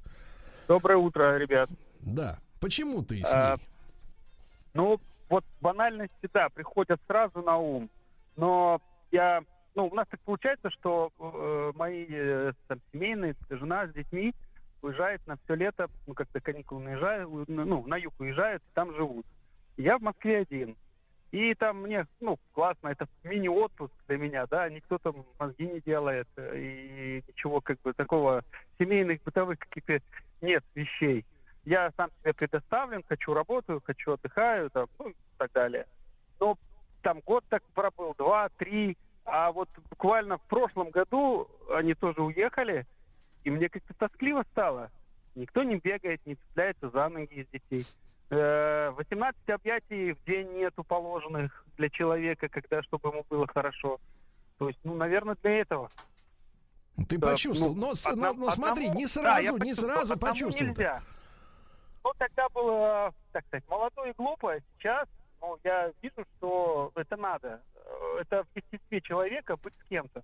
[0.68, 1.68] Доброе утро, ребят.
[2.00, 2.38] Да.
[2.60, 3.64] Почему ты с А, ней?
[4.74, 7.90] Ну, вот банальности, да, приходят сразу на ум.
[8.36, 8.80] Но
[9.10, 9.42] я,
[9.74, 14.34] ну, у нас так получается, что э, мои э, там, семейные, жена с детьми
[14.82, 19.26] уезжает на все лето, ну, как-то каникулы наезжают, ну, на юг уезжают, там живут.
[19.76, 20.76] Я в Москве один.
[21.30, 26.26] И там мне, ну, классно, это мини-отпуск для меня, да, никто там мозги не делает,
[26.36, 28.42] э, и ничего как бы такого
[28.78, 30.00] семейных, бытовых каких-то
[30.40, 31.24] нет вещей.
[31.64, 35.86] Я сам себе предоставлен, хочу работаю, хочу отдыхаю, там, ну, и так далее.
[36.40, 36.58] Но
[37.02, 42.86] там год так пробыл, два, три, а вот буквально в прошлом году они тоже уехали,
[43.44, 44.90] и мне как-то тоскливо стало.
[45.34, 47.86] Никто не бегает, не цепляется за ноги из детей.
[48.30, 53.98] Э, 18 объятий в день нету положенных для человека, когда чтобы ему было хорошо.
[54.58, 55.88] То есть, ну, наверное, для этого.
[57.08, 57.74] Ты Да, почувствовал.
[57.74, 60.70] ну, но, одному- но- но смотри, одному- не да, сразу, я не сразу почувствовал.
[60.70, 61.02] нельзя.
[62.04, 65.08] Ну, тогда было, так сказать, молодой и глупо, а сейчас
[65.40, 67.62] ну, я вижу, что это надо.
[67.74, 70.22] Э, Это в естестве человека быть с кем-то.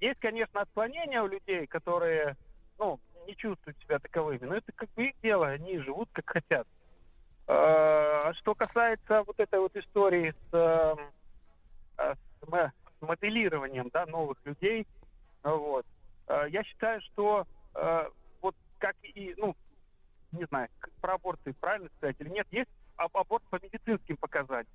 [0.00, 2.36] Есть, конечно, отклонения у людей, которые,
[2.78, 6.66] ну, не чувствуют себя таковыми, но это как бы их дело, они живут как хотят.
[7.46, 11.12] Э, Что касается вот этой вот истории с, эм,
[11.98, 14.86] э, с мо- с моделированием да, новых людей,
[15.42, 15.84] вот,
[16.48, 17.44] я считаю, что
[18.40, 19.54] вот как и, ну,
[20.32, 24.66] не знаю, как про аборты правильно сказать или нет, есть аборт по медицинским показаниям.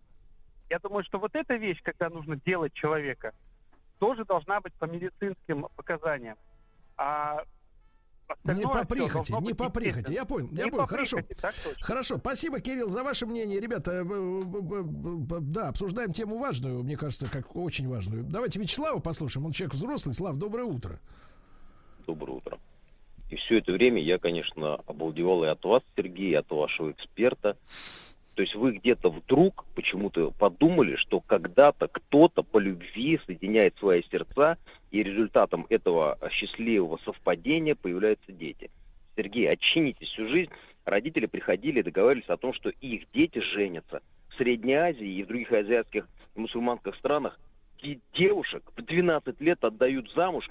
[0.70, 3.34] Я думаю, что вот эта вещь, когда нужно делать человека,
[4.00, 6.38] тоже должна быть по медицинским показаниям.
[6.98, 7.44] А
[8.44, 10.12] Не по прихоти, не по прихоти.
[10.12, 11.18] Я понял, я Не понял, по хорошо.
[11.18, 11.82] прихоти.
[11.82, 13.60] Хорошо, спасибо, Кирилл, за ваше мнение.
[13.60, 18.24] Ребята, э, б- б- да, обсуждаем тему важную, мне кажется, как очень важную.
[18.24, 19.48] Давайте Вячеслава послушаем.
[19.48, 20.14] Он человек взрослый.
[20.14, 21.00] Слав, доброе утро.
[22.06, 22.60] Доброе утро.
[23.30, 27.58] И все это время я, конечно, обалдевал и от вас, Сергей, и от вашего эксперта.
[28.40, 34.58] То есть вы где-то вдруг почему-то подумали, что когда-то кто-то по любви соединяет свои сердца,
[34.92, 38.72] и результатом этого счастливого совпадения появляются дети.
[39.18, 40.50] Сергей, очинитесь всю жизнь.
[40.86, 44.02] Родители приходили и договаривались о том, что их дети женятся.
[44.30, 46.08] В Средней Азии и в других азиатских
[46.38, 47.38] мусульманских странах
[47.84, 50.50] де- девушек в 12 лет отдают замуж,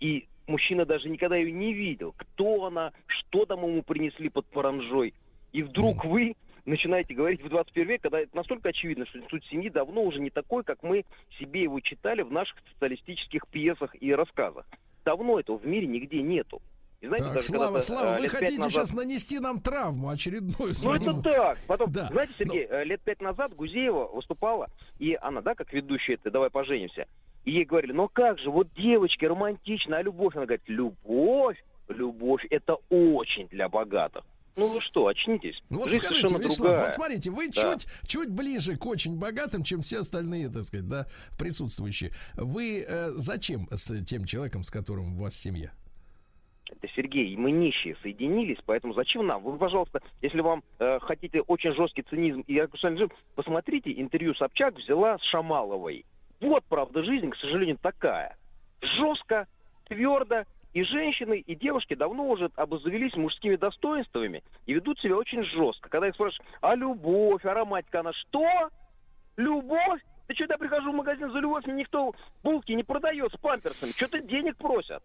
[0.00, 2.16] и мужчина даже никогда ее не видел.
[2.16, 5.14] Кто она, что там ему принесли под паранжой.
[5.52, 6.34] И вдруг вы
[6.68, 10.30] начинаете говорить в 21 век, когда это настолько очевидно, что институт семьи давно уже не
[10.30, 11.04] такой, как мы
[11.38, 14.66] себе его читали в наших социалистических пьесах и рассказах.
[15.04, 16.60] Давно этого в мире нигде нету.
[17.00, 20.54] И знаете, Так, даже Слава, Слава, э, вы хотите назад- сейчас нанести нам травму очередную?
[20.58, 21.58] ну своим- это так.
[21.68, 22.08] Потом, Да.
[22.10, 24.66] знаете, Сергей, э, лет пять назад Гузеева выступала,
[24.98, 27.06] и она, да, как ведущая это «Давай поженимся»,
[27.44, 30.34] и ей говорили, ну как же, вот девочки, романтично, а любовь?
[30.34, 34.24] Она говорит, любовь, любовь, это очень для богатых.
[34.58, 35.54] Ну вы что, очнитесь.
[35.70, 36.84] Ну вот Жизнь скажите, совершенно Вячеслав, другая.
[36.86, 37.72] вот смотрите, вы Да.
[37.78, 41.06] чуть, чуть ближе к очень богатым, чем все остальные, так сказать, да,
[41.38, 42.10] присутствующие.
[42.34, 45.70] Вы э, зачем с тем человеком, с которым у вас семья?
[46.70, 49.42] Это Сергей, мы нищие соединились, поэтому зачем нам?
[49.42, 55.18] Вы, пожалуйста, если вам э, хотите очень жесткий цинизм и режим, посмотрите интервью Собчак взяла
[55.18, 56.04] с Шамаловой.
[56.40, 58.36] Вот правда жизнь, к сожалению, такая.
[58.82, 59.46] Жестко,
[59.86, 65.88] твердо, и женщины, и девушки давно уже обзавелись мужскими достоинствами и ведут себя очень жестко.
[65.88, 68.68] Когда их спрашивают, а любовь, а романтика, она что?
[69.36, 70.00] Любовь?
[70.28, 73.92] Да что я прихожу в магазин за любовь, мне никто булки не продает с памперсами.
[73.92, 75.02] Что-то денег просят.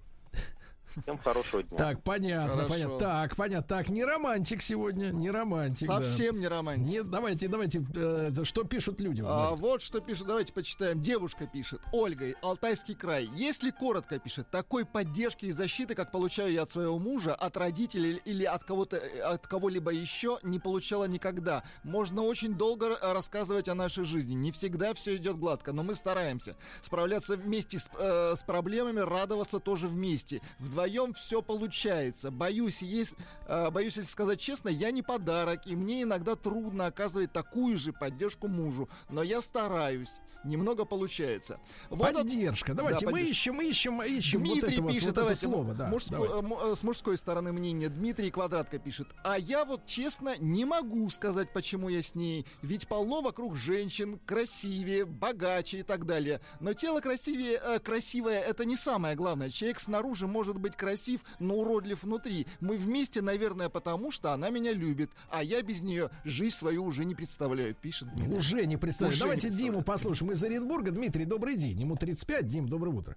[1.02, 1.78] Всем хорошего дня.
[1.78, 2.70] Так, понятно, Хорошо.
[2.70, 3.00] понятно.
[3.00, 3.68] Так, понятно.
[3.68, 5.88] Так, не романтик сегодня, не романтик.
[5.88, 6.00] да.
[6.00, 6.88] Совсем не романтик.
[6.88, 9.22] Не, давайте, давайте, э, что пишут люди?
[9.26, 9.60] А, Марк?
[9.60, 11.02] вот что пишет, давайте почитаем.
[11.02, 11.82] Девушка пишет.
[11.92, 13.28] Ольга, Алтайский край.
[13.34, 18.22] Если коротко пишет, такой поддержки и защиты, как получаю я от своего мужа, от родителей
[18.26, 21.64] или от кого-то, э, от кого-либо еще, не получала никогда.
[21.84, 24.34] Можно очень долго р- рассказывать о нашей жизни.
[24.36, 29.60] Не всегда все идет гладко, но мы стараемся справляться вместе с, э, с проблемами, радоваться
[29.60, 30.42] тоже вместе.
[30.60, 30.83] Вдвоем
[31.14, 32.32] все получается.
[32.32, 33.16] Боюсь, есть,
[33.48, 37.94] э, боюсь, если сказать честно, я не подарок, и мне иногда трудно оказывать такую же
[37.94, 40.20] поддержку мужу, но я стараюсь.
[40.44, 41.58] Немного получается.
[41.90, 42.74] Вот от- Поддержка.
[42.74, 43.32] Давайте Да, мы поддержка.
[43.32, 45.74] ищем, ищем, ищем вот Дмитрий это вот, пишет, вот это давайте, слово.
[45.74, 46.34] Да, давайте.
[46.36, 47.88] э, э, с мужской стороны мнение.
[47.88, 49.08] Дмитрий Квадратка пишет.
[49.24, 52.46] А я вот честно не могу сказать, почему я с ней.
[52.62, 56.42] Ведь полно вокруг женщин, красивее, богаче и так далее.
[56.60, 59.50] Но тело красивее, э, красивое это не самое главное.
[59.50, 62.48] Человек снаружи может быть красив, но уродлив внутри.
[62.60, 65.12] Мы вместе, наверное, потому что она меня любит.
[65.30, 68.38] А я без нее жизнь свою уже не представляю, пишет Дмитрий.
[68.38, 69.14] Уже не представляю.
[69.14, 69.74] Уже Давайте не представляю.
[69.74, 70.92] Диму послушаем из Оренбурга.
[70.92, 71.80] Дмитрий, добрый день.
[71.80, 72.46] Ему 35.
[72.46, 73.16] Дим, доброе утро.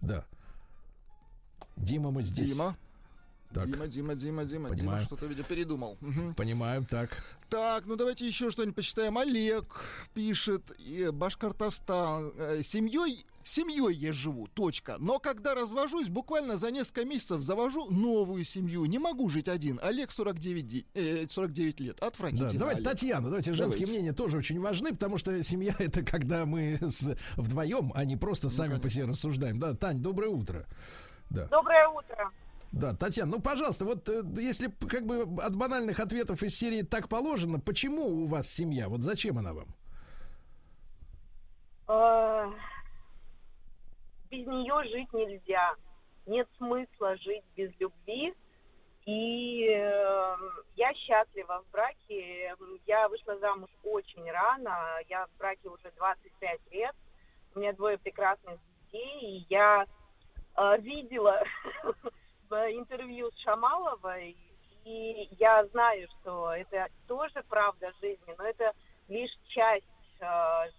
[0.00, 0.24] Да.
[1.76, 2.50] Дима, мы здесь.
[2.50, 2.76] Дима.
[3.56, 3.70] Так.
[3.70, 4.98] Дима, Дима, Дима, Дима, Понимаю.
[4.98, 5.98] Дима, что-то, видимо, передумал.
[6.36, 7.10] Понимаем, так.
[7.48, 9.16] Так, ну давайте еще что-нибудь почитаем.
[9.18, 9.64] Олег
[10.14, 12.32] пишет, и Башкортостан.
[12.36, 14.96] Э, семьей, семьей я живу, точка.
[14.98, 18.84] Но когда развожусь, буквально за несколько месяцев завожу новую семью.
[18.84, 19.80] Не могу жить один.
[19.82, 21.96] Олег 49, ди- э, 49 лет.
[22.00, 22.90] Да, Отвратительно, давайте, Олег.
[22.90, 23.92] Татьяна, давайте, женские Давайте.
[23.92, 28.50] мнения тоже очень важны, потому что семья это когда мы с, вдвоем, а не просто
[28.50, 28.90] сами по конечно.
[28.90, 29.58] себе рассуждаем.
[29.58, 30.66] Да, Тань, доброе утро.
[31.30, 31.46] Да.
[31.46, 32.30] Доброе утро.
[32.72, 37.08] Да, Татьяна, ну, пожалуйста, вот э, если как бы от банальных ответов из серии так
[37.08, 38.88] положено, почему у вас семья?
[38.88, 39.68] Вот зачем она вам?
[41.88, 42.50] Э,
[44.30, 45.74] Без нее жить нельзя.
[46.26, 48.34] Нет смысла жить без любви.
[49.06, 50.36] И э,
[50.74, 52.54] я счастлива в браке.
[52.86, 54.76] Я вышла замуж очень рано.
[55.08, 56.94] Я в браке уже 25 лет.
[57.54, 59.20] У меня двое прекрасных детей.
[59.20, 59.86] И я
[60.56, 61.44] э, видела
[62.48, 64.36] в интервью с Шамаловой.
[64.84, 68.72] И я знаю, что это тоже правда жизни, но это
[69.08, 69.84] лишь часть
[70.20, 70.26] э,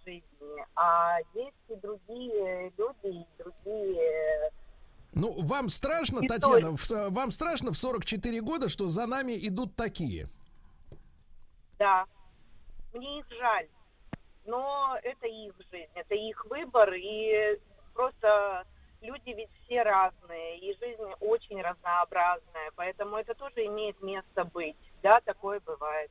[0.04, 0.64] жизни.
[0.74, 4.50] А есть и другие люди, и другие...
[5.12, 9.74] Ну, вам страшно, И Татьяна, в вам страшно в 44 года, что за нами идут
[9.74, 10.28] такие?
[11.78, 12.04] Да,
[12.92, 13.68] мне их жаль.
[14.46, 16.94] Но это их жизнь, это их выбор.
[16.94, 17.58] И
[17.94, 18.64] просто
[19.00, 22.70] люди ведь все разные, и жизнь очень разнообразная.
[22.76, 24.76] Поэтому это тоже имеет место быть.
[25.02, 26.10] Да, такое бывает.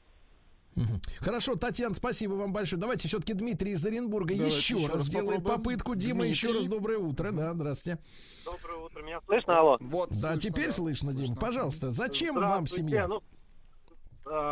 [1.21, 2.79] Хорошо, Татьяна, спасибо вам большое.
[2.79, 5.63] Давайте все-таки Дмитрий из Оренбурга Давайте еще, еще раз раз делает попробуем.
[5.79, 5.95] попытку.
[5.95, 6.59] Дима, еще Дмитрий.
[6.65, 7.31] раз доброе утро.
[7.31, 7.99] Да, здравствуйте.
[8.45, 9.77] Доброе утро, меня слышно, алло?
[9.79, 11.25] Вот, Да, слышно, теперь да, слышно, Дима.
[11.27, 11.35] слышно.
[11.41, 13.07] Пожалуйста, зачем вам семья?
[13.07, 13.23] Ну,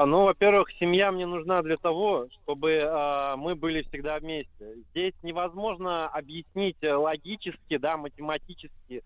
[0.05, 4.75] ну, во-первых, семья мне нужна для того, чтобы а, мы были всегда вместе.
[4.91, 9.03] Здесь невозможно объяснить э, логически, да, математически.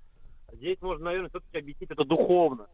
[0.54, 2.68] Здесь можно, наверное, все-таки объяснить это духовно.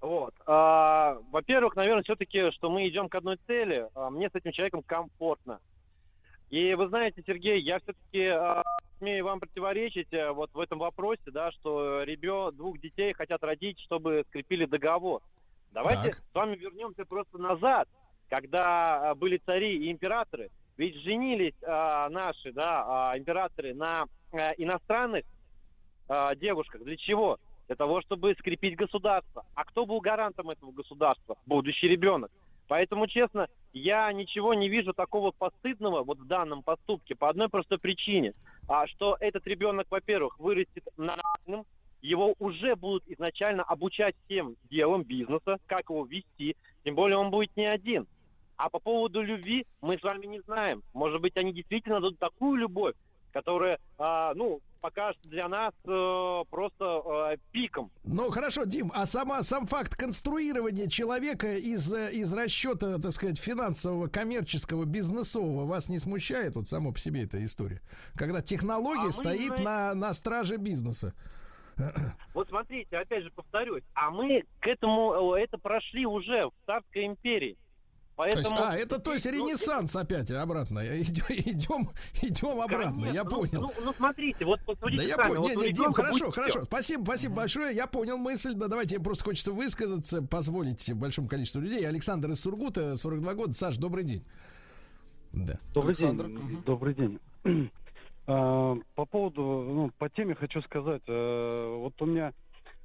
[0.00, 0.34] Вот.
[0.46, 3.88] А, во-первых, наверное, все-таки, что мы идем к одной цели.
[3.94, 5.60] А, мне с этим человеком комфортно.
[6.50, 8.30] И вы знаете, Сергей, я все-таки
[8.98, 13.80] смею вам противоречить э, вот в этом вопросе, да, что ребё двух детей хотят родить,
[13.80, 15.22] чтобы скрепили договор.
[15.72, 16.22] Давайте Так.
[16.30, 17.88] с вами вернемся просто назад,
[18.28, 20.50] когда а, были цари и императоры.
[20.76, 25.24] Ведь женились а, наши, да, а, императоры на а, иностранных
[26.08, 26.82] а, девушках.
[26.82, 27.38] Для чего?
[27.66, 29.46] Для того, чтобы скрепить государство.
[29.54, 31.36] А кто был гарантом этого государства?
[31.46, 32.30] Будущий ребенок.
[32.68, 37.78] Поэтому, честно, я ничего не вижу такого постыдного вот в данном поступке по одной простой
[37.78, 38.34] причине,
[38.68, 41.66] а, что этот ребенок, во-первых, вырастет нормальным,
[42.02, 47.56] его уже будут изначально обучать всем делам бизнеса, как его вести, тем более он будет
[47.56, 48.06] не один.
[48.56, 50.82] А по поводу любви мы с вами не знаем.
[50.92, 52.94] Может быть, они действительно дадут такую любовь,
[53.32, 57.02] которая, а, ну, покажется для нас э, просто
[57.34, 57.90] э, пиком.
[58.02, 63.38] Ну хорошо, Дим, а сама сам факт конструирования человека из, э, из расчета, так сказать,
[63.38, 66.56] финансового, коммерческого, бизнесового вас не смущает?
[66.56, 67.80] Вот само по себе эта история.
[68.16, 71.14] Когда технология А мы, стоит знаете- на, на страже бизнеса.
[72.34, 77.06] Вот смотрите, опять же повторюсь, а мы к этому, э, это прошли уже в Царской
[77.06, 77.56] империи.
[78.16, 78.68] То есть, Поэтому...
[78.68, 80.80] а, это то есть Ну, ренессанс опять обратно.
[81.00, 81.88] Идем, идем,
[82.20, 83.60] идем обратно, я Конечно, ну, понял.
[83.62, 85.28] Ну, ну, смотрите, вот Да посмотрите я сами.
[85.28, 85.42] понял.
[85.42, 86.58] вот Не, не, Дим, хорошо, будет хорошо.
[86.58, 86.64] всё.
[86.64, 87.74] Спасибо, спасибо большое.
[87.74, 88.52] Я понял мысль.
[88.54, 91.86] Да, давайте, просто хочется высказаться, позволить большому количеству людей.
[91.88, 93.52] Александр из Сургута, 42 года.
[93.52, 94.24] Саш, добрый день.
[95.32, 95.58] Да.
[95.72, 96.62] Добрый Александр, день.
[96.64, 97.18] Добрый день.
[98.26, 101.02] А, По поводу, ну, по теме хочу сказать.
[101.06, 102.32] э, Вот у меня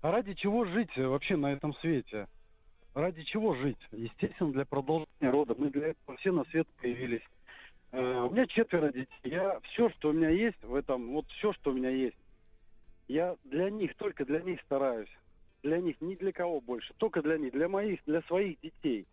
[0.01, 2.27] А ради чего жить вообще на этом свете?
[2.93, 3.77] Ради чего жить?
[3.91, 5.55] Естественно, для продолжения рода.
[5.57, 7.21] Мы для этого все на свет появились.
[7.91, 9.07] Э, у меня четверо детей.
[9.23, 12.17] Я все, что у меня есть в этом, вот все, что у меня есть,
[13.07, 15.09] я для них, только для них стараюсь.
[15.63, 16.93] Для них, ни для кого больше.
[16.97, 19.07] Только для них, для моих, для своих детей.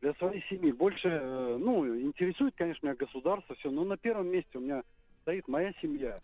[0.00, 0.72] Для своей семьи.
[0.72, 3.70] Больше, э, ну, интересует, конечно, меня государство, все.
[3.70, 4.82] Но на первом месте у меня
[5.24, 6.20] стоит моя семья.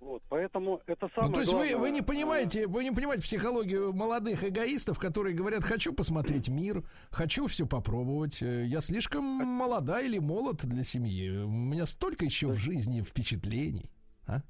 [0.00, 1.76] Вот, поэтому это самое ну, то есть главное.
[1.76, 6.82] вы, вы не понимаете, вы не понимаете психологию молодых эгоистов, которые говорят, хочу посмотреть мир,
[7.10, 12.48] хочу все попробовать, э, я слишком молода или молод для семьи, у меня столько еще
[12.48, 13.86] в жизни впечатлений.
[14.26, 14.42] А?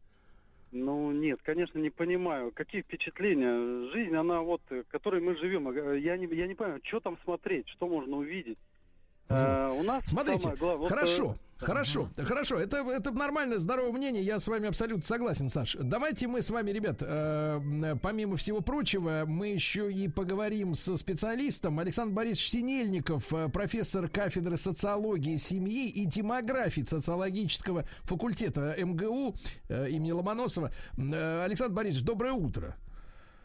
[0.72, 2.50] Ну, нет, конечно, не понимаю.
[2.50, 3.92] Какие впечатления?
[3.92, 7.16] Жизнь, она вот, э, которой мы живем, э, я не, я не понимаю, что там
[7.22, 8.58] смотреть, что можно увидеть.
[9.28, 12.56] А, у нас Смотрите, главное, хорошо, вот, хорошо, uh хорошо.
[12.56, 14.22] Это, это нормальное, здоровое мнение.
[14.22, 15.76] Я с вами абсолютно согласен, Саш.
[15.80, 21.78] Давайте мы с вами, ребят, э, помимо всего прочего, мы еще и поговорим со специалистом.
[21.78, 29.34] Александр Борисович Синельников, э, профессор кафедры социологии семьи и демографии социологического факультета МГУ
[29.68, 30.72] э, имени Ломоносова.
[30.96, 32.76] Э, Александр Борисович, доброе утро.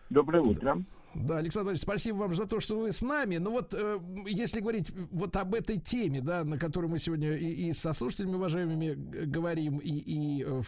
[0.10, 0.84] Доброе утро.
[1.16, 3.38] Да, Александр Борисович, спасибо вам за то, что вы с нами.
[3.38, 7.70] Но вот э, если говорить вот об этой теме, да, на которой мы сегодня и,
[7.70, 10.62] и со слушателями уважаемыми говорим, и, и э,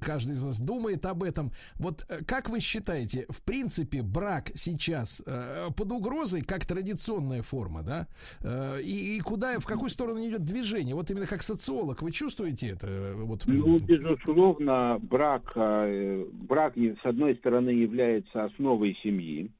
[0.00, 1.52] каждый из нас думает об этом.
[1.76, 7.82] Вот э, как вы считаете, в принципе, брак сейчас э, под угрозой, как традиционная форма,
[7.82, 8.08] да?
[8.40, 10.96] Э, и, и куда, в какую сторону идет движение?
[10.96, 13.14] Вот именно как социолог, вы чувствуете это?
[13.14, 13.44] Вот?
[13.46, 19.52] Ну, безусловно, брак, э, брак, с одной стороны, является основой семьи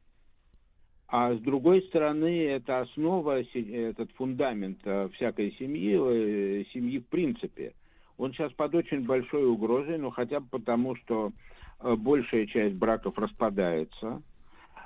[1.11, 7.73] а с другой стороны, это основа, этот фундамент э, всякой семьи, э, семьи в принципе.
[8.19, 11.33] Он сейчас под очень большой угрозой, но хотя бы потому, что
[11.81, 14.23] э, большая часть браков распадается.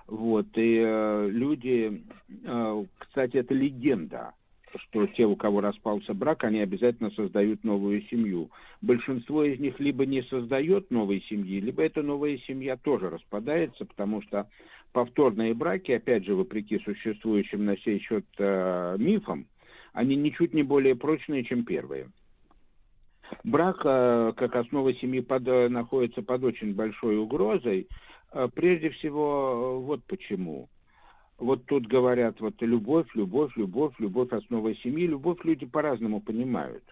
[0.06, 0.80] Вот, и
[1.30, 2.02] люди,
[2.98, 4.34] кстати, это легенда,
[4.76, 8.50] что те, у кого распался брак, они обязательно создают новую семью.
[8.82, 14.22] Большинство из них либо не создает новой семьи, либо эта новая семья тоже распадается, потому
[14.22, 14.48] что
[14.92, 19.46] повторные браки, опять же, вопреки существующим на сей счет э, мифам,
[19.92, 22.08] они ничуть не более прочные, чем первые.
[23.44, 27.88] Брак, э, как основа семьи, под, э, находится под очень большой угрозой.
[28.32, 30.68] Э, прежде всего, э, вот почему.
[31.38, 35.06] Вот тут говорят, вот любовь, любовь, любовь, любовь основа семьи.
[35.06, 36.84] Любовь люди по-разному понимают.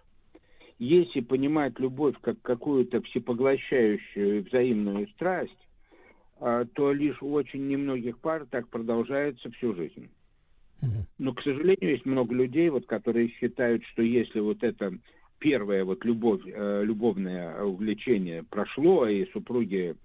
[0.78, 5.68] Если понимать любовь как какую-то всепоглощающую взаимную страсть,
[6.74, 10.08] то лишь у очень немногих пар так продолжается всю жизнь.
[11.18, 14.92] Но, к сожалению, есть много людей, вот, которые считают, что если вот это
[15.38, 19.96] первое вот любовь, э, любовное увлечение прошло, и супруги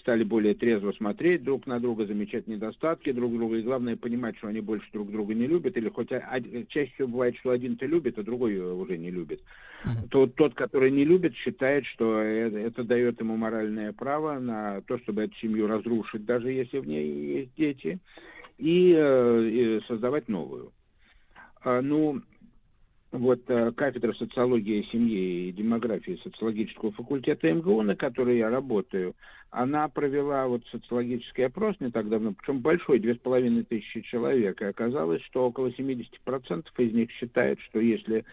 [0.00, 4.48] стали более трезво смотреть друг на друга, замечать недостатки друг друга, и главное понимать, что
[4.48, 8.18] они больше друг друга не любят, или хоть а, чаще всего бывает, что один-то любит,
[8.18, 9.40] а другой уже не любит.
[10.10, 14.98] То тот, который не любит, считает, что это, это дает ему моральное право на то,
[14.98, 18.00] чтобы эту семью разрушить, даже если в ней есть дети,
[18.58, 20.72] и, э, и создавать новую.
[21.62, 22.22] А, ну,
[23.12, 29.14] вот э, кафедра социологии семьи и демографии социологического факультета МГУ, на которой я работаю,
[29.50, 34.60] она провела вот социологический опрос не так давно, причем большой, две с половиной тысячи человек,
[34.60, 38.24] и оказалось, что около 70% из них считают, что если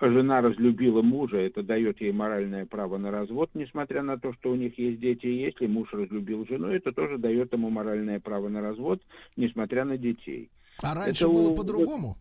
[0.00, 4.54] жена разлюбила мужа, это дает ей моральное право на развод, несмотря на то, что у
[4.54, 8.60] них есть дети, и если муж разлюбил жену, это тоже дает ему моральное право на
[8.60, 9.02] развод,
[9.36, 10.50] несмотря на детей.
[10.82, 12.16] А раньше это было по-другому?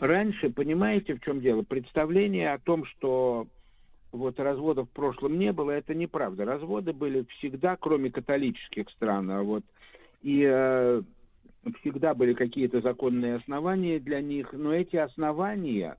[0.00, 1.62] Раньше, понимаете, в чем дело?
[1.62, 3.46] Представление о том, что
[4.12, 6.46] вот разводов в прошлом не было, это неправда.
[6.46, 9.62] Разводы были всегда, кроме католических стран, а вот
[10.22, 11.02] и э,
[11.80, 15.98] всегда были какие-то законные основания для них, но эти основания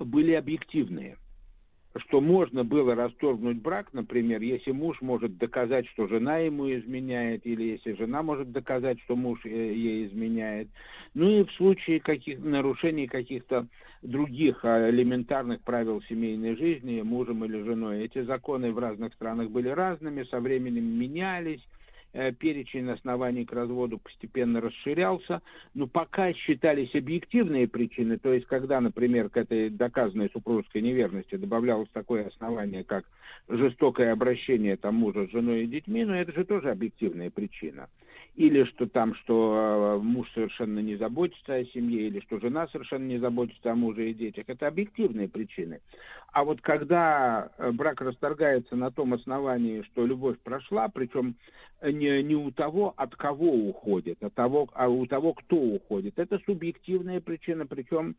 [0.00, 1.16] были объективные
[2.00, 7.62] что можно было расторгнуть брак, например, если муж может доказать, что жена ему изменяет, или
[7.62, 10.68] если жена может доказать, что муж э, ей изменяет.
[11.14, 13.66] Ну и в случае каких нарушений каких-то
[14.02, 18.04] других а, элементарных правил семейной жизни мужем или женой.
[18.04, 21.62] Эти законы в разных странах были разными, со временем менялись
[22.38, 25.42] перечень оснований к разводу постепенно расширялся,
[25.74, 31.88] но пока считались объективные причины, то есть когда, например, к этой доказанной супружеской неверности добавлялось
[31.92, 33.04] такое основание, как
[33.48, 37.88] жестокое обращение там мужа с женой и детьми, но это же тоже объективная причина.
[38.38, 43.04] Или что там, что э, муж совершенно не заботится о семье, или что жена совершенно
[43.04, 44.44] не заботится о муже и детях.
[44.46, 45.80] Это объективные причины.
[46.30, 51.34] А вот когда э, брак расторгается на том основании, что любовь прошла, причем
[51.82, 56.38] не, не у того, от кого уходит, а, того, а у того, кто уходит, это
[56.46, 58.14] субъективная причина, причем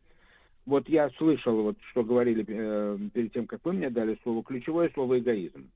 [0.66, 4.90] вот я слышал, вот что говорили э, перед тем, как вы мне дали слово, ключевое
[4.92, 5.70] слово эгоизм.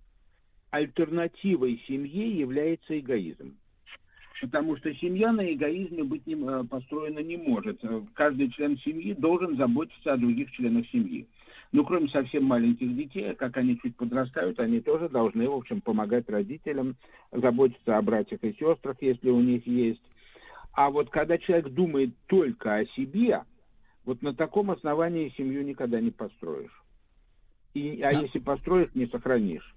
[0.70, 3.56] Альтернативой семье является эгоизм
[4.40, 7.78] потому что семья на эгоизме быть не, э, построена не может.
[7.84, 11.26] Э, каждый член семьи должен заботиться о других членах семьи.
[11.72, 16.28] Ну, кроме совсем маленьких детей, как они чуть подрастают, они тоже должны, в общем, помогать
[16.28, 16.96] родителям,
[17.32, 20.02] заботиться о братьях и сестрах, если у них есть.
[20.72, 23.42] А вот когда человек думает только о себе,
[24.04, 26.82] вот на таком основании семью никогда не построишь.
[27.74, 29.74] И, а если построишь, не сохранишь.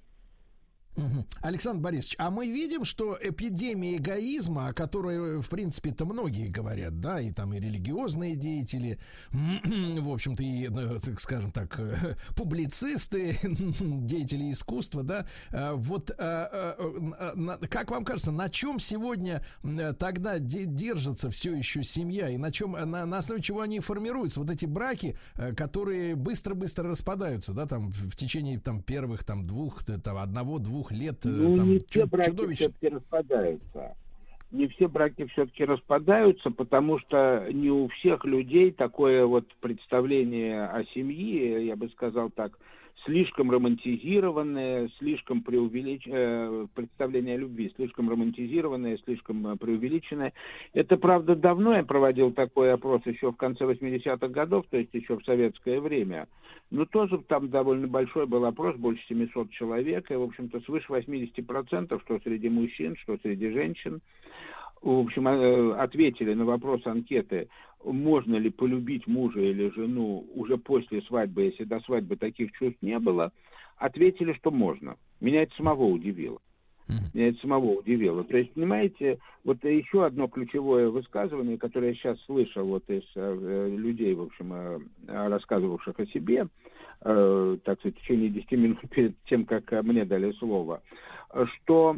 [1.42, 7.22] Александр Борисович, а мы видим, что эпидемия эгоизма, о которой, в принципе-то, многие говорят, да,
[7.22, 9.00] и там и религиозные деятели,
[9.32, 11.80] в общем-то, и, ну, так скажем так,
[12.36, 19.44] публицисты, деятели искусства, да, а, вот как вам кажется, на чем сегодня
[20.00, 24.50] тогда держится все еще семья, и на чем, на, на основе чего они формируются, вот
[24.50, 25.18] эти браки,
[25.56, 31.26] которые быстро-быстро распадаются, да, там, в течение, там, первых, там, двух, там, одного-двух двух лет
[31.26, 32.58] э, ну, там, не все браки чудовищ...
[32.58, 33.96] все-таки распадаются.
[34.52, 40.86] Не все браки все-таки распадаются, потому что не у всех людей такое вот представление о
[40.86, 42.58] семье, я бы сказал так,
[43.06, 50.34] слишком романтизированное, слишком преувеличенное, э, представление о любви, слишком романтизированное, слишком э, преувеличенное.
[50.74, 55.18] Это, правда, давно я проводил такой опрос еще в конце 80-х годов, то есть еще
[55.18, 56.28] в советское время.
[56.70, 62.02] Но тоже там довольно большой был опрос, больше 700 человек, и, в общем-то, свыше 80%,
[62.02, 64.02] что среди мужчин, что среди женщин,
[64.82, 67.48] в общем, э, ответили на вопрос анкеты,
[67.84, 73.00] можно ли полюбить мужа или жену уже после свадьбы, если до свадьбы таких чувств не
[73.00, 73.32] было,
[73.78, 74.98] ответили, что можно.
[75.20, 76.40] Меня это самого удивило.
[77.14, 78.24] Меня это самого удивило.
[78.24, 83.70] То есть, понимаете, вот еще одно ключевое высказывание, которое я сейчас слышал вот из э,
[83.76, 86.48] людей, в общем, э, рассказывавших о себе,
[87.02, 90.82] э, так сказать, в течение 10 минут перед тем, как мне дали слово,
[91.46, 91.98] что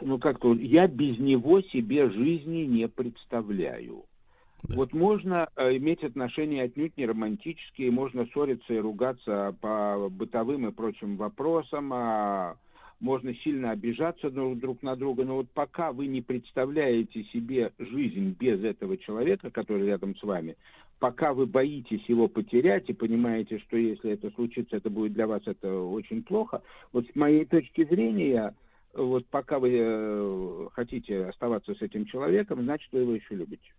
[0.00, 4.04] ну как-то я без него себе жизни не представляю.
[4.64, 4.74] Да.
[4.74, 10.72] Вот можно э, иметь отношения отнюдь не романтические, можно ссориться и ругаться по бытовым и
[10.72, 12.56] прочим вопросам, а
[13.00, 18.34] можно сильно обижаться друг, друг на друга, но вот пока вы не представляете себе жизнь
[18.38, 20.56] без этого человека, который рядом с вами,
[20.98, 25.42] пока вы боитесь его потерять и понимаете, что если это случится, это будет для вас
[25.46, 26.62] это очень плохо,
[26.92, 28.54] вот с моей точки зрения,
[28.92, 33.70] вот пока вы э, хотите оставаться с этим человеком, значит, вы его еще любите.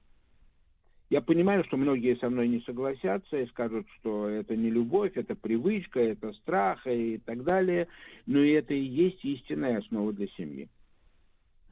[1.10, 5.36] Я понимаю, что многие со мной не согласятся и скажут, что это не любовь, это
[5.36, 7.88] привычка, это страх и так далее,
[8.28, 10.70] но это и есть истинная основа для семьи.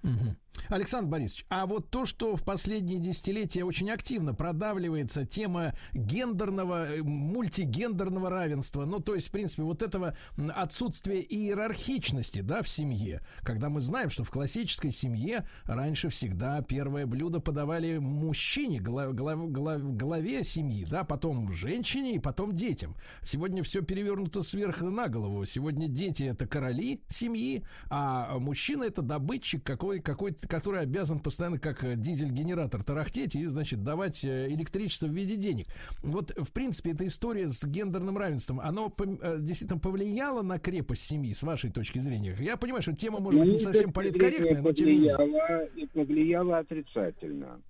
[0.03, 0.35] Угу.
[0.69, 7.01] Александр Борисович, а вот то, что в последние десятилетия очень активно продавливается тема гендерного, э,
[7.03, 10.15] мультигендерного равенства, ну, то есть, в принципе, вот этого
[10.55, 17.05] отсутствия иерархичности, да, в семье, когда мы знаем, что в классической семье раньше всегда первое
[17.05, 22.95] блюдо подавали мужчине, глав, глав, глав, главе семьи, да, потом женщине и потом детям.
[23.23, 25.45] Сегодня все перевернуто сверх на голову.
[25.45, 31.83] Сегодня дети это короли семьи, а мужчина это добытчик какой, какой-то который обязан постоянно как
[31.83, 35.67] э, дизель-генератор тарахтеть и, значит, давать э, электричество в виде денег.
[36.01, 41.31] Вот, в принципе, эта история с гендерным равенством, оно э, действительно повлияло на крепость семьи,
[41.31, 42.35] с вашей точки зрения?
[42.39, 45.87] Я понимаю, что тема может быть не совсем политкорректная, но тем не менее.
[45.93, 47.61] Повлияло отрицательно.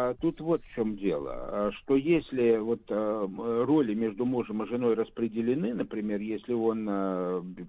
[0.00, 3.26] А тут вот в чем дело, а что если вот а,
[3.64, 6.84] роли между мужем и женой распределены, например, если он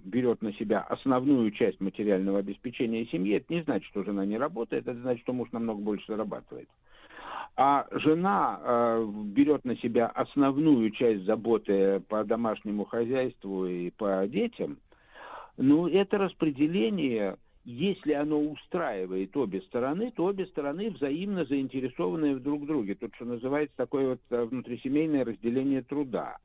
[0.03, 4.87] берет на себя основную часть материального обеспечения семьи, это не значит, что жена не работает,
[4.87, 6.69] это значит, что муж намного больше зарабатывает.
[7.55, 14.77] А жена берет на себя основную часть заботы по домашнему хозяйству и по детям,
[15.57, 17.37] ну, это распределение
[17.69, 22.95] если оно устраивает обе стороны, то обе стороны взаимно заинтересованы в друг друге.
[22.95, 26.37] Тут, что называется, такое вот э, внутрисемейное разделение труда.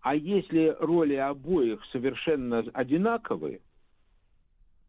[0.00, 3.60] А если роли обоих совершенно одинаковые,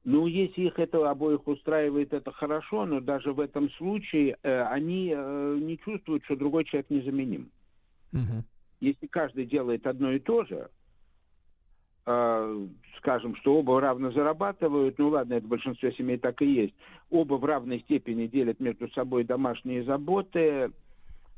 [0.04, 5.14] ну, если их это обоих устраивает, это хорошо, но даже в этом случае э, они
[5.16, 7.52] э, не чувствуют, что другой человек незаменим.
[8.12, 8.44] Угу.
[8.82, 10.68] Если каждый делает одно и то же,
[12.98, 16.74] скажем, что оба равно зарабатывают, ну ладно, это в большинстве семей так и есть,
[17.10, 20.72] оба в равной степени делят между собой домашние заботы,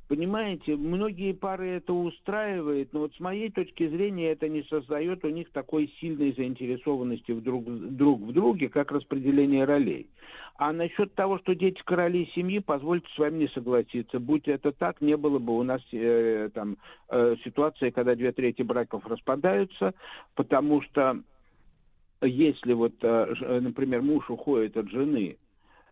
[0.07, 5.29] Понимаете, многие пары это устраивает, но вот с моей точки зрения это не создает у
[5.29, 10.07] них такой сильной заинтересованности в друг, друг в друге, как распределение ролей.
[10.57, 14.19] А насчет того, что дети короли семьи, позвольте с вами не согласиться.
[14.19, 16.77] Будь это так, не было бы у нас э, там
[17.09, 19.95] э, ситуации, когда две трети браков распадаются,
[20.35, 21.19] потому что
[22.21, 25.37] если вот, э, например, муж уходит от жены,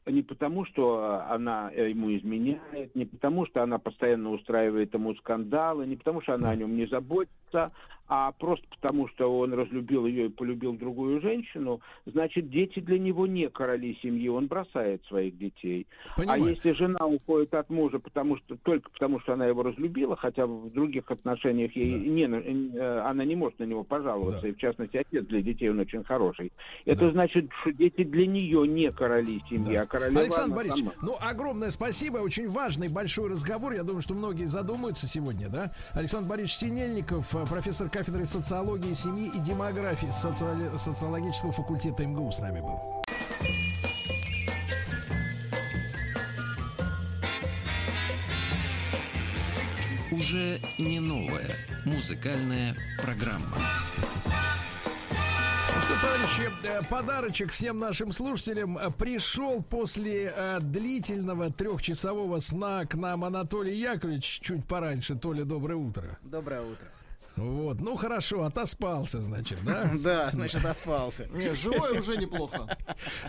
[0.05, 5.85] не потому, что она э, ему изменяет, не потому, что она постоянно устраивает ему скандалы,
[5.85, 7.71] не потому, что она о нем не заботится,
[8.07, 13.27] а просто потому, что он разлюбил ее и полюбил другую женщину, значит, дети для него
[13.27, 15.87] не короли семьи, он бросает своих детей.
[16.11, 16.43] А Понимаю.
[16.43, 20.45] А если жена уходит от мужа потому что, только потому, что она его разлюбила, хотя
[20.45, 22.05] в других отношениях ей да.
[22.05, 24.47] не, э, она не может на него пожаловаться, да.
[24.49, 26.51] и в частности, отец для детей он очень хороший.
[26.85, 27.11] Это да.
[27.11, 29.83] значит, что дети для нее не короли семьи, да.
[29.83, 30.93] а королева Александр Борисович, сама.
[31.01, 35.71] ну, огромное спасибо, очень важный большой разговор, я думаю, что многие задумаются сегодня, да?
[35.93, 40.75] Александр Борисович Синельников, э, профессор кафедры социологии семьи и демографии социали...
[40.75, 42.79] социологического факультета МГУ с нами был.
[50.11, 51.47] Уже не новая
[51.85, 53.57] музыкальная программа.
[55.89, 62.95] Ну товарищи, э, подарочек всем нашим слушателям э, пришел после э, длительного трехчасового сна к
[62.95, 65.13] нам Анатолий Яковлевич чуть пораньше.
[65.15, 66.17] Толя, доброе утро.
[66.23, 66.87] Доброе утро.
[67.35, 69.89] Вот, ну хорошо, отоспался, значит, да?
[70.03, 71.27] Да, значит, отоспался.
[71.31, 72.77] Не, живой уже неплохо.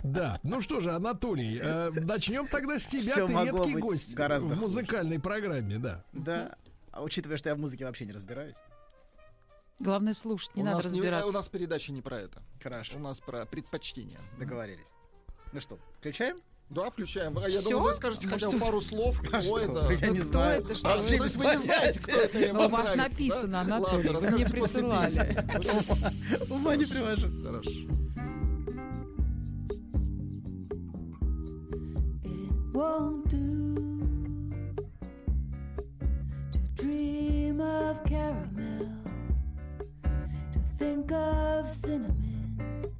[0.03, 3.15] Да, ну что же, Анатолий, э, начнем тогда с тебя.
[3.15, 6.03] Ты редкий гость в музыкальной программе, да.
[6.13, 6.55] Да,
[6.91, 8.57] а учитывая, что я в музыке вообще не разбираюсь.
[9.79, 11.27] Главное слушать, не надо разбираться.
[11.27, 12.41] у нас передача не про это.
[12.61, 12.95] Хорошо.
[12.95, 14.19] У нас про предпочтения.
[14.39, 14.87] Договорились.
[15.51, 16.37] Ну что, включаем?
[16.69, 17.37] Да, включаем.
[17.37, 17.69] А я Всё?
[17.69, 20.05] думаю, вы скажете хотя бы пару слов, кто а это.
[20.05, 20.61] Я не знаю.
[20.63, 20.93] Это, что?
[20.93, 25.13] А, то есть вы не знаете, кто это у вас написано, Анатолий, вы мне присылали.
[26.51, 27.27] Ума не привожу.
[27.43, 27.71] Хорошо.
[32.73, 34.51] Won't do
[36.51, 38.89] to dream of caramel,
[40.51, 42.91] to think of cinnamon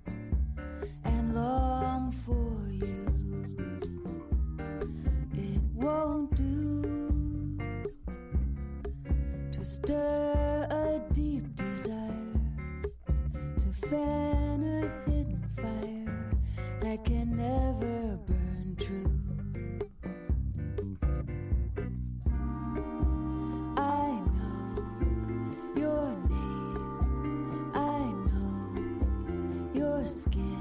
[1.04, 3.15] and long for you.
[9.90, 12.34] A deep desire
[13.58, 16.38] to fan a hidden fire
[16.82, 19.12] that can never burn true.
[23.78, 24.82] I know
[25.76, 28.70] your name, I know
[29.74, 30.55] your skin,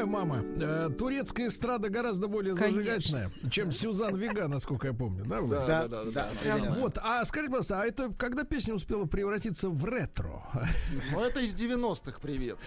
[0.00, 2.82] понимаю, мама, э, турецкая эстрада гораздо более Конечно.
[2.82, 5.40] зажигательная, чем Сюзан Вега, насколько я помню, да?
[5.42, 6.28] Да, да, да, да.
[6.44, 6.70] да.
[6.70, 10.42] Вот, а скажите, пожалуйста, а это когда песня успела превратиться в ретро?
[11.12, 12.58] Ну, это из 90-х привет.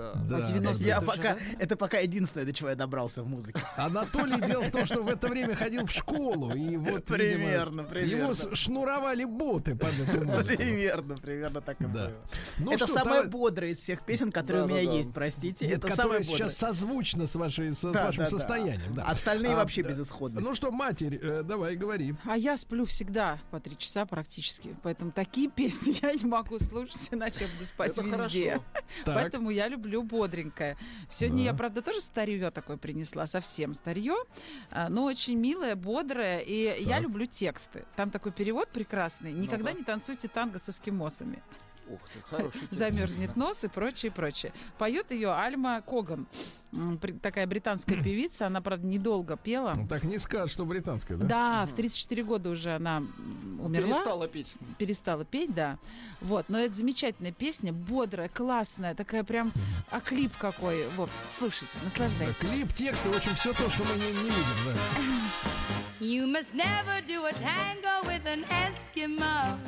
[0.00, 0.14] Да.
[0.14, 0.36] Да.
[0.36, 1.38] А 90-е Я пока, да?
[1.58, 3.60] это пока единственное, до чего я добрался в музыке.
[3.76, 7.84] Анатолий дело в том, что в это время ходил в школу, и вот, Примерно, видимо,
[7.88, 8.22] примерно.
[8.24, 10.56] его с- шнуровали боты под эту музыку.
[10.56, 11.88] Примерно, примерно так и Да.
[11.90, 12.12] было.
[12.58, 14.96] Ну это что, самая товар- бодрая из всех песен, которые у меня Да-да-да.
[14.98, 15.66] есть, простите.
[15.66, 16.72] Нет, это которая самая сейчас бодрая.
[16.72, 18.38] созвучна с, вашей, с, с Да, вашим да, да.
[18.38, 18.94] состоянием.
[18.94, 19.02] Да.
[19.04, 19.88] Остальные А, вообще да.
[19.90, 20.46] безысходности.
[20.48, 22.14] Ну что, матерь, э, давай, говори.
[22.24, 24.76] А я сплю всегда по три часа практически.
[24.82, 28.16] Поэтому такие песни я не могу слушать, иначе я буду спать Это везде.
[28.16, 28.64] хорошо.
[29.06, 30.76] Поэтому я люблю бодренькое.
[31.08, 31.44] Сегодня Да.
[31.44, 34.14] я, правда, тоже старье такое принесла, совсем старье,
[34.70, 36.38] а, но очень милое, бодрое.
[36.38, 37.02] И я Так.
[37.02, 37.84] люблю тексты.
[37.96, 39.32] Там такой перевод прекрасный.
[39.32, 39.78] Никогда Ну-ка.
[39.78, 41.42] не танцуйте танго с эскимосами.
[41.88, 42.78] Ух ты, хороший текст.
[42.78, 44.52] Замерзнет нос и прочее, прочее.
[44.78, 46.28] Поет ее Альма Коган.
[47.20, 48.46] Такая британская певица.
[48.46, 49.72] Она, правда, недолго пела.
[49.76, 51.26] Ну, Так не скажешь, что британская, да?
[51.26, 53.02] Да, в 34 года уже она
[53.64, 54.54] умерла Перестала петь.
[54.78, 55.78] перестала петь, да.
[56.20, 59.52] Вот, но это замечательная песня, бодрая, классная, такая прям,
[59.90, 60.86] а клип какой.
[60.96, 62.36] Вот, слушайте, Да, наслаждайтесь.
[62.38, 64.72] Клип, тексты, в общем, все то, что мы не, не видим, да.
[66.00, 69.58] You must never do a tango with an Eskimo.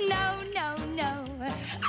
[0.00, 1.24] No, no, no.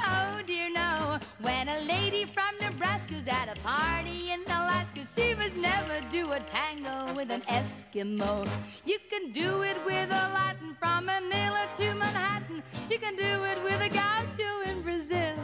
[0.05, 1.19] Oh dear, no.
[1.41, 6.39] When a lady from Nebraska's at a party in Alaska, she must never do a
[6.39, 8.47] tango with an Eskimo.
[8.85, 12.63] You can do it with a Latin from Manila to Manhattan.
[12.89, 15.35] You can do it with a gaucho in Brazil.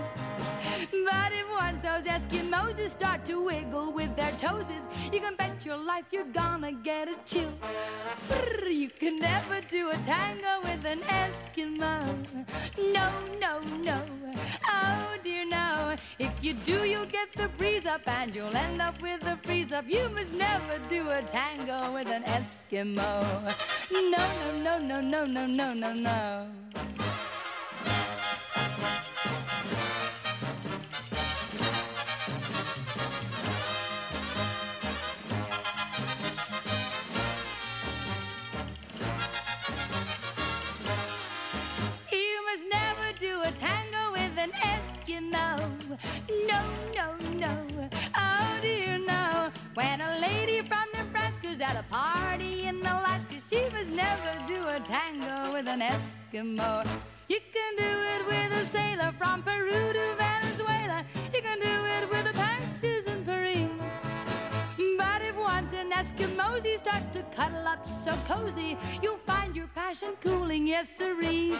[0.91, 5.77] But if once those Eskimos start to wiggle with their toesies, you can bet your
[5.77, 7.51] life you're gonna get a chill.
[8.27, 12.15] Brr, You can never do a tango with an Eskimo.
[12.77, 13.09] No,
[13.39, 14.03] no, no.
[14.67, 15.95] Oh dear, no.
[16.19, 19.71] If you do, you'll get the breeze up and you'll end up with the freeze
[19.71, 19.85] up.
[19.87, 23.23] You must never do a tango with an Eskimo.
[23.91, 24.25] No,
[24.63, 26.47] no, no, no, no, no, no, no, no.
[46.47, 46.61] No,
[46.95, 47.89] no, no.
[48.15, 49.51] Oh dear, no.
[49.73, 54.79] When a lady from Nebraska's at a party in Alaska, she must never do a
[54.79, 56.85] tango with an Eskimo.
[57.27, 61.05] You can do it with a sailor from Peru to Venezuela.
[61.33, 62.61] You can do it with Paris.
[62.81, 63.20] But
[65.81, 71.55] an Eskimosi starts to cuddle up so cozy, you'll find your passion cooling, yes siree.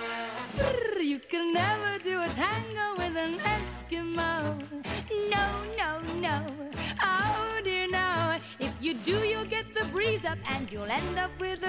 [0.55, 4.29] Brr, You can never do a tango with an Eskimo.
[5.35, 5.45] No,
[5.81, 5.89] no,
[6.27, 6.45] no.
[7.01, 8.37] Oh dear, no.
[8.59, 8.70] If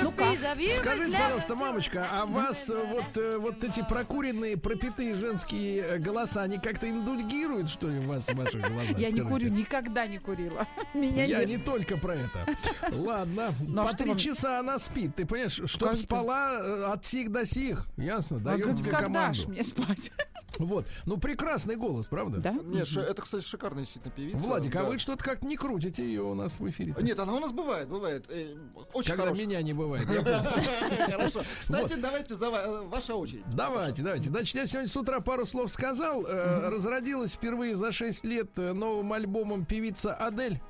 [0.03, 0.29] Ну как?
[0.77, 6.59] Скажите, пожалуйста, мамочка, а вас вот, э, вот эти прокуренные, пропитые женские э, голоса, они
[6.59, 8.99] как-то индульгируют, что ли, в вас, в ваших глазах?
[8.99, 10.67] Я не курю, никогда не курила.
[10.95, 12.47] Меня Я не только про это.
[12.93, 15.61] Ладно, ну, а по три часа она спит, ты понимаешь?
[15.67, 18.39] Чтоб спала э, от сих до сих, ясно?
[18.39, 19.39] А даю тебе команду.
[19.39, 20.13] Когда мне спать?
[20.59, 20.87] Вот.
[21.07, 22.39] Ну, прекрасный голос, правда?
[22.39, 22.53] Да?
[22.53, 24.39] Нет, ш- это, кстати, шикарная действительно певица.
[24.39, 24.89] Владик, а Да.
[24.89, 26.95] вы что-то как не крутите ее у нас в эфире?
[27.01, 28.27] Нет, она у нас бывает, бывает.
[28.29, 28.55] Э,
[28.93, 29.47] Очень Когда хорошая.
[29.47, 30.05] меня не бывает.
[31.07, 31.41] Хорошо.
[31.59, 33.45] Кстати, давайте за ва- э, ваша очередь.
[33.55, 34.31] Давайте, давайте.
[34.31, 36.25] Значит, я сегодня с утра пару слов сказал.
[36.27, 40.61] Э, Разродилась впервые за 6 лет новым альбомом певица Адель.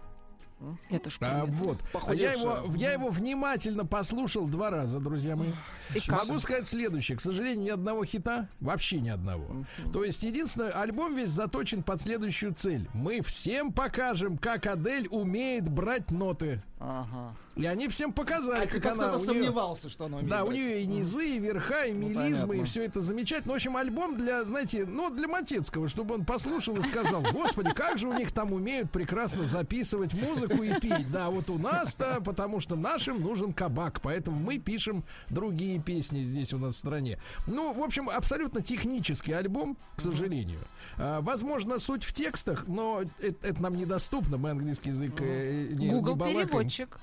[0.91, 1.79] Это ж А, вот.
[2.13, 5.51] Я его, я его внимательно послушал два раза, друзья мои.
[5.95, 6.27] И как?
[6.27, 7.19] Могу сказать следующее.
[7.19, 8.49] К сожалению, ни одного хита.
[8.61, 9.65] Вообще ни одного.
[9.93, 12.89] То есть, единственное, альбом весь заточен под следующую цель.
[12.95, 16.63] Мы всем покажем, как Адель умеет брать ноты.
[16.85, 17.37] Ага.
[17.55, 19.09] И они всем показали, А как типа она...
[19.09, 22.33] кто-то сомневался, что она умеет Да, у нее и низы, и верха, и Ну, мелизмы,
[22.33, 22.65] и понятно.
[22.65, 23.53] все это замечательно.
[23.53, 27.99] В общем, альбом для, знаете, ну, для Матецкого, чтобы он послушал и сказал, господи, как
[27.99, 31.11] же у них там умеют прекрасно записывать музыку и петь.
[31.13, 36.53] Да, вот у нас-то, потому что нашим нужен кабак, поэтому мы пишем другие песни здесь
[36.55, 37.21] у нас в стране.
[37.47, 40.67] Ну, в общем, абсолютно технический альбом, к сожалению.
[40.97, 45.89] А, возможно, суть в текстах, но это, это нам недоступно, мы английский язык э, не,
[45.89, 46.49] не Google балакаем.
[46.73, 46.99] Переводчик.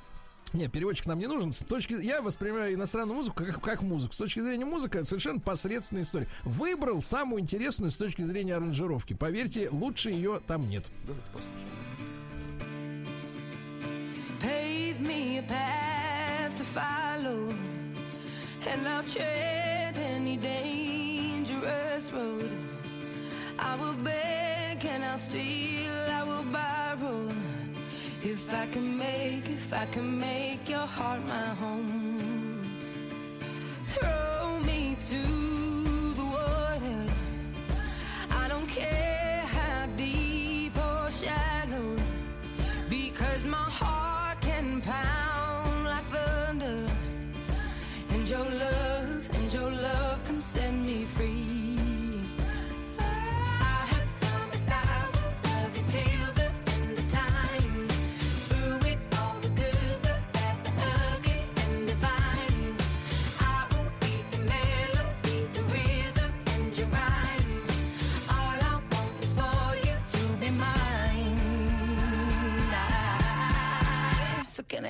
[0.52, 1.54] Нет, переводчик нам не нужен.
[1.54, 4.14] С точки, я воспринимаю иностранную музыку как, как музыку.
[4.14, 6.28] С точки зрения музыки это совершенно посредственная история.
[6.44, 9.14] Выбрал самую интересную с точки зрения аранжировки.
[9.14, 10.86] Поверьте, лучше ее там нет.
[14.42, 17.50] pave me a path to follow,
[18.66, 22.50] and I'll tread any dangerous road.
[23.60, 27.30] I will beg and I'll steal, I will borrow.
[28.22, 32.62] If I can make, if I can make your heart my home,
[33.94, 35.24] throw me to
[36.20, 37.08] the water.
[38.30, 41.96] I don't care how deep or shallow,
[42.90, 46.88] because my heart can pound like thunder,
[48.10, 50.89] and your love, and your love can send me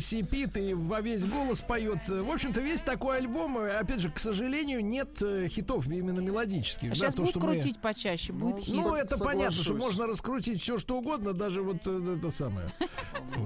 [0.00, 2.08] Сипит, и во весь голос поет.
[2.08, 6.88] В общем-то, весь такой альбом, э, опять же, к сожалению, нет э, хитов именно мелодических.
[6.88, 8.74] А да, сейчас то, будут что мы- крутить почаще, будет хит.
[8.74, 9.86] Ну, это понятно, что соглашусь.
[9.88, 12.70] можно раскрутить все, что угодно, даже вот э, это самое.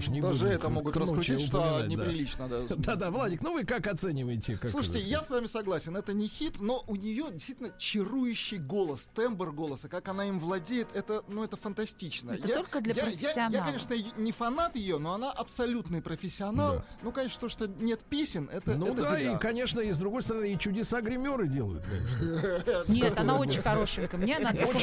[0.04, 2.48] Уж не Даже будем это могут раскрутить, что неприлично.
[2.48, 2.60] Да.
[2.76, 4.56] Да-да, Владик, ну вы как оцениваете?
[4.56, 9.08] Как Слушайте, я с вами согласен, это не хит, но у нее действительно чарующий голос,
[9.14, 12.32] тембр голоса, как она им владеет, это, ну, это фантастично.
[12.32, 13.66] Это я, только для я- я- Я, профессионалов.
[13.66, 16.76] конечно, не фанат ее, но она абсолютный профессионал.
[16.76, 16.84] Да.
[17.02, 19.32] Ну, конечно, то, что нет песен, это, Ну это да, беда.
[19.34, 22.84] и, конечно, и с другой стороны, и чудеса гримеры делают, конечно.
[22.88, 24.18] Нет, она очень хорошенькая.
[24.20, 24.78] Мне она только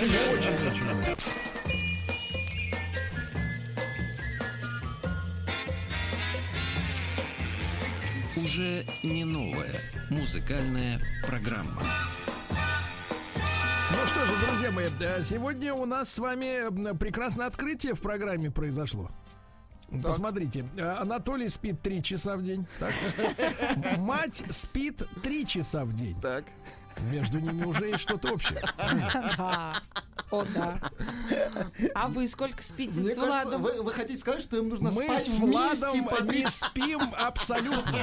[8.52, 9.72] Уже не новая
[10.10, 11.84] музыкальная программа.
[13.91, 14.88] Ну что же, друзья мои,
[15.22, 19.10] сегодня у нас с вами прекрасное открытие в программе произошло.
[20.03, 22.68] Посмотрите, э, Анатолий спит три часа в день.
[22.78, 22.94] Так.
[23.98, 26.19] Мать спит три часа в день.
[26.19, 26.44] Так.
[27.11, 28.61] Между ними уже есть что-то общее.
[28.77, 29.81] Да.
[30.30, 30.80] О, да.
[31.93, 33.61] А вы сколько спите Мне с кажется, Владом?
[33.63, 36.49] вы, вы хотите сказать, что им нужно Мы спать с вместе Владом по три не
[36.49, 37.97] спим абсолютно.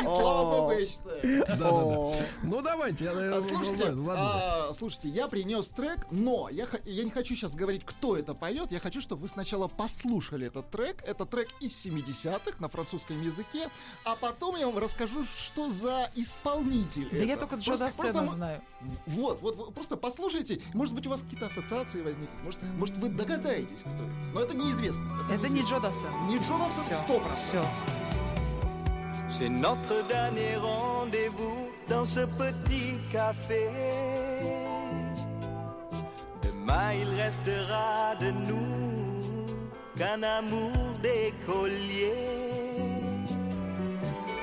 [0.00, 1.44] И слава богу, я считаю.
[1.46, 2.26] Да-да-да.
[2.42, 3.04] Ну давайте.
[3.06, 7.36] э, А, Слушайте, Влад, а, слушайте, я принес трек, но я, х- я не хочу
[7.36, 8.72] сейчас говорить, кто это поет.
[8.72, 11.00] Я хочу, чтобы вы сначала послушали этот трек.
[11.06, 13.68] Это трек из 70-х на французском языке,
[14.04, 17.08] а потом я вам расскажу, что за исполнитель.
[17.12, 17.24] Да это.
[17.24, 18.60] я только Джо Просто- просто м- знаю.
[19.06, 20.60] Вот, вот, вот, просто послушайте.
[20.74, 22.42] Может быть, у вас какие-то ассоциации возникнут.
[22.44, 24.04] Может, может, вы догадаетесь, кто это.
[24.34, 25.02] Но это неизвестно.
[25.30, 26.12] Это не Джо Дассен.
[26.28, 27.34] Не Джо Дассен, Всё, 100%.
[27.34, 27.62] всё.
[29.30, 33.70] C'est notre dernier rendez-vous dans ce petit café.
[36.42, 39.46] Demain il restera de nous
[39.96, 40.72] qu'un amour
[41.02, 42.12] d'écolier.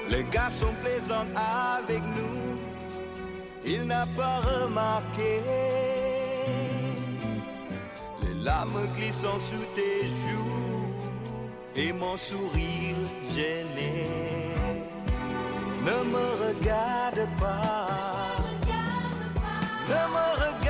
[0.09, 2.48] Le garçon plaisante avec nous
[3.65, 5.41] il n'a pas remarqué
[8.21, 10.69] les larmes glissant sous tes joues
[11.75, 12.95] et mon sourire
[13.35, 14.05] gêné.
[15.85, 17.87] Ne me regarde pas,
[19.87, 20.68] ne me regarde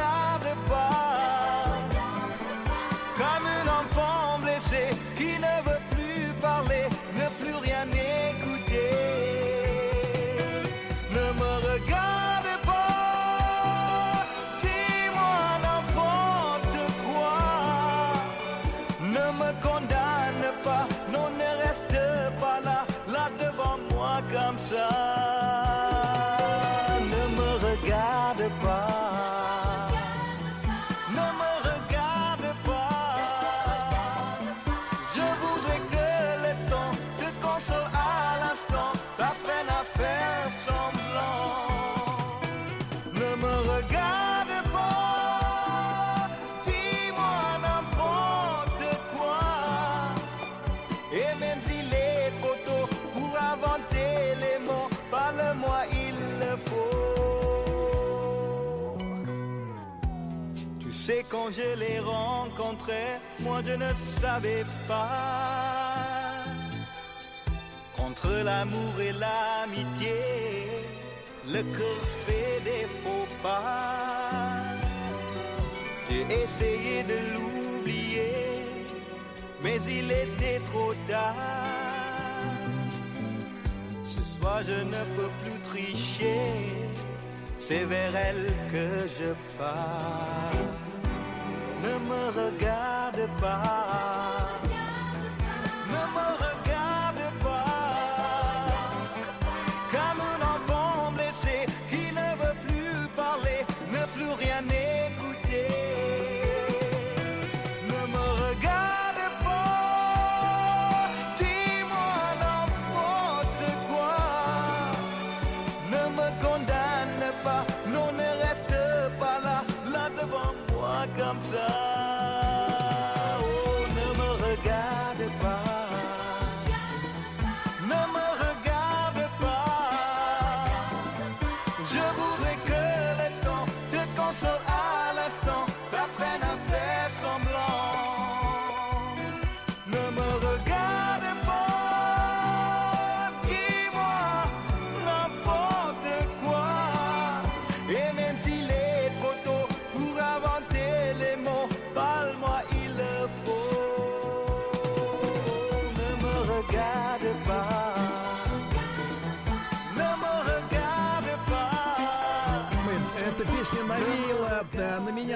[61.30, 63.92] quand je l'ai rencontré, moi je ne
[64.22, 66.44] savais pas.
[67.96, 70.22] Contre l'amour et l'amitié,
[71.46, 74.64] le cœur fait des faux pas.
[76.10, 78.66] J'ai essayé de l'oublier,
[79.62, 81.36] mais il était trop tard.
[84.08, 86.42] Ce soir je ne peux plus tricher,
[87.60, 90.79] c'est vers elle que je pars.
[91.82, 93.89] Ne me regarde pas,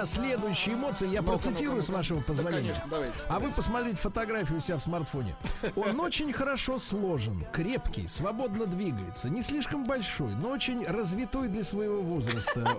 [0.03, 1.09] меня следующие эмоции.
[1.09, 2.61] Я Ну-ка, процитирую, ну-ка, с вашего Да, позволения.
[2.61, 3.17] конечно, давайте.
[3.29, 5.35] А вы посмотрите фотографию у себя в смартфоне.
[5.75, 12.01] Он очень хорошо сложен, крепкий, свободно двигается, не слишком большой, но очень развитой для своего
[12.01, 12.77] возраста.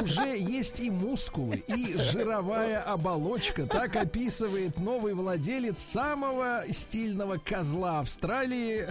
[0.00, 3.66] Уже есть и мускулы, и жировая оболочка.
[3.66, 8.86] Так описывает новый владелец самого стильного козла Австралии,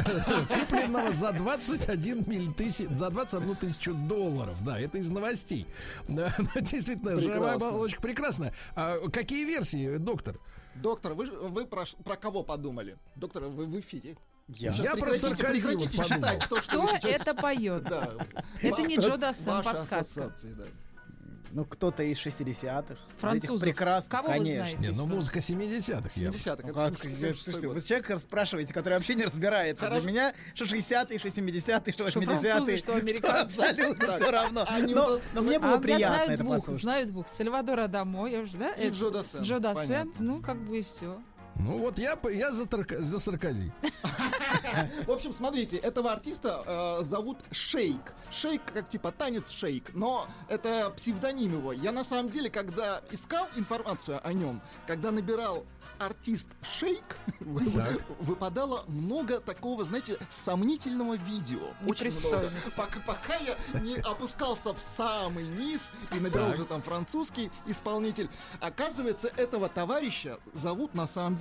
[0.48, 4.56] купленного за 21 миль тысяч, за 21 тысячу долларов.
[4.64, 5.66] Да, это из новостей.
[6.08, 7.58] Да, Действительно, жировая.
[7.70, 8.54] Оболочка прекрасная.
[8.76, 10.36] А какие версии, доктор?
[10.76, 12.98] Доктор, вы, вы про, про кого подумали?
[13.16, 14.18] Доктор, вы в эфире.
[14.48, 14.72] Я.
[14.74, 15.88] Я про прекратите подумал.
[16.06, 17.84] читать то, что Кто сейчас- это поет?
[17.84, 18.12] Да.
[18.62, 20.00] Это не Джо Дассен, ваши подсказка.
[20.00, 20.66] ассоциации, да.
[21.54, 22.96] Ну, кто-то из 60-х.
[23.18, 23.62] Французов.
[23.64, 24.66] Прекрасно, Кого вы конечно.
[24.66, 24.92] знаете?
[24.92, 26.10] Не, ну музыка 70-х.
[26.16, 26.36] явно.
[26.38, 26.68] 70-х.
[26.68, 27.76] Ну, как, 76 слушайте, год.
[27.78, 29.84] вы человека спрашиваете, который вообще не разбирается.
[29.86, 30.02] Хорошо.
[30.02, 32.38] Для меня что 60-е, что 70-е, что 80-е.
[32.40, 33.60] французы, что американцы.
[33.62, 34.68] абсолютно Так, все равно.
[34.88, 36.82] Но, но мне А было я приятно это двух, послушать.
[36.84, 37.28] знаю двух.
[37.28, 38.72] Сальвадора Дамо, я уже, да?
[38.72, 39.42] И Джо Дассен.
[39.42, 40.14] Джо Дассен, Понятно.
[40.20, 41.22] ну, как бы и все.
[41.60, 43.72] Ну вот я, я за, Тарка- за Саркози.
[45.06, 46.64] В общем, смотрите, этого артиста
[47.00, 48.14] э, зовут Шейк.
[48.32, 51.74] Шейк как типа танец Шейк, но это псевдоним его.
[51.74, 55.66] Я на самом деле, когда искал информацию о нем, когда набирал
[56.00, 57.04] артист Шейк,
[58.20, 61.74] выпадало много такого, знаете, сомнительного видео.
[61.86, 62.50] Очень много.
[62.76, 68.30] Пока, пока я не опускался в самый низ и набирал уже там французский исполнитель.
[68.60, 71.41] Оказывается, этого товарища зовут на самом деле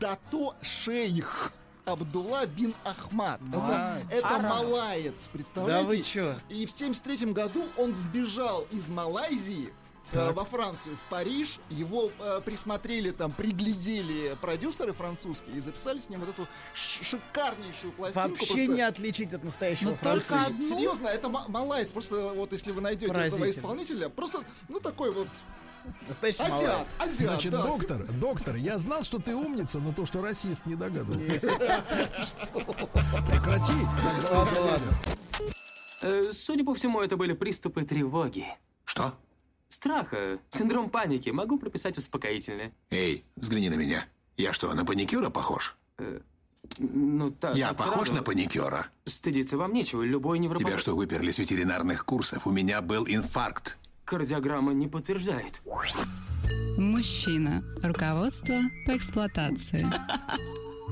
[0.00, 1.52] Дато Шейх.
[1.86, 3.40] Абдулла бин Ахмад.
[3.48, 4.04] Это, Мать.
[4.10, 4.38] это А.
[4.40, 5.88] малаец, Да представляете?
[5.88, 6.34] вы чё?
[6.50, 10.36] И в 73 году он сбежал из Малайзии э, Так.
[10.36, 11.60] во Францию, в Париж.
[11.70, 18.28] Его э, присмотрели там, приглядели продюсеры французские и записали с ним вот эту шикарнейшую пластинку.
[18.28, 20.40] Вообще Просто- не отличить от настоящего Но только француза.
[20.46, 20.68] одну?
[20.76, 21.88] Серьезно, это ма- малайс.
[21.88, 25.28] Просто вот если вы найдете этого исполнителя, просто, ну такой вот
[26.08, 26.86] Настоящий азиат, малаец.
[26.98, 27.30] азиат.
[27.30, 27.62] Значит, да.
[27.62, 31.40] доктор, доктор, я знал, что ты умница, но то, что расист, не догадывался.
[33.28, 33.72] Прекрати.
[36.00, 38.46] Э, Судя по всему, это были приступы тревоги.
[38.84, 39.14] Что?
[39.68, 41.30] Страха, синдром паники.
[41.30, 42.72] Могу прописать успокоительное.
[42.90, 44.06] Эй, взгляни на меня.
[44.36, 45.76] Я что, на паникюра похож?
[46.78, 48.14] Ну, так, Я так похож сразу.
[48.14, 48.86] на паникюра?
[49.04, 50.02] Стыдиться вам нечего.
[50.02, 50.72] Любой невропатолог...
[50.74, 52.46] Тебя что, выперли с ветеринарных курсов?
[52.46, 53.78] У меня был инфаркт.
[54.08, 55.60] Кардиограмма не подтверждает.
[56.78, 57.62] Мужчина.
[57.82, 58.54] Руководство
[58.86, 59.86] по эксплуатации.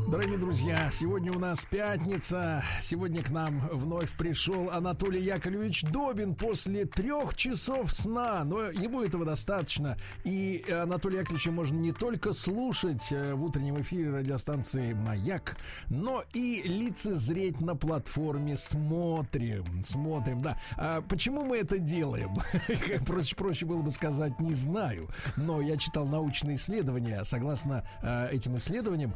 [0.05, 2.63] Дорогие друзья, сегодня у нас пятница.
[2.81, 8.45] Сегодня к нам вновь пришел Анатолий Яковлевич Добин после трех часов сна.
[8.45, 9.97] Но ему этого достаточно.
[10.23, 15.57] И Анатолия Яковлевича можно не только слушать э, в утреннем эфире радиостанции «Маяк»,
[15.89, 19.85] но и лицезреть на платформе «Смотрим».
[19.85, 20.57] Смотрим, да.
[20.77, 22.33] А почему мы это делаем?
[23.07, 25.09] Проще, проще было бы сказать «не знаю».
[25.37, 27.25] Но я читал научные исследования.
[27.25, 29.15] Согласно э, этим исследованиям,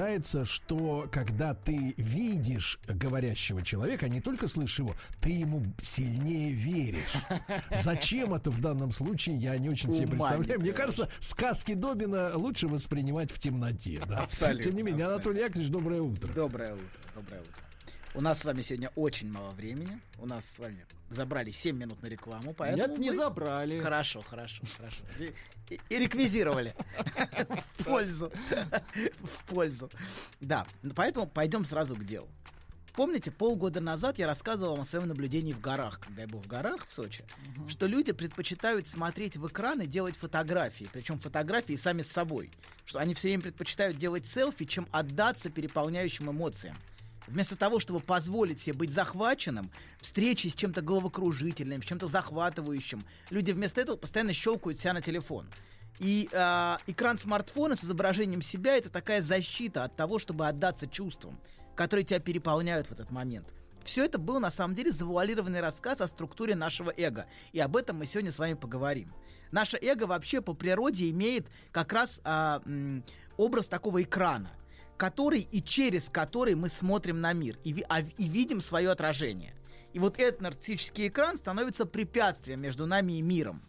[0.00, 6.52] утверждается, что когда ты видишь говорящего человека, а не только слышишь его, ты ему сильнее
[6.52, 7.12] веришь.
[7.82, 10.60] Зачем это в данном случае, я не очень себе представляю.
[10.60, 14.02] Мне кажется, сказки Добина лучше воспринимать в темноте.
[14.06, 14.22] Да.
[14.22, 16.32] Абсолютно, Тем не менее, Анатолий Яковлевич, доброе утро.
[16.32, 17.69] Доброе утро, доброе утро.
[18.14, 20.00] У нас с вами сегодня очень мало времени.
[20.18, 22.88] У нас с вами забрали 7 минут на рекламу, поэтому...
[22.88, 23.80] Нет, не мы- забрали.
[23.80, 25.02] Хорошо, хорошо, хорошо.
[25.68, 26.74] И, и- реквизировали.
[27.78, 28.32] В пользу.
[29.22, 29.90] В пользу.
[30.40, 30.66] Да,
[30.96, 32.28] поэтому пойдем сразу к делу.
[32.94, 36.48] Помните, полгода назад я рассказывал вам о своем наблюдении в горах, когда я был в
[36.48, 37.24] горах в Сочи,
[37.68, 42.50] что люди предпочитают смотреть в экран и делать фотографии, причем фотографии сами с собой,
[42.84, 46.76] что они все время предпочитают делать селфи, чем отдаться переполняющим эмоциям.
[47.30, 49.70] Вместо того, чтобы позволить себе быть захваченным,
[50.00, 55.46] встречи с чем-то головокружительным, с чем-то захватывающим, люди вместо этого постоянно щелкают себя на телефон.
[56.00, 61.38] И а, экран смартфона с изображением себя это такая защита от того, чтобы отдаться чувствам,
[61.76, 63.46] которые тебя переполняют в этот момент.
[63.84, 67.26] Все это был на самом деле завуалированный рассказ о структуре нашего эго.
[67.52, 69.12] И об этом мы сегодня с вами поговорим.
[69.52, 72.62] Наше эго вообще по природе имеет как раз а,
[73.36, 74.50] образ такого экрана,
[75.00, 79.54] который и через который мы смотрим на мир и, а- и видим свое отражение.
[79.94, 83.62] И вот этот нарциссический экран становится препятствием между нами и миром.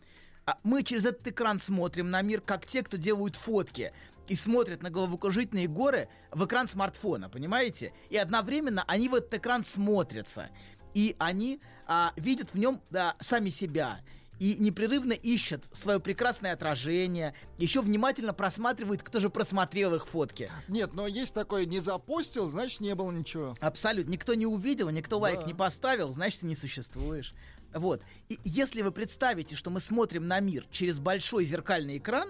[0.46, 3.94] А мы через этот экран смотрим на мир, как те, кто делают фотки
[4.28, 7.94] и смотрят на головокружительные горы в экран смартфона, понимаете?
[8.10, 10.50] И одновременно они в этот экран смотрятся.
[10.94, 14.02] И они а, видят в нем да, сами себя.
[14.42, 17.36] И непрерывно ищут свое прекрасное отражение.
[17.60, 20.50] Еще внимательно просматривают, кто же просмотрел их фотки.
[20.68, 23.54] Нет, но есть такое, не запостил, значит не было ничего.
[23.60, 24.10] Абсолютно.
[24.10, 25.46] Никто не увидел, никто лайк Да.
[25.46, 27.36] не поставил, значит, ты не существуешь.
[27.72, 28.02] Вот.
[28.30, 32.28] И если вы представите, что мы смотрим на мир через большой зеркальный экран,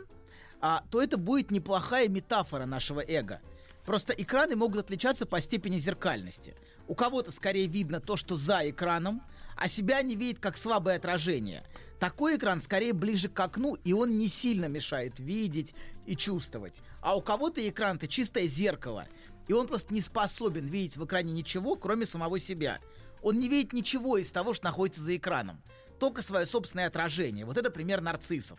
[0.60, 3.40] а, то это будет неплохая метафора нашего эго.
[3.86, 6.56] Просто экраны могут отличаться по степени зеркальности.
[6.90, 9.24] У кого-то скорее видно то, что за экраном,
[9.56, 11.64] а себя не видит как слабое отражение.
[12.02, 15.76] Такой экран скорее ближе к окну, и он не сильно мешает видеть
[16.08, 16.82] и чувствовать.
[17.00, 19.08] А у кого-то экран это чистое зеркало,
[19.48, 22.80] и он просто не способен видеть в экране ничего, кроме самого себя.
[23.22, 25.62] Он не видит ничего из того, что находится за экраном.
[26.00, 27.46] Только свое собственное отражение.
[27.46, 28.58] Вот это пример нарциссов,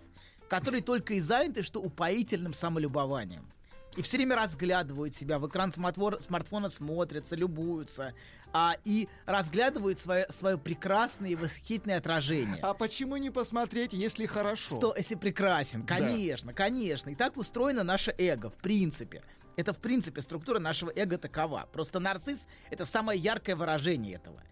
[0.49, 3.49] которые только и заняты, что упоительным самолюбованием.
[3.97, 8.15] И все время разглядывают себя, в экран смартфона, смартфона смотрятся, любуются,
[8.53, 12.59] а, и разглядывают свое, свое прекрасное и восхитительное отражение.
[12.63, 14.77] А почему не посмотреть, если хорошо?
[14.77, 15.83] Что, если прекрасен?
[15.83, 15.99] Да.
[15.99, 17.11] Конечно, конечно.
[17.11, 19.23] И так устроено наше эго, в принципе.
[19.57, 21.69] Это, в принципе, структура нашего эго такова.
[21.73, 24.43] Просто нарцисс— это самое яркое выражение этого.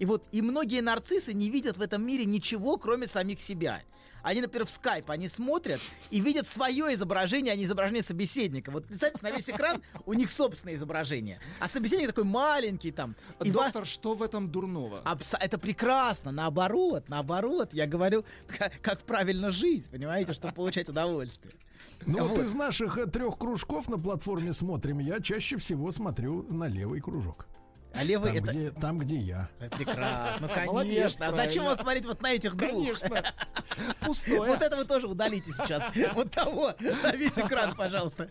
[0.00, 3.82] И вот и многие нарциссы не видят в этом мире ничего, кроме самих себя.
[4.28, 5.80] Они, например, в скайп, они смотрят
[6.10, 8.70] и видят свое изображение, а не изображение собеседника.
[8.70, 11.40] Вот представьте, на весь экран у них собственное изображение.
[11.60, 13.16] А собеседник такой маленький там.
[13.42, 15.00] И Доктор, что в этом дурного?
[15.06, 17.72] Абсо- это прекрасно, наоборот, наоборот.
[17.72, 18.26] Я говорю,
[18.82, 21.54] как, правильно жить, понимаете, чтобы получать удовольствие.
[22.04, 22.44] Ну вот Вот.
[22.46, 27.47] из наших э, трех кружков на платформе смотрим, я чаще всего смотрю на левый кружок.
[27.94, 28.52] А левый Там, это...
[28.52, 29.48] где, там, где я.
[29.60, 31.26] Э, Прекрасно, ну, Молодец, конечно.
[31.26, 32.70] А зачем вас смотреть вот на этих двух?
[32.70, 33.34] Конечно.
[34.00, 34.40] Пустое.
[34.40, 35.82] Вот это вы тоже удалите сейчас.
[36.14, 38.30] Вот того на весь экран, пожалуйста.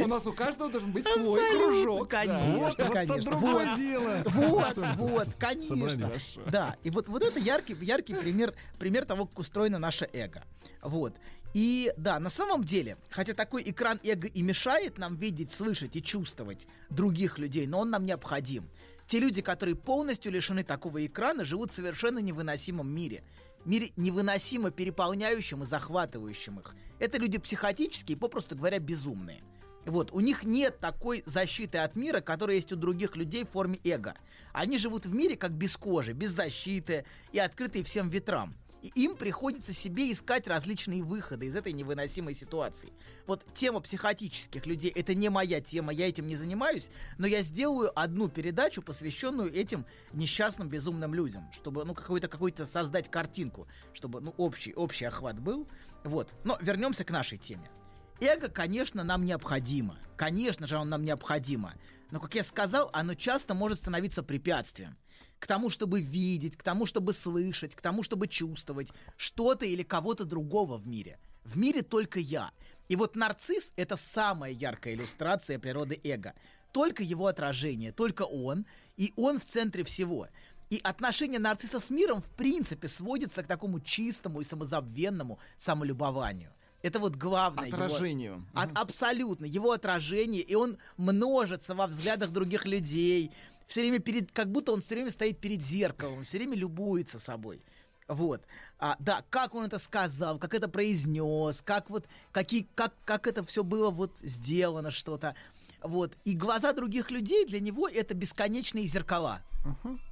[0.00, 2.08] У нас у каждого должен быть свой кружок.
[2.08, 2.56] Конечно, Да.
[2.56, 3.36] Вот, вот конечно.
[3.36, 3.76] Вот.
[3.76, 4.22] дело.
[4.26, 6.10] Вот, вот, конечно.
[6.46, 10.42] Да, и вот, вот это яркий, яркий пример, пример того, как устроено наше эго.
[10.82, 11.14] Вот.
[11.54, 16.02] И да, на самом деле, хотя такой экран эго и мешает нам видеть, слышать и
[16.02, 18.70] чувствовать других людей, но он нам необходим.
[19.06, 23.22] Те люди, которые полностью лишены такого экрана, живут в совершенно невыносимом мире.
[23.64, 26.74] Мире невыносимо переполняющим и захватывающим их.
[26.98, 29.42] Это люди психотические попросту говоря, безумные.
[29.84, 33.80] Вот, у них нет такой защиты от мира, которая есть у других людей в форме
[33.84, 34.14] эго.
[34.52, 38.54] Они живут в мире как без кожи, без защиты и открытые всем ветрам.
[38.82, 42.92] И им приходится себе искать различные выходы из этой невыносимой ситуации.
[43.26, 47.96] Вот тема психотических людей— это не моя тема, я этим не занимаюсь, но я сделаю
[47.98, 54.34] одну передачу, посвященную этим несчастным безумным людям, чтобы, ну, какую-то какую-то создать картинку, чтобы, ну,
[54.36, 55.68] общий, общий охват был.
[56.02, 56.28] Вот.
[56.42, 57.70] Но вернемся к нашей теме.
[58.20, 59.98] Эго, конечно, нам необходимо.
[60.16, 61.74] Конечно же, оно нам необходимо.
[62.12, 64.98] Но, как я сказал, оно часто может становиться препятствием
[65.38, 70.24] к тому, чтобы видеть, к тому, чтобы слышать, к тому, чтобы чувствовать что-то или кого-то
[70.24, 71.18] другого в мире.
[71.42, 72.52] В мире только я.
[72.88, 76.34] И вот нарцисс— это самая яркая иллюстрация природы эго.
[76.70, 78.66] Только его отражение, только он,
[78.98, 80.28] и он в центре всего.
[80.68, 86.52] И отношение нарцисса с миром в принципе сводится к такому чистому и самозабвенному самолюбованию.
[86.82, 87.66] Это вот главное.
[87.68, 88.44] его- Отражению.
[88.54, 89.44] от- абсолютно.
[89.44, 93.30] Его отражение, и он множится во взглядах других людей.
[93.68, 97.64] Все время перед, как будто он все время стоит перед зеркалом, все время любуется собой.
[98.08, 98.42] Вот.
[98.78, 103.44] А, да, как он это сказал, как это произнес, как вот, какие, как, как это
[103.44, 105.34] все было вот сделано что-то.
[105.84, 106.16] Вот.
[106.24, 109.42] И глаза других людей для него это бесконечные зеркала.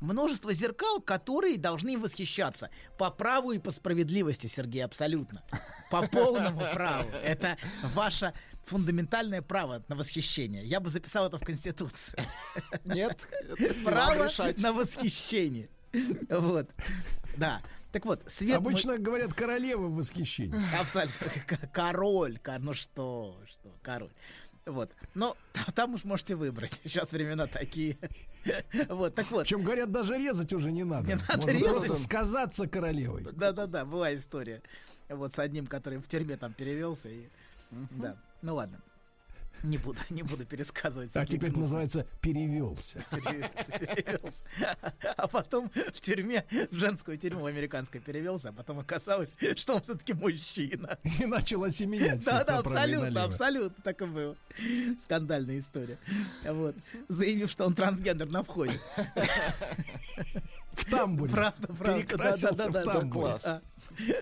[0.01, 2.71] Множество зеркал, которые должны им восхищаться.
[2.99, 5.43] По праву и по справедливости, Сергей, абсолютно.
[5.91, 7.09] По полному праву.
[7.25, 7.57] Это
[7.95, 8.33] ваше
[8.67, 10.65] фундаментальное право на восхищение.
[10.65, 12.17] Я бы записал это в Конституцию.
[12.85, 13.27] Нет,
[13.85, 14.29] Право
[14.59, 15.69] на восхищение.
[16.29, 16.71] Вот.
[17.37, 17.61] Да.
[17.91, 18.57] Так вот, свет...
[18.57, 20.55] Обычно говорят королева в восхищении.
[20.79, 21.27] Абсолютно.
[21.73, 22.39] Король.
[22.39, 24.13] ко- Ну что, что, король.
[24.71, 24.91] Вот.
[25.15, 26.81] Но та- там уж можете выбрать.
[26.85, 27.99] Сейчас времена такие.
[28.89, 29.43] Вот, так вот.
[29.43, 31.09] Причем, говорят, даже резать уже не надо.
[31.09, 31.69] Не надо Можно резать.
[31.69, 33.27] просто сказаться королевой.
[33.33, 34.63] Да-да-да, была история.
[35.11, 37.09] Вот с одним, который в тюрьме там перевелся.
[37.11, 37.29] И...
[37.91, 38.17] Да.
[38.41, 38.81] Ну ладно.
[39.63, 41.11] Не буду, не буду пересказывать.
[41.15, 41.61] А теперь гнусности.
[41.61, 43.05] называется перевелся.
[43.11, 44.45] Перевелся, перевелся.
[45.17, 50.13] А потом в тюрьме, в женскую тюрьму американскую перевелся, а потом оказалось, что он все-таки
[50.15, 50.99] мужчина.
[51.21, 52.25] И начал осеменять.
[52.25, 54.37] Да, да, абсолютно, абсолютно так и было.
[54.99, 55.99] Скандальная история.
[56.45, 56.77] Вот.
[57.09, 58.79] Заявив, что он трансгендер на входе.
[60.73, 61.31] В тамбуре.
[61.33, 61.95] Правда, правда.
[62.03, 63.11] Перекрасился в тамбуре.
[63.11, 63.45] Класс.
[63.45, 63.61] А,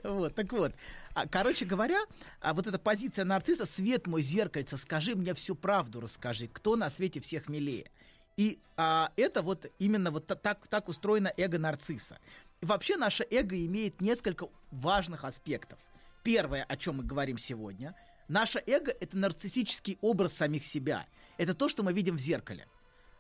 [0.04, 0.72] Вот, так вот.
[1.18, 1.98] А, короче говоря,
[2.40, 6.90] а вот эта позиция нарцисса, свет мой зеркальце, скажи мне всю правду, расскажи, кто на
[6.90, 7.90] свете всех милее.
[8.36, 12.20] И а, это вот именно вот та- так, так устроено эго нарцисса.
[12.60, 15.80] И вообще наше эго имеет несколько важных аспектов.
[16.22, 17.96] Первое, о чем мы говорим сегодня,
[18.28, 21.06] наше эго— это нарциссический образ самих себя.
[21.36, 22.68] Это то, что мы видим в зеркале.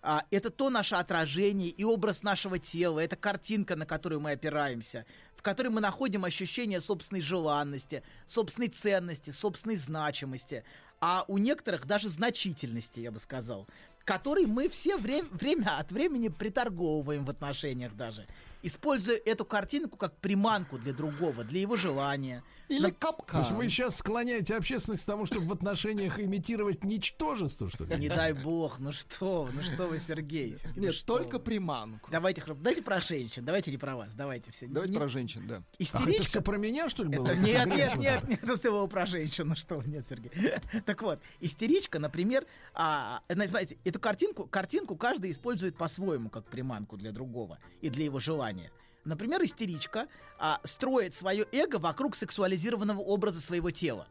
[0.00, 5.04] А, это то наше отражение и образ нашего тела, это картинка, на которую мы опираемся,
[5.34, 10.64] в которой мы находим ощущение собственной желанности, собственной ценности, собственной значимости,
[11.00, 13.66] а у некоторых даже значительности, я бы сказал,
[14.08, 18.26] который мы все время, время от времени приторговываем в отношениях даже,
[18.62, 22.42] используя эту картинку как приманку для другого, для его желания.
[22.68, 23.40] Или То капкан.
[23.40, 27.96] есть вы сейчас склоняете общественность к тому, чтобы в отношениях имитировать ничтожество, что ли?
[27.96, 30.56] Не дай бог, ну что ну что вы, Сергей.
[30.58, 31.44] Сергей, ну Нет, что только вы.
[31.44, 32.10] приманку.
[32.10, 34.66] Давайте, давайте про женщин, давайте не про вас, давайте все.
[34.66, 35.56] Давайте Не- про женщин, да.
[35.56, 36.24] Ах, это Истеричка.
[36.24, 37.26] все про меня, что ли, было?
[37.26, 40.30] Это- нет, нет, нет, нет, это все было про женщину, что вы, нет, Сергей.
[40.84, 42.44] Так вот, истеричка, например,
[42.74, 48.18] а, знаете, эту картинку, картинку каждый использует по-своему, как приманку для другого и для его
[48.18, 48.70] желания.
[49.04, 50.06] Например, истеричка
[50.38, 54.06] а, строит свое эго вокруг сексуализированного образа своего тела.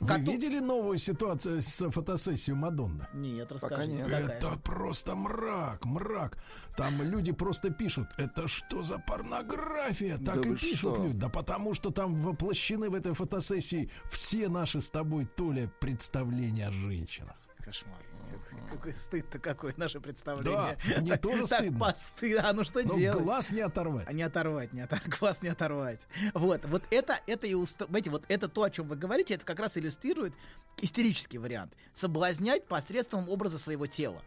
[0.00, 3.06] Вы видели новую ситуацию с фотосессией Мадонны?
[3.14, 3.74] Нет, расскажи.
[3.74, 4.04] Пока нет.
[4.04, 4.28] какая?
[4.28, 6.38] Это просто мрак, мрак.
[6.76, 10.18] Там люди просто пишут, это что за порнография?
[10.18, 11.02] Да Так и вы пишут что?
[11.04, 11.18] люди.
[11.18, 16.72] Да потому что там воплощены в этой фотосессии все наши с тобой, Толя, представления о
[16.72, 17.36] женщинах.
[17.64, 18.09] Кошмар.
[18.70, 20.76] Какой стыд-то какой, наше представление.
[20.88, 21.78] Да, мне тоже стыдно.
[21.78, 22.48] постыдно.
[22.48, 23.22] А ну что Но делать?
[23.22, 24.06] глаз не оторвать.
[24.08, 26.06] А не оторвать, не оторвать, глаз не оторвать.
[26.34, 27.82] Вот, вот это, это и уст...
[27.88, 30.34] Знаете, вот это то, о чем вы говорите, это как раз иллюстрирует
[30.80, 31.74] истерический вариант.
[31.94, 34.22] Соблазнять посредством образа своего тела.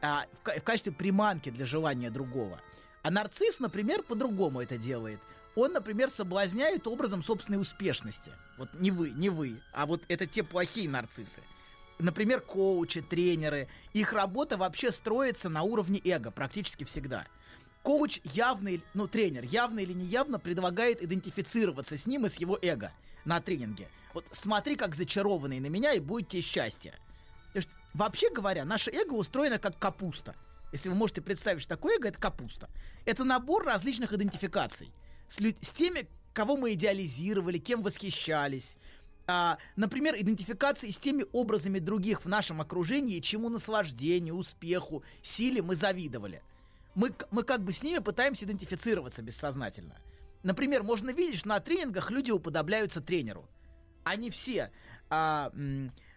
[0.00, 2.60] а, в, в качестве приманки для желания другого.
[3.02, 5.20] А нарцисс, например, по-другому это делает.
[5.56, 8.30] Он, например, соблазняет образом собственной успешности.
[8.58, 11.42] Вот не вы, не вы, а вот это те плохие нарциссы.
[11.98, 13.68] Например, коучи, тренеры.
[13.92, 17.26] Их работа вообще строится на уровне эго практически всегда.
[17.82, 22.92] Коуч явно, ну, тренер, явно или неявно предлагает идентифицироваться с ним и с его эго
[23.24, 23.88] на тренинге.
[24.14, 26.94] Вот смотри, как зачарованный на меня, и будет тебе счастье.
[27.94, 30.36] Вообще говоря, наше эго устроено как капуста.
[30.72, 32.68] Если вы можете представить, что такое эго, это капуста.
[33.06, 34.92] Это набор различных идентификаций.
[35.26, 38.76] С, лю- с теми, кого мы идеализировали, кем восхищались.
[39.30, 45.76] А, например, идентификации с теми образами других в нашем окружении, чему наслаждению, успеху, силе мы
[45.76, 46.42] завидовали.
[46.94, 49.96] Мы, мы как бы с ними пытаемся идентифицироваться бессознательно.
[50.42, 53.46] Например, можно видеть, что на тренингах люди уподобляются тренеру.
[54.02, 54.70] Они все
[55.10, 55.52] а,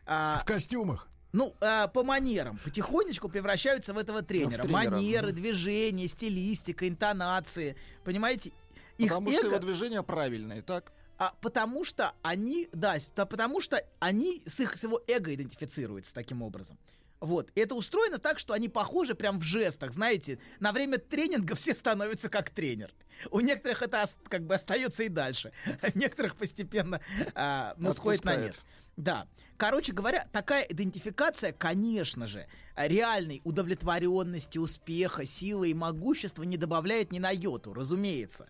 [0.05, 1.09] а, В костюмах.
[1.33, 4.61] ну, а, по манерам потихонечку превращаются в этого тренера.
[4.63, 5.35] тренера, Манеры, мгм.
[5.35, 7.75] движения, стилистика, интонации.
[8.05, 8.53] Понимаете?
[8.97, 10.93] Их Потому что эго- его движения правильные, так?
[11.21, 16.41] А, потому что они, да, потому что они с их с его эго идентифицируются таким
[16.41, 16.79] образом.
[17.19, 17.51] Вот.
[17.53, 20.39] Это устроено так, что они похожи прям в жестах, знаете.
[20.59, 22.91] На время тренинга все становятся как тренер.
[23.29, 25.51] У некоторых это как бы остается и дальше.
[25.83, 26.99] А некоторых постепенно
[27.35, 28.59] а, ну, сходит на нет.
[28.97, 29.27] Да.
[29.57, 37.19] Короче говоря, такая идентификация, конечно же, реальной удовлетворенности, успеха, силы и могущества не добавляет ни
[37.19, 38.49] на йоту, разумеется.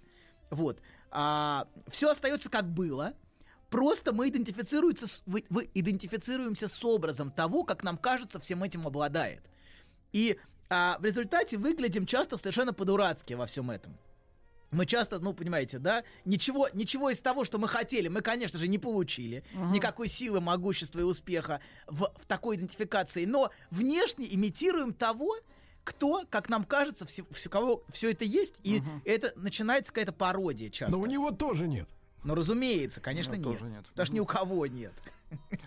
[0.51, 0.79] Вот.
[1.89, 3.13] Все остается как было.
[3.69, 8.85] Просто мы идентифицируемся с, вы- вы- идентифицируемся с образом того, как нам кажется, всем этим
[8.85, 9.41] обладает.
[10.11, 10.37] И
[10.69, 13.97] а, в результате выглядим часто совершенно по-дурацки во всем этом.
[14.71, 18.69] Мы часто, ну, понимаете, да, ничего, ничего из того, что мы хотели, мы, конечно же,
[18.69, 19.43] не получили.
[19.73, 23.25] Никакой силы, могущества и успеха в, в такой идентификации.
[23.25, 25.35] Но внешне имитируем того,
[25.83, 30.69] кто, как нам кажется, все, все, кого все это есть, и это начинается какая-то пародия
[30.69, 30.95] часто.
[30.95, 31.87] Но у него тоже нет.
[32.23, 33.43] Ну, разумеется, конечно, нет.
[33.43, 33.85] тоже нет.
[33.95, 34.93] Даже ни у кого нет.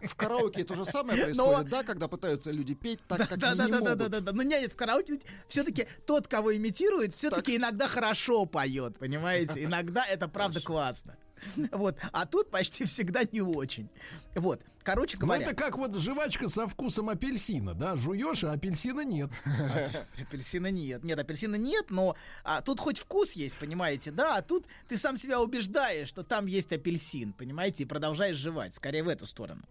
[0.02, 3.50] В караоке то же самое Но- происходит, да, когда пытаются люди петь так, как да,
[3.52, 3.98] они да, не да, да, могут.
[3.98, 4.32] да, да, да.
[4.32, 9.64] Но нет, в караоке все-таки тот, кого имитирует, все-таки иногда хорошо поет, понимаете?
[9.64, 11.16] Иногда это правда классно.
[11.72, 11.96] Вот.
[12.12, 13.88] А тут почти всегда не очень.
[14.34, 14.60] Вот.
[14.82, 15.44] Короче Ну, говоря.
[15.46, 17.96] это как вот жвачка со вкусом апельсина, да?
[17.96, 19.30] Жуешь, а апельсина нет.
[20.20, 21.04] Апельсина нет.
[21.04, 24.36] Нет, апельсина нет, но а, тут хоть вкус есть, понимаете, да?
[24.36, 28.74] А тут ты сам себя убеждаешь, что там есть апельсин, понимаете, и продолжаешь жевать.
[28.74, 29.62] Скорее в эту сторону.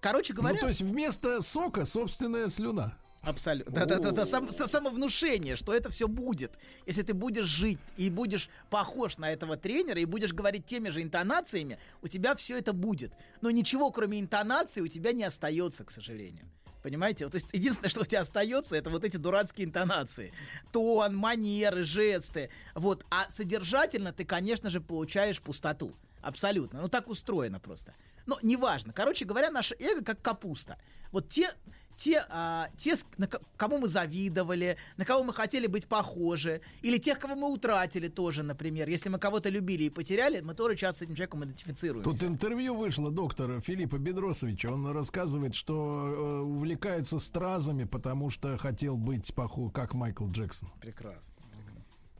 [0.00, 0.54] Короче говоря...
[0.54, 2.94] Ну, то есть вместо сока собственная слюна.
[3.22, 3.86] Абсолютно.
[3.86, 6.52] Да-да-да, сам, со- самовнушение, что это все будет.
[6.86, 11.02] Если ты будешь жить и будешь похож на этого тренера и будешь говорить теми же
[11.02, 13.12] интонациями, у тебя все это будет.
[13.42, 16.50] Но ничего, кроме интонации, у тебя не остается, к сожалению.
[16.82, 17.26] Понимаете?
[17.26, 20.32] Вот, то есть единственное, что у тебя остается, это вот эти дурацкие интонации.
[20.72, 22.48] Тон, манеры, жесты.
[22.74, 23.04] Вот.
[23.10, 25.94] А содержательно ты, конечно же, получаешь пустоту.
[26.22, 26.80] Абсолютно.
[26.80, 27.94] Ну так устроено просто.
[28.26, 28.92] Но неважно.
[28.94, 30.78] Короче говоря, наше эго как капуста.
[31.12, 31.50] Вот те,
[32.00, 36.96] те, а, те на ко- кому мы завидовали, на кого мы хотели быть похожи, или
[36.96, 38.88] тех, кого мы утратили тоже, например.
[38.88, 42.10] Если мы кого-то любили и потеряли, мы тоже часто с этим человеком идентифицируемся.
[42.10, 44.72] Тут интервью вышло доктора Филиппа Бедросовича.
[44.72, 50.70] Он рассказывает, что э, увлекается стразами, потому что хотел быть похож, как Майкл Джексон.
[50.80, 51.34] Прекрасно.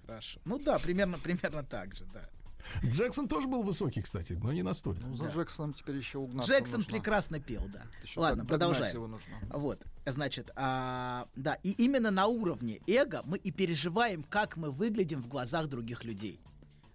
[0.06, 0.40] Хорошо.
[0.44, 2.28] Ну да, примерно, примерно так же, да.
[2.84, 5.06] Джексон тоже был высокий, кстати, но не настолько.
[5.06, 6.92] Ну, за Джексоном теперь еще угнаться Джексон нужно.
[6.92, 7.82] прекрасно пел, да.
[8.02, 8.94] Еще Ладно, продолжаем.
[8.94, 9.32] его нужно.
[9.50, 15.22] Вот, значит, а, да, и именно на уровне эго мы и переживаем, как мы выглядим
[15.22, 16.40] в глазах других людей.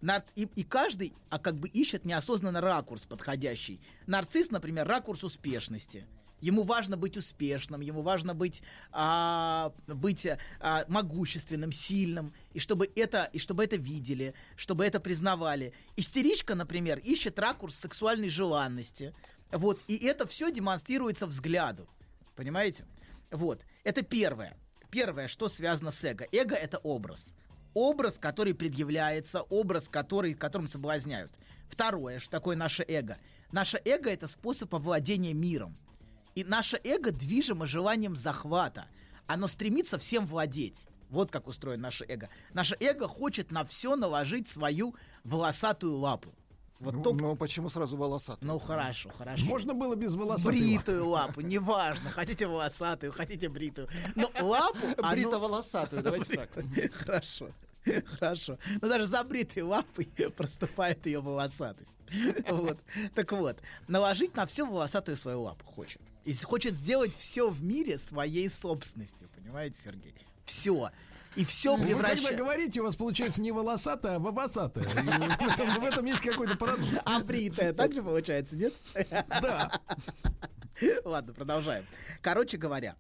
[0.02, 3.82] Нар- и, и каждый, а как бы ищет неосознанно ракурс подходящий.
[4.06, 6.06] Нарцисс, например, ракурс успешности.
[6.42, 10.28] Ему важно быть успешным, ему важно быть, а, быть
[10.60, 15.74] а, могущественным, сильным, и чтобы, это, и чтобы это видели, чтобы это признавали.
[15.96, 19.14] Истеричка, например, ищет ракурс сексуальной желанности.
[19.52, 21.88] Вот, и это все демонстрируется взгляду.
[22.36, 22.86] Понимаете?
[23.32, 23.62] Вот.
[23.84, 24.58] Это первое.
[24.92, 26.28] Первое, что связано с эго.
[26.32, 27.34] Эго— это образ.
[27.74, 31.32] Образ, который предъявляется, образ, который, которым соблазняют.
[31.70, 33.18] Второе, что такое наше эго.
[33.52, 35.78] Наше эго— это способ овладения миром.
[36.36, 38.88] И наше эго движимо желанием захвата.
[39.26, 40.86] Оно стремится всем владеть.
[41.10, 42.28] Вот как устроено наше эго.
[42.54, 46.36] Наше эго хочет на все наложить свою волосатую лапу.
[46.80, 48.46] Вот Ну, только- ну, почему сразу волосатый?
[48.46, 49.46] Ну хорошо, хорошо.
[49.46, 52.10] Можно было без волосатой Бритую лапу, неважно.
[52.10, 53.88] Хотите волосатую, хотите бритую.
[54.16, 54.78] Но лапу...
[55.10, 56.50] Брито-волосатую, давайте так.
[56.96, 57.50] Хорошо.
[58.20, 58.58] Хорошо.
[58.82, 60.06] Но даже забритой лапой
[60.38, 61.96] проступает ее волосатость.
[62.50, 62.80] Вот.
[63.14, 66.02] Так вот, наложить на все волосатую свою лапу хочет.
[66.24, 69.30] И хочет сделать все в мире своей собственностью.
[69.36, 70.14] Понимаете, Сергей?
[70.46, 70.92] Все.
[71.36, 75.84] И все Ну, Вы когда говорите, у вас получается не волосатая, а В этом, в
[75.84, 77.02] этом есть какой-то парадокс.
[77.06, 78.74] А бритая также получается, нет?
[79.12, 79.82] Да.
[81.04, 81.86] Ладно, продолжаем.
[82.22, 82.96] Короче говоря,